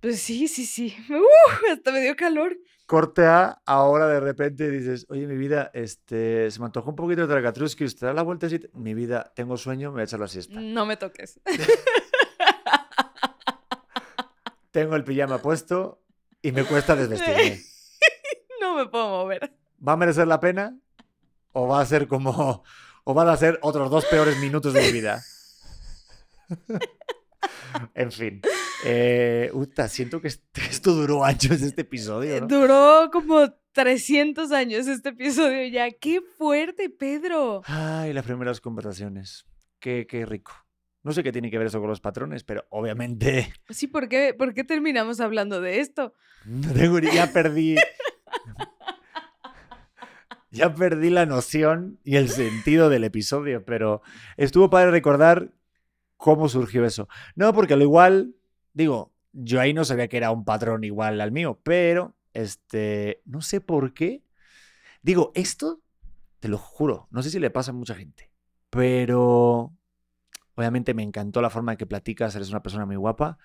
Pues 0.00 0.20
sí, 0.20 0.48
sí, 0.48 0.66
sí. 0.66 0.96
Uh, 1.08 1.72
hasta 1.72 1.92
me 1.92 2.00
dio 2.00 2.16
calor. 2.16 2.58
Corte 2.86 3.24
A, 3.24 3.62
ahora 3.64 4.06
de 4.08 4.20
repente 4.20 4.68
dices, 4.70 5.06
oye, 5.08 5.26
mi 5.26 5.36
vida, 5.36 5.70
este, 5.72 6.50
se 6.50 6.58
me 6.60 6.66
antojó 6.66 6.90
un 6.90 6.96
poquito 6.96 7.22
de 7.22 7.28
Tragatrusky, 7.28 7.84
¿usted 7.84 8.08
da 8.08 8.12
la 8.12 8.22
vuelta 8.22 8.48
así? 8.48 8.60
Mi 8.74 8.92
vida, 8.92 9.32
tengo 9.34 9.56
sueño, 9.56 9.90
me 9.90 9.94
voy 9.94 10.00
a 10.02 10.04
echar 10.04 10.20
la 10.20 10.28
siesta. 10.28 10.60
No 10.60 10.84
me 10.84 10.96
toques. 10.96 11.40
Tengo 14.72 14.96
el 14.96 15.04
pijama 15.04 15.38
puesto 15.38 16.02
y 16.40 16.52
me 16.52 16.64
cuesta 16.64 16.96
desvestirme. 16.96 17.62
No 18.72 18.76
me 18.84 18.86
puedo 18.86 19.08
mover. 19.08 19.52
¿Va 19.86 19.92
a 19.92 19.96
merecer 19.96 20.26
la 20.26 20.40
pena? 20.40 20.76
¿O 21.52 21.68
va 21.68 21.80
a 21.80 21.86
ser 21.86 22.06
como... 22.08 22.62
o 23.04 23.14
van 23.14 23.28
a 23.28 23.36
ser 23.36 23.58
otros 23.62 23.90
dos 23.90 24.04
peores 24.06 24.38
minutos 24.38 24.72
de 24.74 24.82
mi 24.82 24.92
vida? 24.92 25.22
en 27.94 28.12
fin. 28.12 28.40
Eh, 28.84 29.50
uta, 29.52 29.88
siento 29.88 30.20
que 30.20 30.28
est- 30.28 30.44
esto 30.70 30.92
duró 30.92 31.24
años 31.24 31.62
este 31.62 31.82
episodio, 31.82 32.40
¿no? 32.40 32.46
Duró 32.46 33.10
como 33.12 33.52
300 33.72 34.50
años 34.52 34.86
este 34.86 35.10
episodio 35.10 35.66
ya. 35.68 35.90
¡Qué 35.90 36.20
fuerte, 36.20 36.90
Pedro! 36.90 37.62
Ay, 37.66 38.12
las 38.12 38.24
primeras 38.24 38.60
conversaciones. 38.60 39.44
Qué, 39.78 40.06
qué 40.08 40.26
rico. 40.26 40.52
No 41.04 41.12
sé 41.12 41.22
qué 41.24 41.32
tiene 41.32 41.50
que 41.50 41.58
ver 41.58 41.66
eso 41.66 41.80
con 41.80 41.88
los 41.88 42.00
patrones, 42.00 42.44
pero 42.44 42.64
obviamente 42.70 43.52
Sí, 43.70 43.88
¿por 43.88 44.08
qué, 44.08 44.34
¿por 44.34 44.54
qué 44.54 44.62
terminamos 44.62 45.18
hablando 45.20 45.60
de 45.60 45.80
esto? 45.80 46.14
no 46.44 46.72
tengo 46.72 47.00
ni- 47.00 47.10
ya 47.10 47.32
perdí. 47.32 47.76
Ya 50.52 50.74
perdí 50.74 51.08
la 51.08 51.24
noción 51.24 51.98
y 52.04 52.16
el 52.16 52.28
sentido 52.28 52.90
del 52.90 53.04
episodio, 53.04 53.64
pero 53.64 54.02
estuvo 54.36 54.68
para 54.68 54.90
recordar 54.90 55.50
cómo 56.18 56.46
surgió 56.50 56.84
eso. 56.84 57.08
No, 57.34 57.54
porque 57.54 57.72
al 57.72 57.80
igual, 57.80 58.36
digo, 58.74 59.14
yo 59.32 59.60
ahí 59.60 59.72
no 59.72 59.86
sabía 59.86 60.08
que 60.08 60.18
era 60.18 60.30
un 60.30 60.44
patrón 60.44 60.84
igual 60.84 61.22
al 61.22 61.32
mío, 61.32 61.58
pero 61.62 62.14
este, 62.34 63.22
no 63.24 63.40
sé 63.40 63.62
por 63.62 63.94
qué. 63.94 64.22
Digo, 65.00 65.32
esto, 65.34 65.80
te 66.38 66.48
lo 66.48 66.58
juro, 66.58 67.08
no 67.10 67.22
sé 67.22 67.30
si 67.30 67.38
le 67.40 67.50
pasa 67.50 67.70
a 67.70 67.74
mucha 67.74 67.94
gente, 67.94 68.30
pero 68.68 69.72
obviamente 70.54 70.92
me 70.92 71.02
encantó 71.02 71.40
la 71.40 71.48
forma 71.48 71.72
en 71.72 71.78
que 71.78 71.86
platicas, 71.86 72.36
eres 72.36 72.50
una 72.50 72.62
persona 72.62 72.84
muy 72.84 72.96
guapa, 72.96 73.38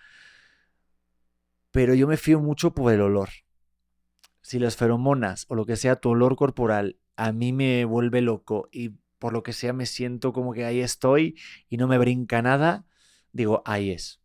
pero 1.71 1.93
yo 1.93 2.05
me 2.05 2.17
fío 2.17 2.41
mucho 2.41 2.73
por 2.73 2.91
el 2.91 2.99
olor. 2.99 3.29
Si 4.47 4.59
las 4.59 4.77
feromonas 4.77 5.45
o 5.49 5.55
lo 5.55 5.65
que 5.65 5.75
sea, 5.75 5.97
tu 5.97 6.11
olor 6.11 6.37
corporal, 6.37 6.95
a 7.17 7.33
mí 7.33 7.51
me 7.51 7.83
vuelve 7.83 8.21
loco 8.21 8.69
y 8.71 8.91
por 9.19 9.33
lo 9.33 9.43
que 9.43 9.51
sea 9.51 9.73
me 9.73 9.85
siento 9.85 10.31
como 10.31 10.53
que 10.53 10.63
ahí 10.63 10.79
estoy 10.79 11.37
y 11.67 11.75
no 11.75 11.85
me 11.89 11.97
brinca 11.97 12.41
nada, 12.41 12.85
digo, 13.33 13.61
ahí 13.65 13.91
es. 13.91 14.21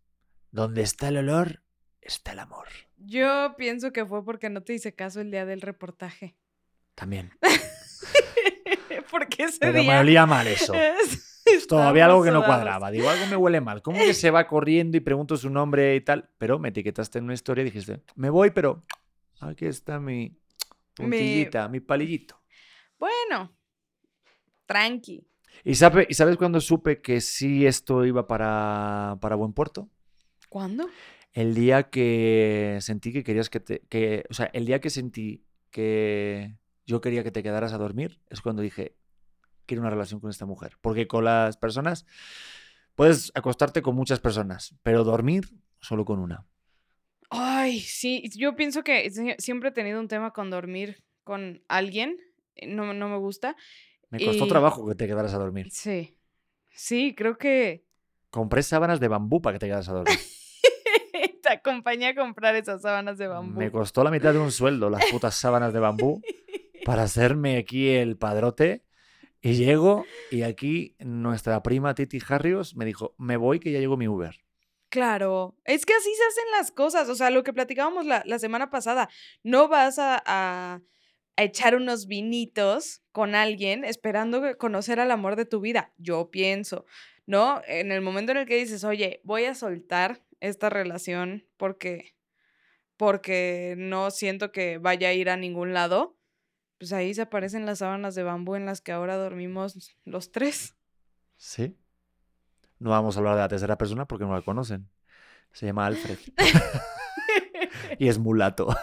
Donde 0.53 0.83
está 0.83 1.09
el 1.09 1.17
olor, 1.17 1.65
está 2.01 2.35
el 2.35 2.39
amor. 2.39 2.69
Yo 2.99 3.57
pienso 3.59 3.93
que 3.93 4.07
fue 4.07 4.25
porque 4.25 4.49
no 4.49 4.63
te 4.63 4.75
hice 4.75 4.95
caso 4.95 5.21
el 5.21 5.33
día 5.33 5.45
del 5.45 5.61
reportaje. 5.61 6.37
También. 6.95 7.33
porque 9.11 9.43
ese 9.43 9.59
Pero 9.59 9.73
me 9.73 9.81
día... 9.81 9.99
olía 9.99 10.25
mal 10.25 10.47
eso. 10.47 10.73
Todavía 11.69 12.05
algo 12.05 12.23
que 12.23 12.31
no 12.31 12.45
cuadraba. 12.45 12.93
Digo, 12.93 13.11
algo 13.11 13.27
me 13.27 13.35
huele 13.35 13.61
mal. 13.61 13.83
¿Cómo 13.83 13.99
que 13.99 14.15
se 14.15 14.31
va 14.31 14.47
corriendo 14.47 14.97
y 14.97 15.01
pregunto 15.01 15.37
su 15.37 15.51
nombre 15.51 15.97
y 15.97 16.01
tal? 16.01 16.31
Pero 16.39 16.61
me 16.61 16.69
etiquetaste 16.69 17.19
en 17.19 17.25
una 17.25 17.35
historia 17.35 17.63
y 17.63 17.65
dijiste, 17.65 18.03
me 18.15 18.31
voy, 18.31 18.51
pero 18.51 18.85
aquí 19.43 19.67
está 19.67 20.01
mi 20.01 20.37
puntillita, 20.95 21.69
mi, 21.69 21.81
palillito. 21.81 22.43
Bueno, 22.99 23.57
tranqui. 24.67 25.27
¿Y, 25.65 25.75
sabe, 25.75 26.07
¿Y 26.09 26.15
sabes 26.15 26.37
cuándo 26.37 26.61
supe 26.61 27.03
que 27.03 27.21
sí 27.21 27.67
esto 27.67 28.05
iba 28.05 28.27
para, 28.27 29.19
para 29.21 29.37
buen 29.37 29.53
puerto? 29.53 29.91
¿Cuándo? 30.49 30.89
El 31.33 31.55
día 31.55 31.91
que 31.91 32.79
sentí 32.81 33.13
que 33.13 33.25
querías 33.25 33.51
que 33.51 33.61
te... 33.61 33.81
Que, 33.89 34.25
o 34.31 34.35
sea, 34.35 34.47
el 34.53 34.67
día 34.67 34.81
que 34.81 34.91
sentí 34.91 35.45
que 35.71 36.57
yo 36.87 37.01
quería 37.01 37.25
que 37.25 37.31
te 37.31 37.43
quedaras 37.43 37.73
a 37.73 37.79
dormir 37.79 38.21
es 38.29 38.41
cuando 38.41 38.63
dije, 38.63 38.97
quiero 39.67 39.83
una 39.83 39.91
relación 39.91 40.21
con 40.21 40.31
esta 40.31 40.47
mujer. 40.47 40.77
Porque 40.81 41.07
con 41.07 41.25
las 41.25 41.57
personas, 41.57 42.07
puedes 42.95 43.33
acostarte 43.35 43.83
con 43.83 43.95
muchas 43.95 44.21
personas, 44.21 44.75
pero 44.83 45.05
dormir 45.05 45.49
solo 45.81 46.05
con 46.05 46.19
una. 46.19 46.47
Ay, 47.35 47.81
sí, 47.81 48.23
yo 48.37 48.55
pienso 48.57 48.83
que 48.85 49.09
sie- 49.11 49.37
siempre 49.39 49.71
he 49.71 49.73
tenido 49.73 49.99
un 50.01 50.09
tema 50.09 50.33
con 50.33 50.51
dormir 50.51 51.03
con 51.25 51.63
alguien. 51.69 52.19
eh, 52.57 52.67
No, 52.67 52.93
no 52.93 53.09
me 53.09 53.17
gusta. 53.19 53.57
Me 54.11 54.23
costó 54.25 54.45
Y- 54.45 54.49
trabajo 54.49 54.87
que 54.87 54.95
te 54.95 55.07
quedaras 55.07 55.33
a 55.35 55.39
dormir. 55.39 55.69
Sí. 55.71 56.17
Sí, 56.71 57.15
creo 57.17 57.37
que 57.39 57.85
Compré 58.31 58.63
sábanas 58.63 58.99
de 59.01 59.09
bambú 59.09 59.41
para 59.43 59.55
que 59.55 59.59
te 59.61 59.67
quedaras 59.67 59.89
a 59.89 59.93
dormir. 59.93 60.19
te 61.43 61.53
acompañé 61.53 62.09
a 62.09 62.15
comprar 62.15 62.55
esas 62.57 62.81
sábanas 62.83 63.19
de 63.19 63.27
bambú. 63.29 63.59
Me 63.59 63.71
costó 63.71 64.03
la 64.05 64.11
mitad 64.11 64.33
de 64.33 64.39
un 64.39 64.51
sueldo 64.51 64.89
las 64.91 65.05
putas 65.11 65.35
sábanas 65.35 65.73
de 65.73 65.81
bambú 65.81 66.21
para 66.85 67.03
hacerme 67.05 67.57
aquí 67.59 67.89
el 67.91 68.17
padrote. 68.17 68.85
Y 69.41 69.55
llego 69.55 70.05
y 70.31 70.43
aquí 70.43 70.95
nuestra 71.01 71.63
prima 71.63 71.95
Titi 71.95 72.21
Harrios 72.29 72.77
me 72.77 72.85
dijo, 72.85 73.15
me 73.19 73.37
voy 73.37 73.59
que 73.61 73.73
ya 73.73 73.81
llegó 73.81 73.97
mi 73.97 74.07
Uber. 74.09 74.39
Claro, 74.93 75.57
es 75.65 75.87
que 75.87 75.95
así 75.95 76.11
se 76.15 76.23
hacen 76.23 76.51
las 76.53 76.71
cosas. 76.71 77.09
O 77.09 77.15
sea, 77.15 77.31
lo 77.31 77.43
que 77.45 77.55
platicábamos 77.55 78.05
la, 78.05 78.23
la 78.27 78.39
semana 78.39 78.69
pasada, 78.69 79.09
no 79.43 79.67
vas 79.67 79.99
a, 79.99 80.23
a- 80.27 80.83
a 81.37 81.43
echar 81.43 81.75
unos 81.77 82.07
vinitos 82.07 83.01
con 83.11 83.35
alguien 83.35 83.85
esperando 83.87 84.43
conocer 84.59 85.01
al 85.01 85.11
amor 85.11 85.37
de 85.37 85.47
tu 85.47 85.61
vida. 85.61 85.95
Yo 85.97 86.31
pienso, 86.31 86.85
¿no? 87.25 87.63
En 87.67 87.91
el 87.91 88.03
momento 88.03 88.33
en 88.33 88.39
el 88.39 88.47
que 88.47 88.57
dices, 88.59 88.85
oye, 88.85 89.23
voy 89.25 89.47
a 89.47 89.55
soltar 89.55 90.23
esta 90.41 90.69
relación 90.69 91.47
porque, 91.57 92.15
porque 92.99 93.75
no 93.79 94.11
siento 94.11 94.53
que 94.53 94.77
vaya 94.79 95.09
a 95.09 95.15
ir 95.15 95.31
a 95.31 95.39
ningún 95.39 95.73
lado, 95.73 96.19
pues 96.79 96.93
ahí 96.93 97.15
se 97.15 97.23
aparecen 97.23 97.67
las 97.67 97.79
sábanas 97.79 98.15
de 98.15 98.25
bambú 98.25 98.57
en 98.57 98.67
las 98.67 98.83
que 98.83 98.93
ahora 98.93 99.17
dormimos 99.17 99.97
los 100.05 100.33
tres. 100.33 100.77
¿Sí? 101.37 101.77
No 102.83 102.91
vamos 102.91 103.17
a 103.17 103.21
hablar 103.21 103.37
de 103.37 103.43
la 103.43 103.49
tercera 103.49 103.79
persona 103.79 104.07
porque 104.07 104.25
no 104.25 104.35
la 104.35 104.43
conocen. 104.43 104.89
Se 105.53 105.67
llama 105.67 105.87
Alfred. 105.87 106.19
y 107.99 108.09
es 108.09 108.19
mulato. 108.19 108.75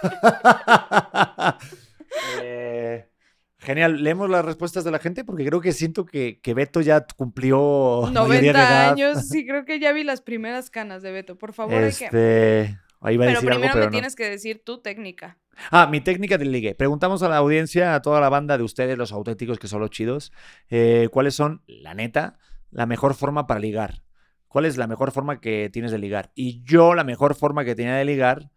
Eh, 2.41 3.10
genial. 3.58 4.02
Leemos 4.02 4.30
las 4.30 4.45
respuestas 4.45 4.86
de 4.86 4.91
la 4.91 5.00
gente 5.00 5.26
porque 5.26 5.45
creo 5.45 5.60
que 5.60 5.74
siento 5.74 6.06
que, 6.06 6.39
que 6.41 6.54
Beto 6.54 6.80
ya 6.80 7.06
cumplió 7.18 8.10
mayoría 8.14 8.54
de 8.54 8.54
90 8.54 8.60
edad. 8.60 8.91
años, 8.91 9.28
sí, 9.28 9.45
creo 9.47 9.66
que 9.66 9.80
ya 9.80 9.91
vi 9.91 10.06
las 10.06 10.22
primeras 10.22 10.70
canas 10.70 11.02
de 11.04 11.12
Beto. 11.12 11.38
Por 11.38 11.52
favor, 11.52 11.76
hay 11.76 11.91
que... 11.91 12.06
Este, 12.06 12.80
ahí 13.02 13.16
iba 13.16 13.26
a 13.26 13.28
Pero 13.28 13.41
decir 13.41 13.52
algo, 13.52 13.62
primero 13.62 13.74
pero 13.74 13.80
me 13.80 13.86
no. 13.88 13.91
tienes 13.91 14.16
que 14.16 14.30
decir 14.30 14.64
tu 14.64 14.82
técnica. 14.82 15.38
Ah, 15.72 15.88
mi 15.88 16.00
técnica 16.00 16.38
de 16.38 16.45
ligue. 16.45 16.74
Preguntamos 16.74 17.22
a 17.22 17.28
la 17.28 17.36
audiencia, 17.36 17.95
a 17.95 18.02
toda 18.02 18.22
la 18.22 18.30
banda 18.30 18.58
de 18.58 18.64
ustedes, 18.64 18.97
los 18.97 19.12
auténticos 19.12 19.60
que 19.60 19.68
son 19.68 19.82
los 19.82 19.89
chidos, 19.89 20.32
eh, 20.70 21.10
cuáles 21.12 21.36
son, 21.36 21.64
la 21.68 21.93
neta, 21.93 22.39
la 22.72 22.86
mejor 22.86 23.13
forma 23.15 23.47
para 23.47 23.59
ligar. 23.59 24.03
¿Cuál 24.47 24.65
es 24.65 24.78
la 24.78 24.88
mejor 24.88 25.11
forma 25.11 25.39
que 25.41 25.70
tienes 25.72 25.91
de 25.91 25.99
ligar? 25.99 26.32
Y 26.36 26.63
yo 26.63 26.95
la 26.95 27.03
mejor 27.03 27.36
forma 27.36 27.65
que 27.65 27.76
tenía 27.76 27.95
de 27.95 28.05
ligar, 28.05 28.49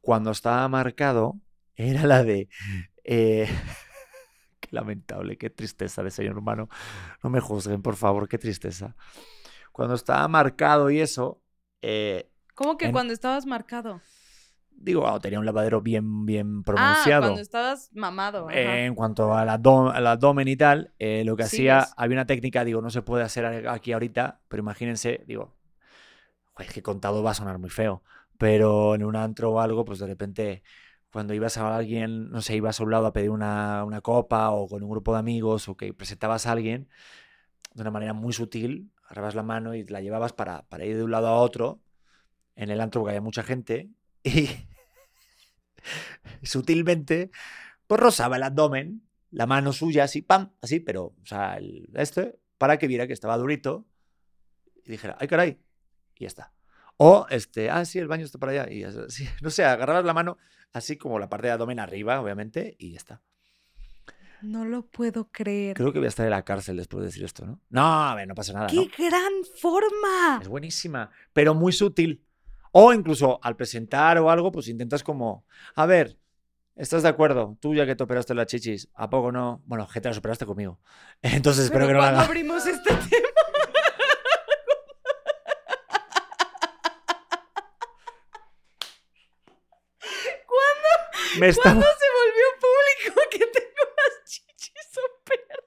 cuando 0.00 0.30
estaba 0.32 0.68
marcado, 0.68 1.40
era 1.76 2.06
la 2.06 2.24
de... 2.24 2.48
eh, 3.04 3.48
qué 4.60 4.68
lamentable, 4.72 5.38
qué 5.38 5.50
tristeza 5.50 6.02
de 6.02 6.10
señor 6.10 6.38
humano. 6.38 6.68
No 7.22 7.30
me 7.30 7.40
juzguen, 7.40 7.82
por 7.82 7.96
favor, 7.96 8.28
qué 8.28 8.38
tristeza. 8.38 8.96
Cuando 9.72 9.94
estaba 9.94 10.26
marcado 10.28 10.90
y 10.90 11.00
eso, 11.00 11.42
eh, 11.82 12.30
¿Cómo 12.54 12.76
que 12.78 12.86
En- 12.86 12.92
cuando 12.92 13.12
estabas 13.12 13.46
marcado? 13.46 14.00
Digo, 14.76 15.06
ah, 15.06 15.18
tenía 15.20 15.38
un 15.38 15.46
lavadero 15.46 15.80
bien, 15.80 16.26
bien 16.26 16.62
Ah, 16.62 16.64
pronunciado. 16.64 17.20
cuando 17.22 17.40
estabas 17.40 17.90
mamado. 17.94 18.50
Eh, 18.50 18.86
en 18.86 18.94
cuanto 18.94 19.34
al 19.34 19.48
abdom- 19.48 19.92
al 19.94 20.06
abdomen 20.06 20.48
y 20.48 20.56
tal, 20.56 20.92
eh, 20.98 21.22
lo 21.24 21.36
que 21.36 21.44
Sí, 21.44 21.56
hacía, 21.58 21.80
es. 21.80 21.94
había 21.96 22.16
una 22.16 22.26
técnica, 22.26 22.64
digo, 22.64 22.80
no 22.82 22.90
se 22.90 23.02
puede 23.02 23.24
hacer 23.24 23.68
aquí 23.68 23.92
ahorita, 23.92 24.40
pero 24.48 24.62
imagínense, 24.62 25.22
digo, 25.26 25.54
es 26.58 26.72
que 26.72 26.82
contado 26.82 27.22
va 27.22 27.30
a 27.32 27.34
sonar 27.34 27.58
muy 27.58 27.70
feo, 27.70 28.02
pero 28.38 28.94
en 28.94 29.04
un 29.04 29.16
antro 29.16 29.50
o 29.52 29.60
algo, 29.60 29.84
pues 29.84 29.98
de 29.98 30.06
repente, 30.06 30.62
cuando 31.12 31.34
ibas 31.34 31.56
a 31.58 31.74
alguien, 31.76 32.30
no 32.30 32.40
sé, 32.42 32.56
ibas 32.56 32.80
a 32.80 32.84
un 32.84 32.90
lado 32.90 33.06
a 33.06 33.12
pedir 33.12 33.30
una, 33.30 33.84
una 33.84 34.00
copa 34.00 34.50
o 34.50 34.68
con 34.68 34.82
un 34.82 34.90
grupo 34.90 35.12
de 35.12 35.18
amigos 35.20 35.68
o 35.68 35.76
que 35.76 35.92
presentabas 35.94 36.46
a 36.46 36.52
alguien, 36.52 36.88
de 37.74 37.82
una 37.82 37.90
manera 37.90 38.12
muy 38.14 38.32
sutil, 38.32 38.92
agarrabas 39.06 39.34
la 39.34 39.42
mano 39.42 39.74
y 39.74 39.84
la 39.86 40.00
llevabas 40.00 40.32
para, 40.32 40.62
para 40.68 40.84
ir 40.84 40.96
de 40.96 41.04
un 41.04 41.10
lado 41.10 41.28
a 41.28 41.36
otro, 41.40 41.80
en 42.56 42.70
el 42.70 42.80
antro 42.80 43.00
porque 43.02 43.12
había 43.12 43.22
mucha 43.22 43.42
gente, 43.42 43.90
y 44.22 44.48
sutilmente, 46.42 47.30
pues 47.86 48.00
rozaba 48.00 48.36
el 48.36 48.42
abdomen, 48.42 49.02
la 49.30 49.46
mano 49.46 49.72
suya, 49.72 50.04
así, 50.04 50.22
pam, 50.22 50.52
así, 50.60 50.80
pero, 50.80 51.04
o 51.06 51.26
sea, 51.26 51.56
el- 51.56 51.88
este, 51.94 52.38
para 52.58 52.78
que 52.78 52.86
viera 52.86 53.06
que 53.06 53.12
estaba 53.12 53.36
durito 53.38 53.86
y 54.84 54.90
dijera, 54.92 55.16
ay, 55.20 55.28
caray, 55.28 55.58
y 56.16 56.22
ya 56.24 56.26
está. 56.28 56.52
O, 56.96 57.26
este, 57.30 57.70
ah, 57.70 57.84
sí, 57.84 57.98
el 57.98 58.08
baño 58.08 58.24
está 58.24 58.38
para 58.38 58.52
allá, 58.52 58.72
y 58.72 58.84
así, 58.84 59.26
no 59.42 59.50
sé, 59.50 59.64
agarrabas 59.64 60.04
la 60.04 60.14
mano, 60.14 60.38
así 60.72 60.96
como 60.96 61.18
la 61.18 61.28
parte 61.28 61.46
de 61.48 61.52
abdomen 61.54 61.80
arriba, 61.80 62.20
obviamente, 62.20 62.76
y 62.78 62.90
ya 62.92 62.96
está. 62.98 63.22
No 64.42 64.64
lo 64.64 64.84
puedo 64.86 65.30
creer. 65.30 65.76
Creo 65.76 65.92
que 65.92 66.00
voy 66.00 66.06
a 66.06 66.08
estar 66.08 66.26
en 66.26 66.30
la 66.30 66.44
cárcel 66.44 66.76
después 66.76 67.02
de 67.02 67.06
decir 67.06 67.22
esto, 67.24 67.46
¿no? 67.46 67.60
No, 67.70 67.82
a 68.04 68.14
ver, 68.16 68.26
no 68.26 68.34
pasa 68.34 68.52
nada, 68.52 68.66
¡Qué 68.66 68.74
¿no? 68.76 68.86
gran 68.98 69.32
forma! 69.60 70.40
Es 70.42 70.48
buenísima, 70.48 71.10
pero 71.32 71.54
muy 71.54 71.72
sutil. 71.72 72.24
O 72.72 72.92
incluso 72.92 73.38
al 73.42 73.56
presentar 73.56 74.18
o 74.18 74.30
algo, 74.30 74.50
pues 74.50 74.68
intentas 74.68 75.02
como, 75.02 75.44
a 75.74 75.86
ver, 75.86 76.18
¿estás 76.74 77.02
de 77.02 77.08
acuerdo? 77.10 77.56
Tú 77.60 77.74
ya 77.74 77.84
que 77.86 77.94
te 77.94 78.04
operaste 78.04 78.34
las 78.34 78.46
chichis, 78.46 78.88
¿a 78.94 79.10
poco 79.10 79.30
no? 79.30 79.62
Bueno, 79.66 79.86
que 79.92 80.00
te 80.00 80.08
las 80.08 80.18
operaste 80.18 80.46
conmigo. 80.46 80.80
Entonces 81.22 81.64
espero 81.66 81.86
Pero 81.86 81.88
que 81.88 81.92
no 81.94 81.98
¿cuándo 82.00 82.18
haga. 82.20 82.28
abrimos 82.28 82.66
este 82.66 82.90
tema? 83.10 83.28
Me 91.38 91.48
está- 91.48 91.62
¿Cuándo 91.62 91.86
se 91.86 92.06
volvió 92.18 92.44
público 92.60 93.20
que 93.30 93.38
tengo 93.38 93.84
las 93.96 94.24
chichis 94.24 94.98
operadas? 94.98 95.62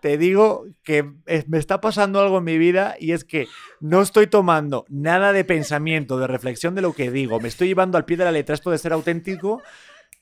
Te 0.00 0.18
digo 0.18 0.66
que 0.82 1.10
eh, 1.26 1.44
me 1.48 1.58
está 1.58 1.80
pasando 1.80 2.20
algo 2.20 2.38
en 2.38 2.44
mi 2.44 2.58
vida 2.58 2.96
y 2.98 3.12
es 3.12 3.24
que 3.24 3.48
no 3.80 4.02
estoy 4.02 4.26
tomando 4.26 4.84
nada 4.88 5.32
de 5.32 5.44
pensamiento, 5.44 6.18
de 6.18 6.26
reflexión 6.26 6.74
de 6.74 6.82
lo 6.82 6.92
que 6.92 7.10
digo. 7.10 7.40
Me 7.40 7.48
estoy 7.48 7.68
llevando 7.68 7.98
al 7.98 8.04
pie 8.04 8.16
de 8.16 8.24
la 8.24 8.32
letra 8.32 8.54
esto 8.54 8.70
de 8.70 8.78
ser 8.78 8.92
auténtico 8.92 9.62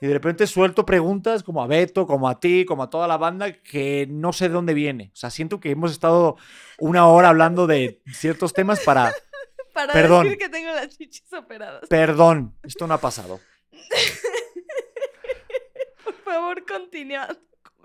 y 0.01 0.07
de 0.07 0.13
repente 0.13 0.47
suelto 0.47 0.85
preguntas 0.85 1.43
como 1.43 1.63
a 1.63 1.67
Beto, 1.67 2.07
como 2.07 2.29
a 2.29 2.39
ti, 2.39 2.65
como 2.65 2.83
a 2.83 2.91
toda 2.91 3.09
la 3.09 3.17
banda 3.17 3.53
que 3.53 4.07
no 4.11 4.33
sé 4.33 4.49
de 4.49 4.55
dónde 4.55 4.75
viene. 4.75 5.11
O 5.15 5.17
sea, 5.17 5.31
siento 5.31 5.61
que 5.61 5.71
hemos 5.71 5.93
estado 5.93 6.37
una 6.79 7.07
hora 7.07 7.31
hablando 7.31 7.67
de 7.67 8.01
ciertos 8.13 8.53
temas 8.53 8.81
para... 8.81 9.15
Para 9.73 9.93
Perdón. 9.93 10.25
decir 10.25 10.39
que 10.39 10.49
tengo 10.49 10.71
las 10.71 10.97
chichis 10.97 11.31
operadas. 11.35 11.87
Perdón, 11.91 12.55
esto 12.63 12.87
no 12.87 12.95
ha 12.95 12.99
pasado. 12.99 13.41
Por 16.03 16.15
favor, 16.25 16.65
continúa. 16.65 17.29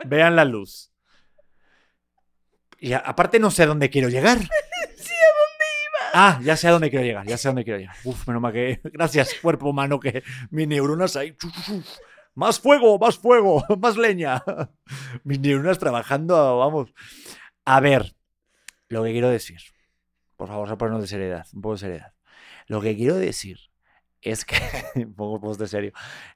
Vean 0.06 0.38
la 0.38 0.46
luz. 0.46 0.91
Y 2.82 2.91
a- 2.93 2.97
aparte 2.97 3.39
no 3.39 3.49
sé 3.51 3.63
a 3.63 3.67
dónde 3.67 3.89
quiero 3.89 4.09
llegar. 4.09 4.38
Sí, 4.97 5.13
¿a 5.13 5.29
dónde 5.39 5.65
ibas? 5.88 6.11
Ah, 6.13 6.39
ya 6.43 6.55
sé 6.57 6.67
a 6.67 6.71
dónde 6.71 6.89
quiero 6.89 7.05
llegar, 7.05 7.25
ya 7.25 7.38
sé 7.38 7.47
a 7.47 7.51
dónde 7.51 7.63
quiero 7.63 7.79
llegar. 7.79 7.95
Uf, 8.03 8.27
menos 8.27 8.41
mal 8.41 8.51
que. 8.53 8.82
Gracias, 8.93 9.34
cuerpo 9.41 9.69
humano, 9.69 9.99
que 9.99 10.23
mis 10.51 10.67
neuronas 10.67 11.15
ahí. 11.15 11.36
Más 12.36 12.59
fuego, 12.59 12.99
más 12.99 13.17
fuego, 13.17 13.63
más 13.82 13.97
leña. 13.97 14.43
Mis 15.23 15.39
neuronas 15.39 15.79
trabajando, 15.79 16.57
vamos. 16.59 16.93
A 17.65 17.79
ver, 17.79 18.15
lo 18.89 19.03
que 19.03 19.11
quiero 19.11 19.29
decir. 19.29 19.59
Por 20.38 20.47
favor, 20.49 20.69
a 20.69 20.77
ponernos 20.77 21.01
de 21.03 21.07
seriedad, 21.07 21.45
un 21.53 21.61
poco 21.61 21.73
de 21.75 21.79
seriedad. 21.79 22.13
Lo 22.67 22.82
que 22.82 22.95
quiero 22.95 23.15
decir 23.15 23.57
es 24.21 24.45
que. 24.45 24.55
un 24.95 25.13
poco 25.15 25.41
post 25.41 25.59
de 25.59 25.67
serio. 25.67 25.93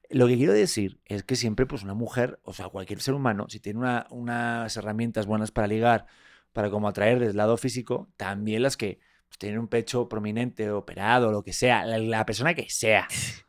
Lo 0.09 0.27
que 0.27 0.37
quiero 0.37 0.53
decir 0.53 0.99
es 1.05 1.23
que 1.23 1.35
siempre, 1.35 1.65
pues, 1.65 1.83
una 1.83 1.93
mujer, 1.93 2.39
o 2.43 2.53
sea, 2.53 2.67
cualquier 2.69 3.01
ser 3.01 3.13
humano, 3.13 3.45
si 3.49 3.59
tiene 3.59 3.79
una- 3.79 4.07
unas 4.09 4.75
herramientas 4.77 5.25
buenas 5.27 5.51
para 5.51 5.67
ligar, 5.67 6.05
para 6.55 6.69
como 6.71 6.87
atraer 6.87 7.19
desde 7.19 7.31
el 7.31 7.37
lado 7.37 7.57
físico, 7.57 8.09
también 8.15 8.63
las 8.63 8.77
que 8.77 8.99
pues, 9.27 9.37
tienen 9.37 9.59
un 9.59 9.67
pecho 9.67 10.07
prominente, 10.07 10.71
operado, 10.71 11.31
lo 11.31 11.43
que 11.43 11.51
sea, 11.51 11.85
la, 11.85 11.97
la 11.99 12.25
persona 12.25 12.53
que 12.55 12.67
sea. 12.69 13.07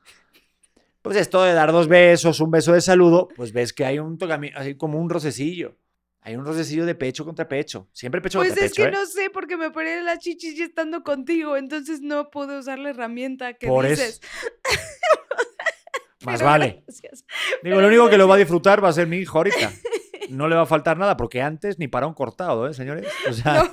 Pues 1.02 1.16
esto 1.18 1.40
de 1.44 1.52
dar 1.52 1.70
dos 1.70 1.86
besos, 1.86 2.40
un 2.40 2.50
beso 2.50 2.72
de 2.72 2.80
saludo, 2.80 3.28
pues 3.36 3.52
ves 3.52 3.72
que 3.72 3.84
hay 3.84 4.00
un 4.00 4.18
tocami- 4.18 4.50
hay 4.56 4.76
como 4.76 4.98
un 4.98 5.08
rocecillo. 5.08 5.76
Hay 6.20 6.34
un 6.34 6.44
rocecillo 6.44 6.84
de 6.84 6.96
pecho 6.96 7.24
contra 7.24 7.46
pecho. 7.46 7.88
Siempre 7.92 8.20
pecho 8.20 8.40
Pues 8.40 8.48
contra 8.48 8.64
es 8.66 8.72
pecho. 8.72 8.82
que 8.82 8.88
¿eh? 8.88 8.90
no 8.90 9.06
sé, 9.06 9.30
porque 9.30 9.56
me 9.56 9.66
operé 9.68 10.02
las 10.02 10.18
chichis 10.18 10.58
ya 10.58 10.64
estando 10.64 11.04
contigo, 11.04 11.56
entonces 11.56 12.00
no 12.00 12.28
pude 12.30 12.58
usar 12.58 12.80
la 12.80 12.90
herramienta 12.90 13.54
que 13.54 13.68
Por 13.68 13.86
dices. 13.86 14.20
eso. 14.20 14.20
Más 16.24 16.40
Pero 16.40 16.50
vale. 16.50 16.82
gracias. 16.84 17.24
Digo, 17.62 17.76
pero 17.76 17.80
lo 17.82 17.86
único 17.86 18.08
que 18.10 18.18
lo 18.18 18.26
va 18.26 18.34
a 18.34 18.38
gracias. 18.38 18.48
disfrutar 18.48 18.82
va 18.82 18.88
a 18.88 18.92
ser 18.92 19.06
mi 19.06 19.18
hijo 19.18 19.38
ahorita. 19.38 19.70
No 20.30 20.48
le 20.48 20.56
va 20.56 20.62
a 20.62 20.66
faltar 20.66 20.98
nada, 20.98 21.16
porque 21.16 21.42
antes 21.42 21.78
ni 21.78 21.88
para 21.88 22.06
un 22.06 22.14
cortado, 22.14 22.68
¿eh, 22.68 22.74
señores? 22.74 23.06
O 23.28 23.32
sea, 23.32 23.70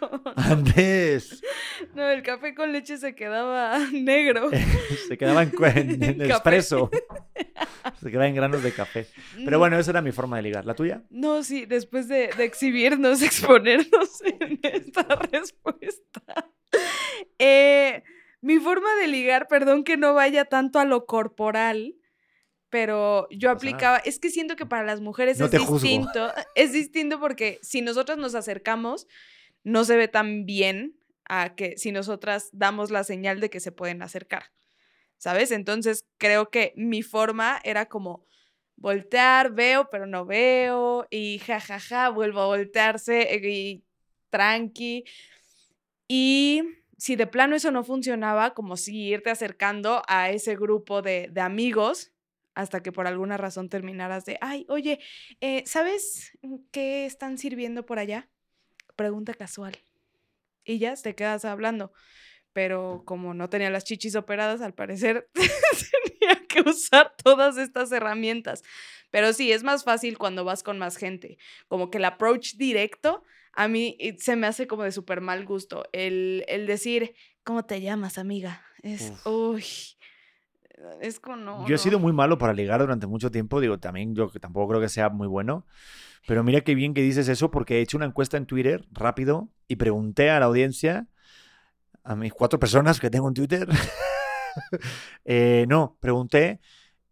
No, 0.00 0.10
no, 0.24 0.32
antes 0.36 1.42
no, 1.94 2.08
el 2.08 2.22
café 2.22 2.54
con 2.54 2.72
leche 2.72 2.96
se 2.96 3.14
quedaba 3.14 3.78
negro. 3.92 4.50
se 5.08 5.16
quedaba 5.16 5.42
en, 5.42 6.02
en, 6.02 6.22
expreso. 6.22 6.90
Se 8.00 8.10
quedaba 8.10 8.26
en 8.28 8.34
granos 8.34 8.62
de 8.62 8.72
café. 8.72 9.06
Pero 9.36 9.52
No, 9.52 9.58
bueno, 9.58 9.78
esa 9.78 9.90
era 9.92 10.02
mi 10.02 10.12
forma 10.12 10.36
de 10.36 10.42
ligar. 10.42 10.64
¿La 10.66 10.74
tuya? 10.74 11.02
No, 11.10 11.42
sí, 11.42 11.66
después 11.66 12.08
de, 12.08 12.30
de 12.36 12.44
exhibirnos, 12.44 13.22
exponernos 13.22 14.20
en 14.24 14.58
esta 14.62 15.04
respuesta. 15.30 16.22
Eh, 17.38 18.02
mi 18.40 18.58
forma 18.58 18.88
de 19.00 19.08
ligar, 19.08 19.48
perdón 19.48 19.84
que 19.84 19.96
no 19.96 20.14
vaya 20.14 20.44
tanto 20.44 20.78
a 20.78 20.84
lo 20.84 21.06
corporal, 21.06 21.94
pero 22.70 23.26
yo 23.30 23.50
aplicaba, 23.50 23.98
es 23.98 24.18
que 24.18 24.30
siento 24.30 24.56
que 24.56 24.66
para 24.66 24.84
las 24.84 25.00
mujeres 25.00 25.38
No 25.38 25.46
es 25.46 25.58
juzgo. 25.58 25.74
distinto, 25.78 26.32
es 26.54 26.72
distinto 26.72 27.18
porque 27.20 27.58
si 27.62 27.80
nosotros 27.82 28.18
nos 28.18 28.34
acercamos, 28.34 29.06
no 29.64 29.84
se 29.84 29.96
ve 29.96 30.08
tan 30.08 30.44
bien 30.44 30.98
a 31.24 31.54
que 31.54 31.76
si 31.76 31.92
nosotras 31.92 32.48
damos 32.52 32.90
la 32.90 33.04
señal 33.04 33.40
de 33.40 33.50
que 33.50 33.60
se 33.60 33.72
pueden 33.72 34.02
acercar, 34.02 34.44
¿sabes? 35.16 35.50
Entonces 35.50 36.06
creo 36.18 36.50
que 36.50 36.72
mi 36.76 37.02
forma 37.02 37.60
era 37.64 37.86
como 37.86 38.24
voltear, 38.76 39.52
veo, 39.52 39.88
pero 39.90 40.06
no 40.06 40.24
veo, 40.24 41.06
y 41.10 41.38
jajaja, 41.40 42.10
vuelvo 42.10 42.40
a 42.40 42.46
voltearse 42.46 43.34
eh, 43.34 43.48
y 43.50 43.84
tranqui. 44.30 45.04
Y 46.06 46.62
si 46.96 47.16
de 47.16 47.26
plano 47.26 47.56
eso 47.56 47.70
no 47.70 47.82
funcionaba, 47.84 48.54
como 48.54 48.76
si 48.76 49.08
irte 49.08 49.30
acercando 49.30 50.02
a 50.06 50.30
ese 50.30 50.54
grupo 50.56 51.02
de, 51.02 51.28
de 51.30 51.40
amigos 51.40 52.12
hasta 52.58 52.82
que 52.82 52.90
por 52.90 53.06
alguna 53.06 53.36
razón 53.36 53.68
terminaras 53.68 54.24
de, 54.24 54.36
ay, 54.40 54.66
oye, 54.68 54.98
eh, 55.40 55.62
¿sabes 55.64 56.32
qué 56.72 57.06
están 57.06 57.38
sirviendo 57.38 57.86
por 57.86 58.00
allá? 58.00 58.28
Pregunta 58.96 59.32
casual. 59.32 59.78
Y 60.64 60.80
ya 60.80 60.96
te 60.96 61.14
quedas 61.14 61.44
hablando. 61.44 61.92
Pero 62.52 63.04
como 63.06 63.32
no 63.32 63.48
tenía 63.48 63.70
las 63.70 63.84
chichis 63.84 64.16
operadas, 64.16 64.60
al 64.60 64.74
parecer 64.74 65.30
tenía 66.18 66.44
que 66.48 66.68
usar 66.68 67.14
todas 67.22 67.58
estas 67.58 67.92
herramientas. 67.92 68.64
Pero 69.12 69.32
sí, 69.32 69.52
es 69.52 69.62
más 69.62 69.84
fácil 69.84 70.18
cuando 70.18 70.44
vas 70.44 70.64
con 70.64 70.80
más 70.80 70.96
gente. 70.96 71.38
Como 71.68 71.92
que 71.92 71.98
el 71.98 72.06
approach 72.06 72.54
directo 72.56 73.22
a 73.52 73.68
mí 73.68 73.96
eh, 74.00 74.16
se 74.18 74.34
me 74.34 74.48
hace 74.48 74.66
como 74.66 74.82
de 74.82 74.90
súper 74.90 75.20
mal 75.20 75.46
gusto. 75.46 75.84
El, 75.92 76.44
el 76.48 76.66
decir, 76.66 77.14
¿cómo 77.44 77.64
te 77.64 77.80
llamas, 77.80 78.18
amiga? 78.18 78.64
Es, 78.82 79.12
uy, 79.24 79.64
es 81.00 81.20
como 81.20 81.36
no. 81.36 81.60
Yo 81.66 81.74
he 81.74 81.78
no. 81.78 81.78
sido 81.78 81.98
muy 81.98 82.12
malo 82.12 82.38
para 82.38 82.52
ligar 82.52 82.80
durante 82.80 83.06
mucho 83.06 83.30
tiempo. 83.30 83.60
Digo, 83.60 83.78
también 83.78 84.14
yo 84.14 84.30
que 84.30 84.40
tampoco 84.40 84.68
creo 84.68 84.80
que 84.80 84.88
sea 84.88 85.08
muy 85.08 85.26
bueno. 85.26 85.66
Pero 86.26 86.42
mira 86.44 86.60
qué 86.60 86.74
bien 86.74 86.94
que 86.94 87.02
dices 87.02 87.28
eso 87.28 87.50
porque 87.50 87.78
he 87.78 87.80
hecho 87.80 87.96
una 87.96 88.06
encuesta 88.06 88.36
en 88.36 88.46
Twitter 88.46 88.86
rápido 88.90 89.48
y 89.66 89.76
pregunté 89.76 90.30
a 90.30 90.40
la 90.40 90.46
audiencia, 90.46 91.06
a 92.02 92.16
mis 92.16 92.32
cuatro 92.32 92.58
personas 92.58 93.00
que 93.00 93.10
tengo 93.10 93.28
en 93.28 93.34
Twitter. 93.34 93.68
eh, 95.24 95.64
no, 95.68 95.96
pregunté 96.00 96.60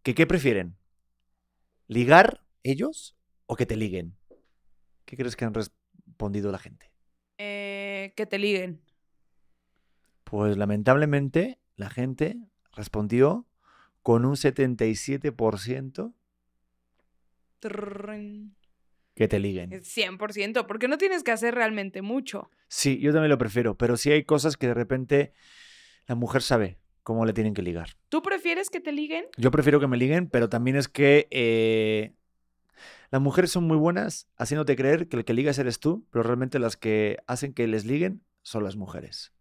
que 0.03 0.15
qué 0.15 0.27
prefieren. 0.27 0.77
¿Ligar 1.87 2.45
ellos 2.63 3.17
o 3.47 3.57
que 3.57 3.67
te 3.67 3.77
liguen? 3.77 4.17
¿Qué 5.05 5.17
crees 5.17 5.37
que 5.37 5.45
han 5.45 5.55
respondido 5.55 6.51
la 6.51 6.59
gente? 6.59 6.91
Eh, 7.39 8.13
que 8.17 8.27
te 8.27 8.39
liguen. 8.39 8.83
Pues 10.25 10.57
lamentablemente 10.57 11.61
la 11.77 11.89
gente 11.89 12.37
respondió 12.73 13.47
con 14.07 14.25
un 14.25 14.37
77% 14.37 16.15
Trrrrin. 17.59 18.55
que 19.17 19.27
te 19.27 19.41
liguen. 19.41 19.73
Es 19.73 19.97
100%, 19.97 20.65
porque 20.69 20.87
no 20.87 20.97
tienes 20.97 21.25
que 21.25 21.33
hacer 21.33 21.57
realmente 21.57 22.03
mucho. 22.03 22.49
Sí, 22.69 23.01
yo 23.01 23.13
también 23.13 23.31
lo 23.31 23.39
prefiero, 23.39 23.77
pero 23.77 23.97
sí 23.97 24.13
hay 24.13 24.23
cosas 24.23 24.57
que 24.57 24.69
de 24.69 24.75
repente 24.75 25.33
la 26.07 26.15
mujer 26.15 26.43
sabe 26.43 26.79
cómo 27.03 27.27
le 27.27 27.33
tienen 27.33 27.53
que 27.53 27.63
ligar. 27.63 27.97
¿Tú 28.09 28.23
prefieres 28.23 28.71
que 28.71 28.79
te 28.79 28.93
liguen? 28.93 29.25
Yo 29.39 29.51
prefiero 29.51 29.81
que 29.81 29.89
me 29.89 29.97
liguen, 29.97 30.29
pero 30.29 30.49
también 30.49 30.77
es 30.77 30.87
que 30.87 31.27
eh, 31.33 32.15
las 33.11 33.21
mujeres 33.21 33.51
son 33.51 33.65
muy 33.65 33.77
buenas 33.77 34.29
haciéndote 34.37 34.77
creer 34.77 35.09
que 35.09 35.17
el 35.17 35.25
que 35.25 35.35
ligas 35.35 35.59
eres 35.59 35.81
tú, 35.81 36.07
pero 36.13 36.23
realmente 36.23 36.61
las 36.61 36.77
que 36.77 37.17
hacen 37.27 37.53
que 37.53 37.67
les 37.67 37.85
liguen 37.85 38.23
son 38.43 38.63
las 38.63 38.77
mujeres. 38.77 39.33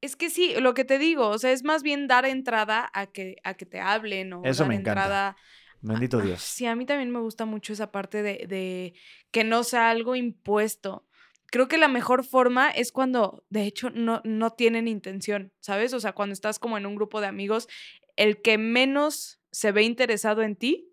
Es 0.00 0.14
que 0.16 0.30
sí, 0.30 0.54
lo 0.60 0.74
que 0.74 0.84
te 0.84 0.98
digo, 0.98 1.28
o 1.28 1.38
sea, 1.38 1.50
es 1.52 1.64
más 1.64 1.82
bien 1.82 2.06
dar 2.06 2.24
entrada 2.24 2.88
a 2.94 3.06
que, 3.06 3.36
a 3.42 3.54
que 3.54 3.66
te 3.66 3.80
hablen 3.80 4.32
o 4.32 4.42
Eso 4.44 4.62
dar 4.62 4.68
me 4.68 4.74
encanta. 4.76 4.90
entrada. 5.02 5.36
Bendito 5.80 6.18
Ah, 6.18 6.22
Dios. 6.24 6.40
Sí, 6.42 6.66
a 6.66 6.74
mí 6.76 6.86
también 6.86 7.10
me 7.10 7.20
gusta 7.20 7.44
mucho 7.44 7.72
esa 7.72 7.90
parte 7.92 8.22
de, 8.22 8.46
de 8.48 8.94
que 9.30 9.44
no 9.44 9.64
sea 9.64 9.90
algo 9.90 10.14
impuesto. 10.16 11.06
Creo 11.46 11.66
que 11.68 11.78
la 11.78 11.88
mejor 11.88 12.24
forma 12.24 12.68
es 12.70 12.92
cuando, 12.92 13.44
de 13.48 13.62
hecho, 13.64 13.90
no, 13.90 14.20
no 14.24 14.50
tienen 14.50 14.86
intención, 14.86 15.52
¿sabes? 15.60 15.94
O 15.94 16.00
sea, 16.00 16.12
cuando 16.12 16.32
estás 16.32 16.58
como 16.58 16.76
en 16.76 16.84
un 16.86 16.94
grupo 16.94 17.20
de 17.20 17.26
amigos, 17.26 17.68
el 18.16 18.42
que 18.42 18.58
menos 18.58 19.40
se 19.50 19.72
ve 19.72 19.82
interesado 19.82 20.42
en 20.42 20.56
ti 20.56 20.92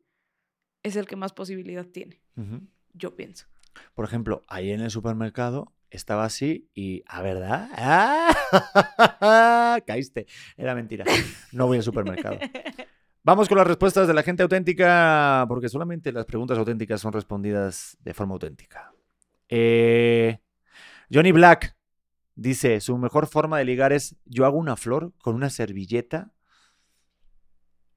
es 0.83 0.95
el 0.95 1.07
que 1.07 1.15
más 1.15 1.33
posibilidad 1.33 1.85
tiene, 1.85 2.21
yo 2.93 3.15
pienso. 3.15 3.47
Por 3.95 4.05
ejemplo, 4.05 4.43
ahí 4.47 4.71
en 4.71 4.81
el 4.81 4.91
supermercado 4.91 5.73
estaba 5.89 6.25
así 6.25 6.69
y, 6.73 7.03
¿a 7.07 7.21
verdad? 7.21 7.69
¡Ah! 7.75 9.79
Caíste. 9.87 10.27
Era 10.57 10.75
mentira. 10.75 11.05
No 11.51 11.67
voy 11.67 11.77
al 11.77 11.83
supermercado. 11.83 12.37
Vamos 13.23 13.49
con 13.49 13.57
las 13.57 13.65
respuestas 13.65 14.07
de 14.07 14.13
la 14.13 14.21
gente 14.21 14.43
auténtica, 14.43 15.45
porque 15.47 15.67
solamente 15.67 16.11
las 16.11 16.25
preguntas 16.25 16.59
auténticas 16.59 17.01
son 17.01 17.11
respondidas 17.11 17.97
de 18.01 18.13
forma 18.13 18.33
auténtica. 18.33 18.93
Eh, 19.49 20.37
Johnny 21.11 21.31
Black 21.31 21.75
dice, 22.35 22.81
su 22.81 22.97
mejor 22.97 23.27
forma 23.27 23.57
de 23.57 23.65
ligar 23.65 23.93
es, 23.93 24.15
yo 24.25 24.45
hago 24.45 24.57
una 24.57 24.75
flor 24.75 25.13
con 25.23 25.33
una 25.33 25.49
servilleta. 25.49 26.33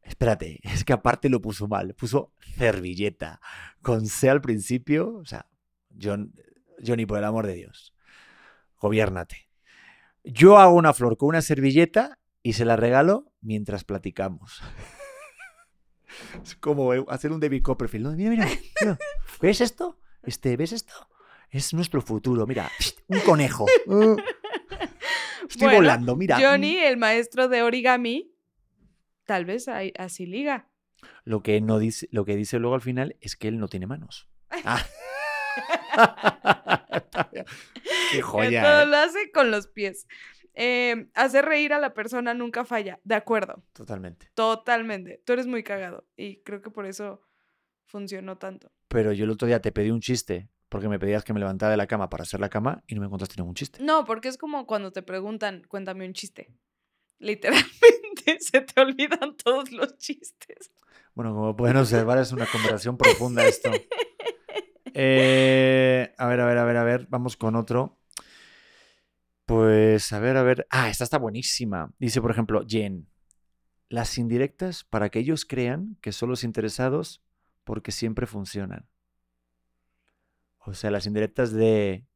Espérate, 0.03 0.61
es 0.62 0.84
que 0.84 0.95
aparte 0.95 1.28
lo 1.28 1.43
puso 1.43 1.68
mal, 1.68 1.95
puso 1.95 2.32
servilleta, 2.57 3.41
con 3.82 4.07
C 4.07 4.30
al 4.30 4.41
principio. 4.41 5.16
O 5.16 5.26
sea, 5.26 5.47
John, 6.01 6.32
Johnny, 6.84 7.06
por 7.06 7.18
el 7.18 7.24
amor 7.24 7.46
de 7.46 7.54
Dios, 7.54 7.94
gobiérnate. 8.80 9.48
Yo 10.24 10.58
hago 10.58 10.74
una 10.74 10.92
flor 10.92 11.16
con 11.16 11.30
una 11.30 11.42
servilleta 11.42 12.18
y 12.42 12.54
se 12.54 12.64
la 12.64 12.76
regalo 12.76 13.32
mientras 13.40 13.84
platicamos. 13.84 14.60
Es 16.42 16.56
como 16.56 16.94
eh, 16.94 17.04
hacer 17.08 17.32
un 17.32 17.40
David 17.40 17.62
Copperfield. 17.62 18.06
¿no? 18.06 18.12
Mira, 18.12 18.30
mira, 18.30 18.46
mira. 18.80 18.98
¿Ves 19.42 19.60
esto? 19.60 20.00
Este, 20.22 20.56
¿Ves 20.56 20.72
esto? 20.72 21.08
Es 21.50 21.72
nuestro 21.74 22.00
futuro. 22.02 22.46
Mira, 22.46 22.70
un 23.08 23.20
conejo. 23.20 23.66
Uh, 23.86 24.16
Estoy 25.48 25.68
Bueno, 25.68 25.76
volando, 25.78 26.16
mira. 26.16 26.38
Johnny, 26.38 26.76
el 26.76 26.98
maestro 26.98 27.48
de 27.48 27.62
origami, 27.62 28.34
tal 29.24 29.46
vez 29.46 29.66
así 29.68 30.26
liga. 30.26 30.68
Lo 31.24 31.42
que, 31.42 31.60
no 31.62 31.78
dice, 31.78 32.06
lo 32.10 32.26
que 32.26 32.36
dice 32.36 32.58
luego 32.58 32.74
al 32.74 32.82
final 32.82 33.16
es 33.22 33.36
que 33.36 33.48
él 33.48 33.58
no 33.58 33.68
tiene 33.68 33.86
manos. 33.86 34.28
Ah. 34.64 34.84
Qué 38.12 38.22
joya. 38.22 38.62
todo 38.62 38.82
¿eh? 38.82 38.86
lo 38.86 38.96
hace 38.96 39.30
con 39.32 39.51
los 39.51 39.66
pies. 39.68 40.07
Eh, 40.55 41.09
hacer 41.14 41.44
reír 41.44 41.72
a 41.72 41.78
la 41.78 41.94
persona 41.94 42.34
nunca 42.34 42.64
falla. 42.64 42.99
De 43.05 43.14
acuerdo, 43.14 43.62
Totalmente. 43.72 44.30
totalmente. 44.34 45.22
Tú 45.24 45.34
eres 45.34 45.46
muy 45.46 45.62
cagado 45.62 46.07
y 46.16 46.42
creo 46.42 46.61
que 46.61 46.70
por 46.70 46.86
eso 46.86 47.20
funcionó 47.86 48.38
tanto. 48.38 48.70
Pero 48.88 49.12
yo 49.12 49.24
el 49.24 49.30
otro 49.30 49.46
día 49.46 49.61
te 49.61 49.72
pedí 49.72 49.90
un 49.90 50.01
chiste 50.01 50.49
porque 50.68 50.88
me 50.88 50.99
pedías 50.99 51.24
que 51.24 51.32
me 51.32 51.40
levantara 51.40 51.70
de 51.70 51.76
la 51.76 51.86
cama 51.86 52.11
para 52.11 52.22
hacer 52.22 52.40
la 52.40 52.49
cama 52.49 52.82
y 52.86 52.94
no 52.94 53.01
me 53.01 53.07
encontraste 53.07 53.36
ningún 53.38 53.55
chiste. 53.55 53.82
No, 53.82 54.05
porque 54.05 54.28
es 54.28 54.36
como 54.36 54.66
cuando 54.66 54.92
te 54.92 55.03
preguntan, 55.03 55.62
cuéntame 55.68 56.07
un 56.07 56.12
chiste. 56.12 56.53
Literalmente 57.18 57.72
se 58.40 58.61
te 58.62 58.80
olvidan 58.80 59.36
todos 59.36 59.70
los 59.72 59.96
chistes. 59.99 60.70
Bueno, 61.14 61.34
como 61.34 61.57
pueden 61.57 61.76
observar, 61.76 62.18
es 62.18 62.32
una 62.32 62.46
conversación 62.46 62.96
profunda 62.96 63.46
esto. 63.46 63.70
Eh, 64.95 66.14
a 66.16 66.26
ver, 66.26 66.41
a 66.41 66.47
ver, 66.47 66.59
a 66.59 66.64
ver, 66.64 66.76
a 66.76 66.84
ver. 66.84 67.07
Vamos 67.09 67.36
con 67.36 67.57
otro. 67.57 67.99
Pues, 69.47 70.12
a 70.12 70.20
ver, 70.20 70.36
a 70.36 70.43
ver. 70.43 70.66
Ah, 70.70 70.89
esta 70.89 71.05
está 71.05 71.18
buenísima. 71.18 71.93
Dice, 71.99 72.20
por 72.20 72.30
ejemplo, 72.30 72.64
Jen. 72.66 73.09
Las 73.91 74.18
indirectas 74.18 74.84
para 74.84 75.09
que 75.09 75.20
ellos 75.20 75.47
crean 75.47 75.97
que 76.03 76.12
son 76.12 76.28
los 76.28 76.45
interesados 76.45 77.22
porque 77.64 77.91
siempre 77.91 78.26
funcionan. 78.26 78.86
O 80.59 80.74
sea, 80.74 80.91
las 80.91 81.07
indirectas 81.07 81.53
de 81.53 82.07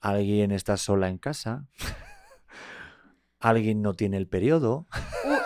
alguien 0.00 0.50
está 0.50 0.76
sola 0.76 1.08
en 1.08 1.16
casa, 1.16 1.66
alguien 3.38 3.80
no 3.80 3.94
tiene 3.94 4.18
el 4.18 4.28
periodo, 4.28 4.86
Uh, 5.24 5.36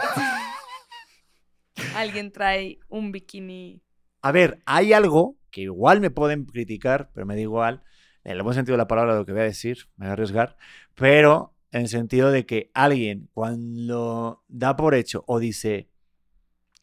Alguien 1.96 2.32
trae 2.32 2.80
un 2.88 3.12
bikini 3.12 3.83
A 4.24 4.32
ver, 4.32 4.62
hay 4.64 4.94
algo 4.94 5.36
que 5.50 5.60
igual 5.60 6.00
me 6.00 6.08
pueden 6.08 6.46
criticar, 6.46 7.10
pero 7.12 7.26
me 7.26 7.34
da 7.34 7.42
igual. 7.42 7.82
En 8.24 8.32
el 8.32 8.42
buen 8.42 8.54
sentido 8.54 8.72
de 8.72 8.78
la 8.78 8.86
palabra 8.86 9.14
lo 9.14 9.26
que 9.26 9.32
voy 9.32 9.42
a 9.42 9.44
decir, 9.44 9.90
me 9.96 10.06
voy 10.06 10.08
a 10.08 10.12
arriesgar, 10.14 10.56
pero 10.94 11.54
en 11.72 11.82
el 11.82 11.88
sentido 11.88 12.30
de 12.30 12.46
que 12.46 12.70
alguien 12.72 13.28
cuando 13.34 14.42
da 14.48 14.76
por 14.76 14.94
hecho 14.94 15.24
o 15.26 15.38
dice, 15.38 15.90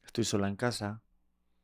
estoy 0.06 0.24
sola 0.24 0.50
en 0.50 0.56
casa, 0.56 1.02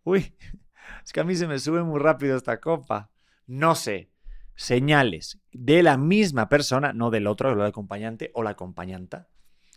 uy, 0.03 0.35
es 1.05 1.13
que 1.13 1.19
a 1.19 1.23
mí 1.23 1.35
se 1.35 1.45
me 1.45 1.59
sube 1.59 1.83
muy 1.83 1.99
rápido 1.99 2.37
esta 2.37 2.59
copa, 2.59 3.11
no 3.45 3.75
sé, 3.75 4.09
señales 4.55 5.39
de 5.51 5.83
la 5.83 5.95
misma 5.95 6.49
persona, 6.49 6.91
no 6.91 7.11
del 7.11 7.27
otro, 7.27 7.53
el 7.53 7.61
acompañante 7.61 8.31
o 8.33 8.41
la 8.41 8.49
acompañanta, 8.49 9.27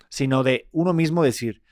sino 0.09 0.45
de 0.45 0.67
uno 0.73 0.95
mismo 0.95 1.23
decir, 1.23 1.63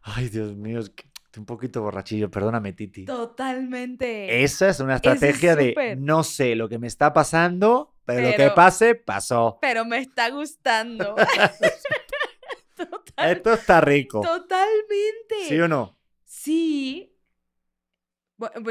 ay 0.00 0.30
Dios 0.30 0.56
mío, 0.56 0.80
es 0.80 0.88
que 0.88 1.04
un 1.36 1.46
poquito 1.46 1.82
borrachillo, 1.82 2.30
perdóname 2.30 2.72
Titi. 2.72 3.04
Totalmente. 3.04 4.42
Esa 4.42 4.68
es 4.68 4.80
una 4.80 4.96
estrategia 4.96 5.56
de 5.56 5.96
no 5.98 6.24
sé 6.24 6.54
lo 6.54 6.68
que 6.68 6.78
me 6.78 6.86
está 6.86 7.12
pasando, 7.12 7.94
pero, 8.04 8.28
lo 8.30 8.36
que 8.36 8.50
pase, 8.50 8.94
pasó. 8.94 9.58
Pero 9.60 9.84
me 9.84 9.98
está 9.98 10.30
gustando. 10.30 11.14
Total- 12.76 13.30
Esto 13.30 13.52
está 13.54 13.80
rico. 13.80 14.20
totalmente. 14.20 15.48
¿Sí 15.48 15.58
o 15.60 15.68
no? 15.68 15.96
Sí. 16.24 17.10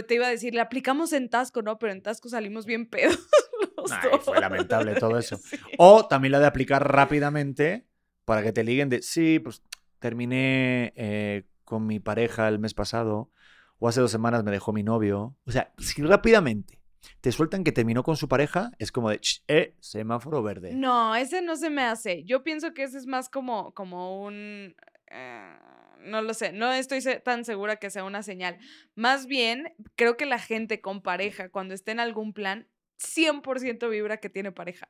Te 0.08 0.16
iba 0.16 0.28
a 0.28 0.30
decir, 0.30 0.54
le 0.54 0.60
aplicamos 0.62 1.14
en 1.14 1.30
Tasco, 1.30 1.62
¿no? 1.62 1.80
Pero 1.80 1.94
en 1.94 2.02
Tasco 2.04 2.28
salimos 2.30 2.66
bien 2.66 2.90
pedos. 2.90 3.18
los 3.78 3.92
Ay, 3.92 4.10
fue 4.22 4.40
lamentable 4.40 4.96
todo 4.96 5.18
eso. 5.18 5.38
Sí. 5.44 5.58
O 5.78 6.06
también 6.08 6.34
la 6.34 6.40
de 6.40 6.48
aplicar 6.48 6.92
rápidamente 6.92 7.88
para 8.26 8.44
que 8.44 8.52
te 8.52 8.64
liguen 8.64 8.90
de, 8.90 9.02
sí, 9.02 9.40
pues 9.40 9.62
terminé 10.00 10.94
eh, 10.96 11.44
con 11.74 11.88
mi 11.88 12.00
pareja 12.00 12.48
el 12.48 12.60
mes 12.60 12.76
pasado, 12.76 13.32
o 13.80 13.88
hace 13.88 14.00
dos 14.00 14.12
semanas 14.12 14.44
me 14.44 14.52
dejó 14.52 14.74
mi 14.74 14.84
novio. 14.84 15.36
O 15.46 15.52
sea, 15.52 15.74
si 15.80 16.04
rápidamente 16.04 16.80
te 17.20 17.32
sueltan 17.32 17.64
que 17.64 17.72
terminó 17.72 18.04
con 18.04 18.16
su 18.16 18.28
pareja, 18.28 18.70
es 18.78 18.92
como 18.92 19.10
de, 19.10 19.20
"Ch, 19.20 19.44
eh, 19.48 19.76
semáforo 19.80 20.44
verde. 20.44 20.76
No, 20.76 21.16
ese 21.16 21.42
no 21.42 21.56
se 21.56 21.72
me 21.72 21.82
hace. 21.82 22.24
Yo 22.26 22.44
pienso 22.44 22.76
que 22.76 22.84
ese 22.84 23.00
es 23.00 23.08
más 23.08 23.28
como, 23.30 23.74
como 23.74 24.24
un... 24.24 24.76
eh, 25.08 25.58
no 26.02 26.22
lo 26.22 26.34
sé, 26.36 26.52
no 26.52 26.72
estoy 26.72 27.00
tan 27.24 27.44
segura 27.46 27.78
que 27.78 27.90
sea 27.90 28.04
una 28.04 28.22
señal. 28.24 28.58
Más 28.94 29.26
bien, 29.26 29.74
creo 29.96 30.16
que 30.16 30.26
la 30.28 30.38
gente 30.38 30.80
con 30.80 31.02
pareja, 31.02 31.50
cuando 31.50 31.74
esté 31.74 31.92
en 31.92 32.00
algún 32.02 32.34
plan, 32.34 32.68
100% 33.00 33.90
vibra 33.90 34.18
que 34.18 34.30
tiene 34.30 34.52
pareja. 34.52 34.88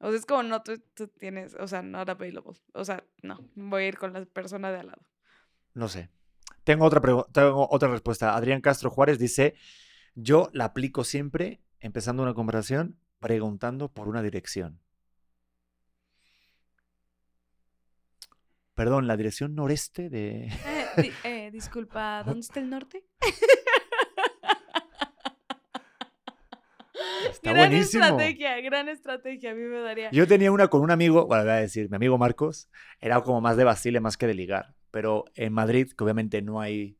O 0.00 0.08
sea, 0.10 0.18
es 0.18 0.26
como, 0.26 0.42
no, 0.42 0.62
tú, 0.62 0.82
tú 0.94 1.08
tienes, 1.08 1.54
o 1.54 1.66
sea, 1.66 1.82
not 1.82 2.08
available. 2.08 2.54
O 2.72 2.84
sea, 2.84 3.04
no, 3.22 3.38
voy 3.56 3.82
a 3.84 3.88
ir 3.88 3.98
con 3.98 4.12
la 4.12 4.24
persona 4.26 4.70
de 4.70 4.78
al 4.80 4.86
lado. 4.88 5.02
No 5.78 5.86
sé. 5.88 6.10
Tengo 6.64 6.84
otra, 6.84 7.00
tengo 7.32 7.68
otra 7.70 7.88
respuesta. 7.88 8.34
Adrián 8.34 8.60
Castro 8.60 8.90
Juárez 8.90 9.20
dice, 9.20 9.54
yo 10.16 10.50
la 10.52 10.64
aplico 10.64 11.04
siempre 11.04 11.60
empezando 11.78 12.24
una 12.24 12.34
conversación 12.34 12.98
preguntando 13.20 13.88
por 13.92 14.08
una 14.08 14.20
dirección. 14.20 14.80
Perdón, 18.74 19.06
la 19.06 19.16
dirección 19.16 19.54
noreste 19.54 20.10
de... 20.10 20.46
Eh, 20.46 20.86
di- 20.96 21.12
eh, 21.22 21.50
disculpa, 21.52 22.22
¿dónde 22.26 22.40
está 22.40 22.58
el 22.58 22.70
norte? 22.70 23.04
Está 27.30 27.52
gran 27.52 27.68
buenísimo. 27.68 28.02
estrategia, 28.04 28.60
gran 28.62 28.88
estrategia. 28.88 29.52
A 29.52 29.54
mí 29.54 29.62
me 29.62 29.78
daría. 29.80 30.10
Yo 30.10 30.26
tenía 30.26 30.50
una 30.50 30.66
con 30.66 30.80
un 30.82 30.90
amigo, 30.90 31.26
bueno, 31.26 31.44
voy 31.44 31.52
a 31.52 31.56
decir, 31.56 31.88
mi 31.88 31.94
amigo 31.96 32.18
Marcos, 32.18 32.68
era 33.00 33.20
como 33.22 33.40
más 33.40 33.56
de 33.56 33.62
Basile 33.62 34.00
más 34.00 34.16
que 34.16 34.26
de 34.26 34.34
ligar. 34.34 34.74
Pero 34.90 35.24
en 35.34 35.52
Madrid, 35.52 35.90
que 35.92 36.04
obviamente 36.04 36.42
no 36.42 36.60
hay 36.60 36.96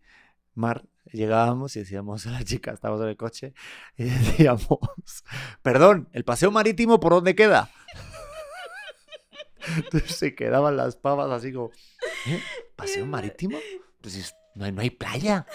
mar, 0.54 0.84
llegábamos 1.12 1.76
y 1.76 1.80
decíamos 1.80 2.26
a 2.26 2.30
la 2.30 2.44
chica, 2.44 2.72
estábamos 2.72 3.02
en 3.02 3.08
el 3.10 3.16
coche, 3.16 3.54
y 3.96 4.04
decíamos, 4.04 4.78
perdón, 5.62 6.08
¿el 6.12 6.24
paseo 6.24 6.50
marítimo 6.50 7.00
por 7.00 7.12
dónde 7.12 7.34
queda? 7.34 7.70
Entonces 9.76 10.16
se 10.16 10.34
quedaban 10.34 10.76
las 10.76 10.96
pavas 10.96 11.30
así 11.30 11.52
como, 11.52 11.70
¿eh? 12.26 12.42
¿paseo 12.76 13.06
marítimo? 13.06 13.58
Pues 14.00 14.34
no 14.54 14.64
hay, 14.64 14.72
no 14.72 14.80
hay 14.80 14.90
playa. 14.90 15.46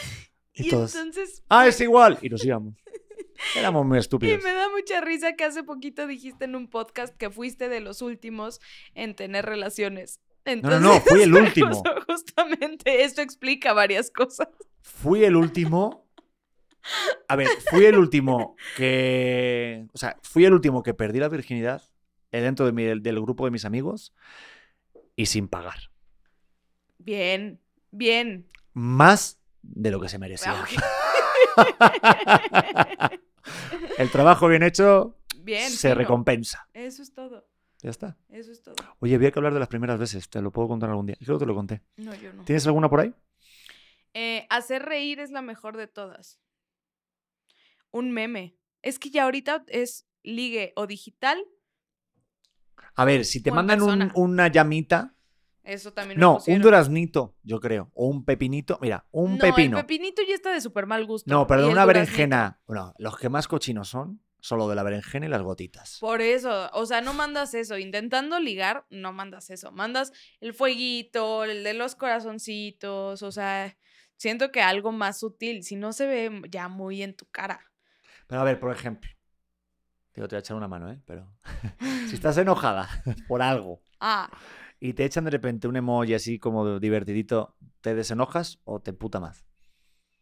Y, 0.54 0.68
Y 0.68 0.70
todos, 0.70 0.94
entonces. 0.96 1.44
ah, 1.50 1.68
es 1.68 1.80
igual. 1.82 2.20
Y 2.22 2.30
nos 2.30 2.46
íbamos. 2.46 2.76
Éramos 3.56 3.86
muy 3.86 3.98
Y 3.98 4.02
estúpidos. 4.02 4.44
me 4.44 4.54
da 4.54 4.70
mucha 4.70 5.02
risa 5.02 5.34
que 5.34 5.44
hace 5.44 5.64
poquito 5.64 6.06
dijiste 6.06 6.46
en 6.46 6.56
un 6.56 6.70
podcast 6.70 7.16
que 7.18 7.30
fuiste 7.30 7.70
de 7.70 7.80
los 7.80 8.02
últimos 8.02 8.62
en 8.94 9.16
tener 9.16 9.46
relaciones. 9.46 10.20
No, 10.46 10.52
Entonces, 10.52 10.82
no, 10.82 11.00
fui 11.02 11.22
el 11.22 11.34
último. 11.36 11.84
Justamente 12.08 13.04
esto 13.04 13.22
explica 13.22 13.74
varias 13.74 14.10
cosas. 14.12 14.48
Fui 14.82 15.24
el 15.24 15.36
último. 15.36 16.08
A 17.30 17.36
ver, 17.38 17.48
fui 17.70 17.86
el 17.86 17.98
último 17.98 18.56
que. 18.76 19.86
O 19.94 19.98
sea, 19.98 20.18
fui 20.22 20.44
el 20.46 20.54
último 20.54 20.84
que 20.84 20.94
perdí 20.94 21.20
la 21.20 21.30
virginidad 21.30 21.82
eh, 22.32 22.42
dentro 22.42 22.66
de 22.66 22.74
mi- 22.74 22.84
del, 22.84 23.02
del 23.02 23.22
grupo 23.22 23.46
de 23.46 23.52
mis 23.52 23.64
amigos 23.64 24.14
y 25.16 25.28
sin 25.28 25.48
pagar. 25.48 25.92
Bien, 26.98 27.62
bien. 27.92 28.50
Más 28.74 29.40
de 29.62 29.92
lo 29.92 30.02
que 30.02 30.10
se 30.10 30.20
merecía. 30.20 30.54
Ah, 30.54 30.66
ok. 30.66 30.72
El 33.98 34.10
trabajo 34.10 34.48
bien 34.48 34.64
hecho 34.64 35.18
Bien. 35.42 35.70
se 35.70 35.90
fino. 35.90 35.96
recompensa. 35.96 36.68
Eso 36.74 37.04
es 37.04 37.14
todo. 37.14 37.46
Ya 37.84 37.90
está. 37.90 38.18
Eso 38.30 38.52
es 38.52 38.64
todo. 38.64 38.76
Oye, 39.00 39.14
había 39.16 39.30
que 39.32 39.38
hablar 39.40 39.54
de 39.54 39.60
las 39.60 39.68
primeras 39.68 40.00
veces. 40.00 40.30
Te 40.30 40.42
lo 40.42 40.52
puedo 40.52 40.70
contar 40.70 40.90
algún 40.90 41.06
día. 41.06 41.18
Creo 41.24 41.38
que 41.38 41.44
te 41.44 41.48
lo 41.48 41.54
conté. 41.54 41.82
No, 41.98 42.16
yo 42.16 42.32
no. 42.34 42.44
¿Tienes 42.46 42.66
alguna 42.66 42.90
por 42.90 43.02
ahí? 43.02 43.14
Eh, 44.14 44.48
hacer 44.50 44.84
reír 44.84 45.20
es 45.20 45.32
la 45.32 45.42
mejor 45.42 45.76
de 45.78 45.88
todas. 45.88 46.40
Un 47.92 48.12
meme. 48.12 48.56
Es 48.82 49.00
que 49.00 49.10
ya 49.10 49.24
ahorita 49.26 49.66
es 49.68 50.08
ligue 50.24 50.72
o 50.76 50.88
digital. 50.88 51.44
A 52.96 53.06
ver, 53.06 53.26
si 53.26 53.42
te 53.44 53.52
mandan 53.52 53.82
un- 53.82 54.12
una 54.16 54.48
llamita. 54.48 55.16
Eso 55.64 55.94
también 55.94 56.20
No, 56.20 56.40
un 56.46 56.62
duraznito, 56.62 57.36
yo 57.44 57.60
creo. 57.62 57.90
O 57.94 58.08
un 58.08 58.26
pepinito. 58.26 58.78
Mira, 58.82 59.06
un 59.12 59.34
no, 59.34 59.40
pepino. 59.40 59.78
el 59.78 59.86
pepinito 59.86 60.22
ya 60.28 60.36
está 60.36 60.52
de 60.52 60.60
súper 60.62 60.86
mal 60.86 61.06
gusto. 61.06 61.30
No, 61.34 61.48
perdón, 61.48 61.72
una 61.72 61.86
berenjena. 61.86 62.60
Bueno, 62.68 62.94
los 62.98 63.18
que 63.18 63.30
más 63.30 63.48
cochinos 63.48 63.88
son, 63.88 64.22
solo 64.44 64.68
de 64.68 64.76
la 64.76 64.84
berenjena 64.84 65.26
y 65.26 65.30
las 65.30 65.42
gotitas. 65.42 65.98
Por 66.02 66.22
eso, 66.22 66.70
o 66.74 66.86
sea, 66.86 67.00
no 67.00 67.14
mandas 67.14 67.54
eso. 67.54 67.78
Intentando 67.78 68.42
ligar, 68.42 68.86
no 68.90 69.14
mandas 69.14 69.50
eso. 69.50 69.72
Mandas 69.72 70.12
el 70.42 70.54
fueguito, 70.54 71.46
el 71.46 71.64
de 71.64 71.74
los 71.74 71.96
corazoncitos, 71.96 73.24
o 73.24 73.32
sea, 73.32 73.78
siento 74.18 74.52
que 74.52 74.62
algo 74.62 74.92
más 74.92 75.20
sutil. 75.20 75.64
Si 75.64 75.78
no 75.78 75.94
se 75.94 76.08
ve 76.08 76.42
ya 76.50 76.68
muy 76.68 77.02
en 77.02 77.16
tu 77.16 77.26
cara. 77.28 77.62
Pero 78.28 78.42
a 78.42 78.44
ver, 78.44 78.60
por 78.60 78.76
ejemplo. 78.76 79.10
Digo, 80.14 80.28
te 80.28 80.36
voy 80.36 80.40
a 80.40 80.42
echar 80.42 80.58
una 80.58 80.68
mano, 80.68 80.92
¿eh? 80.92 81.02
Pero 81.06 81.34
si 82.10 82.16
estás 82.16 82.38
enojada 82.38 82.90
por 83.28 83.42
algo 83.42 83.82
Ah, 84.02 84.30
y 84.82 84.92
te 84.92 85.06
echan 85.06 85.24
de 85.24 85.32
repente 85.32 85.70
un 85.70 85.78
emoji 85.78 86.14
así 86.14 86.38
como 86.38 86.82
divertidito, 86.82 87.56
¿te 87.80 87.96
desenojas 87.96 88.60
o 88.66 88.82
te 88.82 88.92
puta 88.92 89.22
más? 89.22 89.46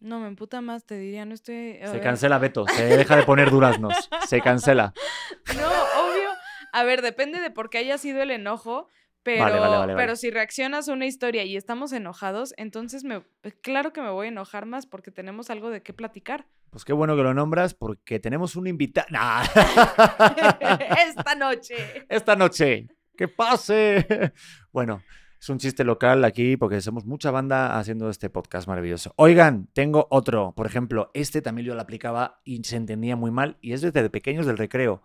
No 0.02 0.20
me 0.20 0.28
emputa 0.28 0.60
más, 0.62 0.86
te 0.86 0.97
diría, 0.97 1.26
no 1.26 1.34
estoy. 1.34 1.78
a 1.82 1.88
Se 1.88 1.93
ver. 1.93 2.02
cancela 2.02 2.38
Beto, 2.39 2.66
se 2.68 2.84
deja 2.86 3.16
de 3.16 3.24
poner 3.24 3.49
duraznos, 3.52 4.10
se 4.28 4.41
cancela. 4.41 4.93
No, 5.56 5.68
obvio. 5.68 6.30
A 6.74 6.84
ver, 6.84 7.02
depende 7.02 7.39
de 7.39 7.52
por 7.52 7.70
qué 7.70 7.78
haya 7.80 7.97
sido 7.97 8.22
el 8.22 8.32
enojo. 8.32 8.88
Pero, 9.24 9.43
Vale, 9.43 9.60
vale, 9.60 9.78
vale, 9.78 9.93
pero 9.93 10.08
vale. 10.08 10.16
si 10.16 10.32
reaccionas 10.32 10.89
a 10.89 10.93
una 10.93 11.06
historia 11.06 11.43
y 11.43 11.56
estamos 11.56 11.91
enojados, 11.93 12.56
entonces 12.58 13.04
me, 13.04 13.22
pues, 13.41 13.54
claro 13.62 13.93
que 13.93 14.02
me 14.02 14.10
voy 14.10 14.26
a 14.26 14.30
enojar 14.30 14.66
más 14.66 14.88
porque 14.88 15.12
tenemos 15.12 15.52
algo 15.52 15.70
de 15.70 15.84
qué 15.84 15.93
platicar. 15.93 16.47
Pues 16.72 16.86
qué 16.86 16.93
bueno 16.93 17.16
que 17.16 17.22
lo 17.22 17.32
nombras 17.36 17.76
porque 17.76 18.20
tenemos 18.20 18.56
un 18.56 18.66
invitado. 18.66 19.06
¡Nah! 19.12 19.43
Esta 21.08 21.36
noche. 21.36 21.76
Esta 22.10 22.36
noche, 22.36 22.88
que 23.16 23.28
pase. 23.28 24.34
Bueno, 24.72 25.04
es 25.42 25.50
un 25.50 25.58
chiste 25.58 25.84
local 25.84 26.24
aquí 26.24 26.56
porque 26.56 26.80
somos 26.82 27.06
mucha 27.06 27.32
banda 27.32 27.80
haciendo 27.80 28.10
este 28.12 28.30
podcast 28.30 28.68
maravilloso. 28.68 29.14
Oigan, 29.16 29.68
tengo 29.74 30.08
otro. 30.12 30.54
Por 30.56 30.68
ejemplo, 30.68 31.10
este 31.16 31.42
también 31.42 31.66
yo 31.68 31.74
lo 31.74 31.82
aplicaba 31.82 32.42
y 32.44 32.64
se 32.64 32.76
entendía 32.76 33.16
muy 33.16 33.32
mal 33.32 33.58
y 33.60 33.74
es 33.74 33.82
desde 33.82 34.08
pequeños 34.12 34.46
del 34.46 34.58
recreo. 34.60 35.02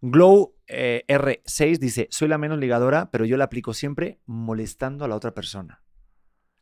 Glow 0.00 0.54
eh, 0.66 1.04
R6 1.08 1.78
dice, 1.78 2.08
soy 2.10 2.28
la 2.28 2.38
menos 2.38 2.58
ligadora, 2.58 3.10
pero 3.10 3.24
yo 3.26 3.36
la 3.36 3.44
aplico 3.44 3.74
siempre 3.74 4.18
molestando 4.26 5.04
a 5.04 5.08
la 5.08 5.14
otra 5.16 5.32
persona. 5.34 5.82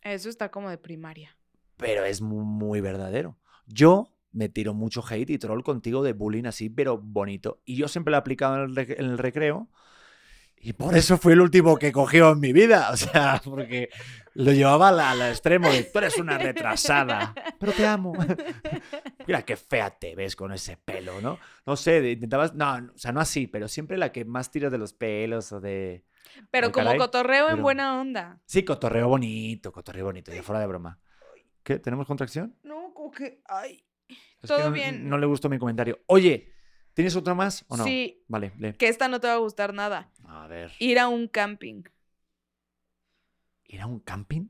Eso 0.02 0.28
está 0.28 0.50
como 0.50 0.68
de 0.68 0.78
primaria. 0.78 1.36
Pero 1.76 2.04
es 2.04 2.20
mu- 2.20 2.44
muy, 2.44 2.80
verdadero. 2.80 3.38
Yo 3.66 4.08
me 4.32 4.48
tiro 4.48 4.74
mucho 4.74 5.02
hate 5.08 5.30
y 5.30 5.38
troll 5.38 5.62
contigo 5.62 6.02
de 6.02 6.12
bullying 6.12 6.44
así, 6.46 6.68
pero 6.68 6.98
bonito. 6.98 7.60
Y 7.64 7.76
yo 7.76 7.86
siempre 7.88 8.10
lo 8.10 8.16
he 8.16 8.20
aplicado 8.20 8.56
en 8.56 8.62
el, 8.70 8.76
rec- 8.76 8.98
en 8.98 9.06
el 9.06 9.18
recreo. 9.18 9.68
Y 10.64 10.72
por 10.72 10.96
eso 10.96 11.18
fui 11.18 11.34
el 11.34 11.42
último 11.42 11.76
que 11.76 11.92
cogió 11.92 12.32
en 12.32 12.40
mi 12.40 12.54
vida. 12.54 12.88
O 12.90 12.96
sea, 12.96 13.40
porque 13.44 13.90
lo 14.32 14.50
llevaba 14.50 14.88
al, 14.88 15.20
extremo 15.22 15.70
de 15.70 15.84
tú 15.84 15.98
eres 15.98 16.16
una 16.16 16.38
retrasada, 16.38 17.34
pero 17.60 17.72
te 17.72 17.86
amo. 17.86 18.14
Mira 19.26 19.42
qué 19.42 19.56
fea 19.56 19.90
te 19.90 20.14
ves 20.14 20.34
con 20.34 20.52
ese 20.52 20.78
pelo, 20.78 21.20
¿no? 21.20 21.38
No 21.66 21.76
sé, 21.76 22.12
intentabas, 22.12 22.54
no, 22.54 22.76
o 22.94 22.98
sea, 22.98 23.12
no 23.12 23.20
así, 23.20 23.46
pero 23.46 23.68
siempre 23.68 23.98
la 23.98 24.10
que 24.10 24.24
más 24.24 24.50
tiras 24.50 24.72
de 24.72 24.78
los 24.78 24.94
pelos 24.94 25.52
o 25.52 25.60
de... 25.60 26.04
Pero 26.50 26.68
Ay, 26.68 26.72
como 26.72 26.86
caray, 26.86 26.98
cotorreo 26.98 27.44
en 27.48 27.52
pero- 27.56 27.62
buena 27.62 28.00
onda. 28.00 28.40
Sí, 28.46 28.64
cotorreo 28.64 29.08
bonito, 29.08 29.70
cotorreo 29.70 30.06
bonito, 30.06 30.32
ya 30.32 30.42
fuera 30.42 30.60
de 30.60 30.66
broma. 30.66 30.98
¿Qué? 31.62 31.78
¿Tenemos 31.78 32.06
contracción? 32.06 32.56
No, 32.62 32.92
como 32.94 33.10
que. 33.10 33.42
Ay. 33.46 33.84
Es 34.42 34.48
Todo 34.48 34.64
no, 34.64 34.72
bien. 34.72 35.08
No 35.08 35.18
le 35.18 35.26
gustó 35.26 35.48
mi 35.48 35.58
comentario. 35.58 36.00
Oye, 36.06 36.52
¿tienes 36.92 37.14
otra 37.16 37.34
más 37.34 37.64
o 37.68 37.76
no? 37.76 37.84
Sí, 37.84 38.24
Vale, 38.28 38.52
lee. 38.58 38.72
que 38.74 38.88
esta 38.88 39.08
no 39.08 39.20
te 39.20 39.28
va 39.28 39.34
a 39.34 39.38
gustar 39.38 39.72
nada. 39.72 40.10
A 40.34 40.46
ver. 40.48 40.72
Ir 40.78 40.98
a 40.98 41.08
un 41.08 41.28
camping, 41.28 41.82
¿Ir 43.66 43.80
a 43.80 43.86
un 43.86 44.00
camping? 44.00 44.48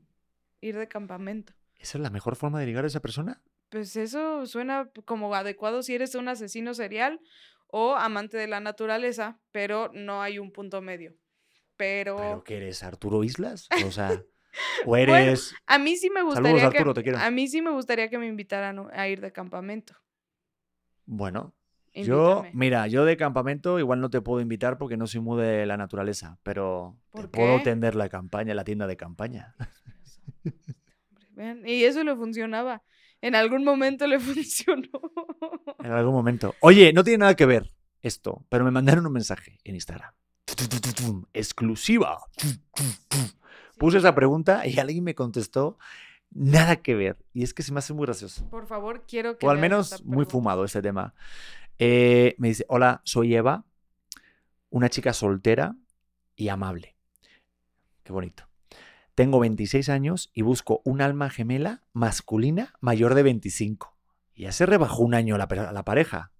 ir 0.61 0.77
de 0.77 0.87
campamento. 0.87 1.53
¿Esa 1.77 1.97
es 1.97 2.01
la 2.01 2.09
mejor 2.09 2.35
forma 2.35 2.59
de 2.59 2.65
ligar 2.65 2.83
a 2.83 2.87
esa 2.87 3.01
persona? 3.01 3.41
Pues 3.69 3.95
eso 3.95 4.45
suena 4.45 4.89
como 5.05 5.33
adecuado 5.35 5.83
si 5.83 5.93
eres 5.95 6.15
un 6.15 6.27
asesino 6.27 6.73
serial 6.73 7.19
o 7.67 7.95
amante 7.95 8.37
de 8.37 8.47
la 8.47 8.59
naturaleza, 8.59 9.39
pero 9.51 9.91
no 9.93 10.21
hay 10.21 10.39
un 10.39 10.51
punto 10.51 10.81
medio. 10.81 11.13
Pero, 11.75 12.15
¿Pero 12.15 12.43
qué 12.43 12.57
eres, 12.57 12.83
Arturo 12.83 13.23
Islas? 13.23 13.67
O 13.85 13.91
sea, 13.91 14.23
o 14.85 14.95
eres... 14.95 15.53
a 15.67 15.77
mí 15.77 15.97
sí 15.97 16.09
me 16.09 16.21
Saludos, 16.31 16.63
gustaría 16.63 16.67
Arturo, 16.67 16.93
que 16.93 17.01
te 17.01 17.03
quiero. 17.03 17.17
a 17.19 17.29
mí 17.31 17.47
sí 17.47 17.61
me 17.61 17.71
gustaría 17.71 18.09
que 18.09 18.17
me 18.17 18.27
invitaran 18.27 18.87
a 18.93 19.07
ir 19.07 19.19
de 19.21 19.31
campamento. 19.31 19.95
Bueno, 21.05 21.53
yo, 21.95 22.37
Invítame. 22.39 22.51
mira, 22.53 22.87
yo 22.87 23.05
de 23.05 23.17
campamento 23.17 23.79
igual 23.79 24.01
no 24.01 24.09
te 24.09 24.21
puedo 24.21 24.41
invitar 24.41 24.77
porque 24.77 24.97
no 24.97 25.07
soy 25.07 25.21
muy 25.21 25.41
de 25.41 25.65
la 25.65 25.77
naturaleza, 25.77 26.37
pero 26.43 26.97
te 27.13 27.21
¿Por 27.21 27.31
puedo 27.31 27.61
tender 27.63 27.95
la 27.95 28.09
campaña, 28.09 28.53
la 28.53 28.63
tienda 28.63 28.87
de 28.87 28.97
campaña. 28.97 29.55
Y 31.65 31.83
eso 31.83 32.03
le 32.03 32.15
funcionaba. 32.15 32.83
En 33.21 33.35
algún 33.35 33.63
momento 33.63 34.07
le 34.07 34.19
funcionó. 34.21 34.89
En 35.79 35.91
algún 35.91 36.13
momento. 36.13 36.55
Oye, 36.61 36.93
no 36.93 37.03
tiene 37.03 37.19
nada 37.19 37.35
que 37.35 37.45
ver 37.45 37.71
esto, 38.01 38.45
pero 38.49 38.63
me 38.63 38.71
mandaron 38.71 39.05
un 39.05 39.13
mensaje 39.13 39.57
en 39.63 39.75
Instagram. 39.75 40.13
Exclusiva. 41.33 42.19
Puse 43.77 43.97
esa 43.97 44.15
pregunta 44.15 44.65
y 44.67 44.79
alguien 44.79 45.03
me 45.03 45.15
contestó 45.15 45.77
nada 46.31 46.77
que 46.77 46.95
ver. 46.95 47.17
Y 47.33 47.43
es 47.43 47.53
que 47.53 47.63
se 47.63 47.73
me 47.73 47.79
hace 47.79 47.93
muy 47.93 48.05
gracioso. 48.05 48.47
Por 48.49 48.67
favor, 48.67 49.03
quiero 49.07 49.37
que 49.37 49.45
O 49.45 49.49
al 49.49 49.57
menos 49.57 50.03
muy 50.05 50.25
fumado 50.25 50.63
este 50.63 50.81
tema. 50.81 51.13
Eh, 51.79 52.35
me 52.37 52.49
dice, 52.49 52.65
hola, 52.69 53.01
soy 53.03 53.35
Eva, 53.35 53.65
una 54.69 54.89
chica 54.89 55.13
soltera 55.13 55.75
y 56.35 56.49
amable. 56.49 56.95
Qué 58.03 58.13
bonito. 58.13 58.47
Tengo 59.15 59.39
26 59.39 59.89
años 59.89 60.29
y 60.33 60.41
busco 60.41 60.81
un 60.83 61.01
alma 61.01 61.29
gemela 61.29 61.83
masculina 61.93 62.73
mayor 62.81 63.15
de 63.15 63.23
25. 63.23 63.97
Y 64.33 64.43
ya 64.43 64.51
se 64.51 64.65
rebajó 64.65 65.03
un 65.03 65.13
año 65.13 65.37
la, 65.37 65.47
la 65.47 65.85
pareja. 65.85 66.31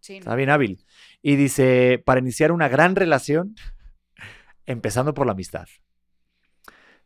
Sí, 0.00 0.18
Está 0.18 0.34
bien 0.34 0.50
hábil. 0.50 0.84
Y 1.22 1.36
dice, 1.36 2.02
para 2.04 2.20
iniciar 2.20 2.52
una 2.52 2.68
gran 2.68 2.94
relación, 2.94 3.56
empezando 4.66 5.14
por 5.14 5.26
la 5.26 5.32
amistad. 5.32 5.66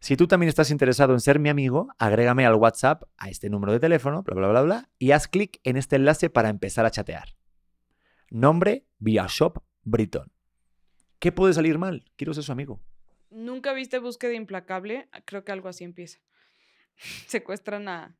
Si 0.03 0.17
tú 0.17 0.27
también 0.27 0.49
estás 0.49 0.73
interesado 0.73 1.13
en 1.13 1.21
ser 1.21 1.39
mi 1.39 1.49
amigo, 1.49 1.87
agrégame 1.97 2.45
al 2.45 2.57
WhatsApp 2.57 3.05
a 3.19 3.31
este 3.31 3.49
número 3.49 3.73
de 3.73 3.79
teléfono, 3.79 4.25
bla, 4.25 4.35
bla, 4.35 4.49
bla, 4.49 4.63
bla, 4.63 4.91
y 4.99 5.13
haz 5.13 5.29
clic 5.29 5.61
en 5.63 5.77
este 5.77 5.95
enlace 5.95 6.29
para 6.29 6.49
empezar 6.49 6.85
a 6.85 6.91
chatear. 6.91 7.37
Nombre, 8.29 8.85
vía 8.99 9.27
Shop 9.29 9.63
Britton. 9.85 10.33
¿Qué 11.21 11.31
puede 11.31 11.55
salir 11.55 11.79
mal? 11.79 12.05
Quiero 12.17 12.35
ser 12.35 12.43
su 12.43 12.51
amigo. 12.51 12.83
¿Nunca 13.31 13.73
viste 13.75 14.01
Búsqueda 14.01 14.33
Implacable? 14.33 15.09
Creo 15.25 15.45
que 15.45 15.53
algo 15.53 15.69
así 15.69 15.85
empieza. 15.85 16.19
Secuestran 17.29 17.87
a, 17.87 18.19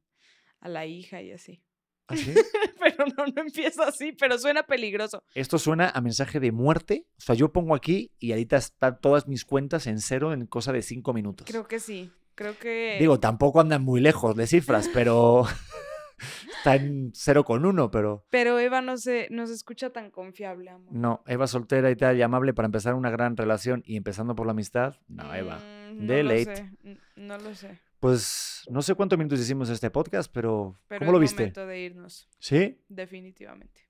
a 0.61 0.69
la 0.69 0.87
hija 0.87 1.21
y 1.21 1.33
así. 1.33 1.65
¿Así? 2.13 2.35
Pero 2.79 3.05
no, 3.17 3.27
no 3.27 3.43
empieza 3.43 3.85
así, 3.85 4.13
pero 4.13 4.37
suena 4.39 4.65
peligroso. 4.65 5.23
Esto 5.35 5.59
suena 5.59 5.89
a 5.91 6.01
mensaje 6.01 6.41
de 6.41 6.51
muerte. 6.51 7.07
O 7.17 7.21
sea, 7.21 7.35
yo 7.37 7.53
pongo 7.53 7.75
aquí 7.77 8.11
y 8.19 8.33
ahorita 8.33 8.57
están 8.57 8.99
todas 9.01 9.29
mis 9.29 9.45
cuentas 9.45 9.87
en 9.87 10.01
cero 10.01 10.33
en 10.33 10.47
cosa 10.47 10.73
de 10.73 10.83
cinco 10.83 11.13
minutos. 11.13 11.47
Creo 11.49 11.69
que 11.69 11.79
sí. 11.79 12.11
Creo 12.35 12.59
que. 12.59 12.97
Digo, 12.99 13.21
tampoco 13.21 13.61
andan 13.61 13.83
muy 13.85 14.01
lejos 14.01 14.35
de 14.35 14.47
cifras, 14.49 14.91
pero 14.93 15.45
está 16.59 16.75
en 16.77 17.13
0,1, 17.13 17.91
pero 17.91 18.25
Pero 18.31 18.59
Eva 18.59 18.81
no 18.81 18.97
se, 18.97 19.29
no 19.31 19.47
se 19.47 19.55
escucha 19.55 19.91
tan 19.91 20.11
confiable, 20.11 20.71
amor. 20.71 20.93
no, 20.93 21.23
Eva 21.27 21.47
soltera 21.47 21.91
y 21.91 21.97
tal, 21.97 22.17
y 22.17 22.23
amable 22.23 22.53
para 22.55 22.67
empezar 22.67 22.95
una 22.95 23.11
gran 23.11 23.37
relación 23.37 23.83
y 23.87 23.97
empezando 23.97 24.35
por 24.35 24.47
la 24.47 24.53
amistad, 24.53 24.97
no, 25.09 25.33
Eva. 25.35 25.59
Mm, 25.93 26.07
de 26.07 26.23
no 26.23 26.29
lo 26.31 26.35
late. 26.37 26.57
sé, 26.57 26.99
No 27.17 27.39
lo 27.39 27.55
sé. 27.55 27.81
Pues 28.03 28.65
no 28.69 28.83
sé 28.83 28.97
cuántos 28.97 29.17
minutos 29.17 29.39
hicimos 29.39 29.71
este 29.71 29.89
podcast, 29.89 30.29
pero, 30.35 30.77
Pero 30.89 30.99
¿cómo 30.99 31.13
lo 31.13 31.19
es 31.19 31.23
viste? 31.31 31.43
momento 31.43 31.67
de 31.69 31.81
irnos, 31.83 32.29
¿Sí? 32.41 32.83
definitivamente. 32.89 33.89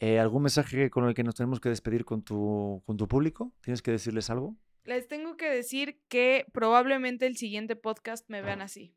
Eh, 0.00 0.18
¿Algún 0.18 0.42
mensaje 0.42 0.90
con 0.90 1.04
el 1.06 1.14
que 1.14 1.22
nos 1.22 1.36
tenemos 1.36 1.60
que 1.60 1.68
despedir 1.68 2.04
con 2.04 2.24
tu, 2.24 2.82
con 2.84 2.96
tu 2.96 3.06
público? 3.06 3.54
¿Tienes 3.60 3.80
que 3.80 3.92
decirles 3.92 4.30
algo? 4.30 4.56
Les 4.82 5.06
tengo 5.06 5.36
que 5.36 5.48
decir 5.48 6.02
que 6.08 6.44
probablemente 6.52 7.24
el 7.24 7.36
siguiente 7.36 7.76
podcast 7.76 8.28
me 8.28 8.38
Ah. 8.38 8.42
vean 8.42 8.62
así. 8.62 8.96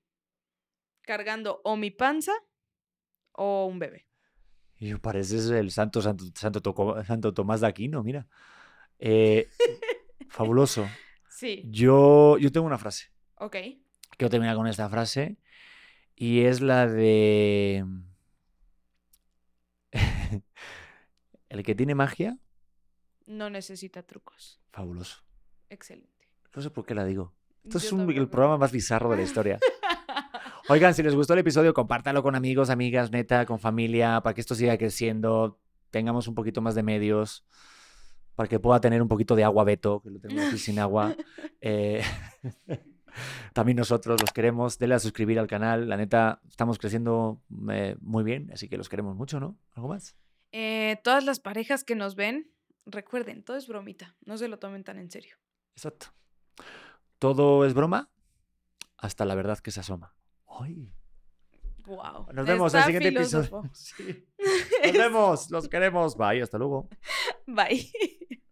Cargando 1.03 1.61
o 1.63 1.75
mi 1.77 1.91
panza 1.91 2.33
o 3.33 3.67
un 3.67 3.77
bebé. 3.77 4.07
Y 4.79 4.95
pareces 4.95 5.47
el 5.51 5.69
santo, 5.69 6.01
santo, 6.01 6.25
santo, 6.33 6.59
Toco- 6.63 7.05
santo 7.05 7.35
Tomás 7.35 7.61
de 7.61 7.67
Aquino, 7.67 8.01
mira. 8.01 8.27
Eh, 8.97 9.47
fabuloso. 10.29 10.87
Sí, 11.29 11.61
Yo, 11.67 12.39
yo 12.39 12.51
tengo 12.51 12.65
una 12.65 12.79
frase. 12.79 13.11
ok. 13.35 13.57
Quiero 14.17 14.29
terminar 14.29 14.55
con 14.55 14.67
esta 14.67 14.89
frase. 14.89 15.37
Y 16.15 16.41
es 16.41 16.61
la 16.61 16.87
de. 16.87 17.85
El 21.49 21.63
que 21.63 21.75
tiene 21.75 21.95
magia, 21.95 22.37
No 23.27 23.49
necesita 23.49 24.03
trucos. 24.03 24.59
fabuloso. 24.71 25.23
Excelente. 25.69 26.09
No 26.55 26.61
sé 26.61 26.69
por 26.69 26.85
qué 26.85 26.93
la 26.95 27.05
digo. 27.05 27.33
Esto 27.63 27.77
es 27.79 27.91
un- 27.91 28.09
el 28.11 28.29
programa 28.29 28.57
más 28.57 28.71
bizarro 28.71 29.09
de 29.09 29.17
la 29.17 29.23
historia. 29.23 29.59
Oigan, 30.69 30.93
si 30.93 31.03
les 31.03 31.13
gustó 31.15 31.33
el 31.33 31.39
episodio, 31.39 31.73
compártalo 31.73 32.23
con 32.23 32.35
amigos, 32.35 32.69
amigas, 32.69 33.11
neta, 33.11 33.45
con 33.45 33.59
familia, 33.59 34.21
para 34.21 34.33
que 34.33 34.41
esto 34.41 34.55
siga 34.55 34.77
creciendo, 34.77 35.59
tengamos 35.91 36.27
un 36.27 36.35
poquito 36.35 36.61
más 36.61 36.75
de 36.75 36.83
medios, 36.83 37.45
para 38.35 38.49
que 38.49 38.59
pueda 38.59 38.79
tener 38.81 39.01
un 39.01 39.07
poquito 39.07 39.35
de 39.35 39.43
agua 39.43 39.63
Beto, 39.63 40.01
que 40.01 40.09
lo 40.09 40.19
tengo 40.19 40.41
aquí 40.41 40.57
sin 40.57 40.79
agua. 40.79 41.15
Eh, 41.67 42.03
también 43.53 43.77
nosotros 43.77 44.19
los 44.21 44.31
queremos. 44.31 44.77
Denle 44.77 44.95
a 44.95 44.99
suscribir 44.99 45.39
al 45.39 45.47
canal. 45.47 45.87
La 45.87 45.97
neta, 45.97 46.41
estamos 46.47 46.77
creciendo 46.77 47.41
eh, 47.71 47.95
muy 48.01 48.23
bien, 48.23 48.49
así 48.53 48.67
que 48.69 48.77
los 48.77 48.89
queremos 48.89 49.15
mucho, 49.15 49.39
¿no? 49.39 49.57
¿Algo 49.73 49.89
más? 49.89 50.15
Eh, 50.51 50.99
todas 51.03 51.23
las 51.25 51.39
parejas 51.39 51.83
que 51.83 51.95
nos 51.95 52.15
ven, 52.15 52.51
recuerden, 52.85 53.43
todo 53.43 53.57
es 53.57 53.67
bromita. 53.67 54.15
No 54.25 54.37
se 54.37 54.47
lo 54.47 54.59
tomen 54.59 54.83
tan 54.83 54.97
en 54.97 55.11
serio. 55.11 55.35
Exacto. 55.75 56.07
Todo 57.19 57.65
es 57.65 57.73
broma 57.73 58.09
hasta 58.97 59.25
la 59.25 59.35
verdad 59.35 59.59
que 59.59 59.71
se 59.71 59.79
asoma. 59.79 60.15
Ay. 60.47 60.91
Wow. 61.85 62.27
Nos 62.33 62.47
vemos 62.47 62.73
en 62.73 62.79
el 62.79 62.85
siguiente 62.85 63.09
episodio. 63.09 63.63
Sí. 63.73 64.25
Nos 64.83 64.93
vemos, 64.93 65.51
los 65.51 65.69
queremos. 65.69 66.17
Bye, 66.17 66.41
hasta 66.41 66.57
luego. 66.57 66.89
Bye. 67.47 67.91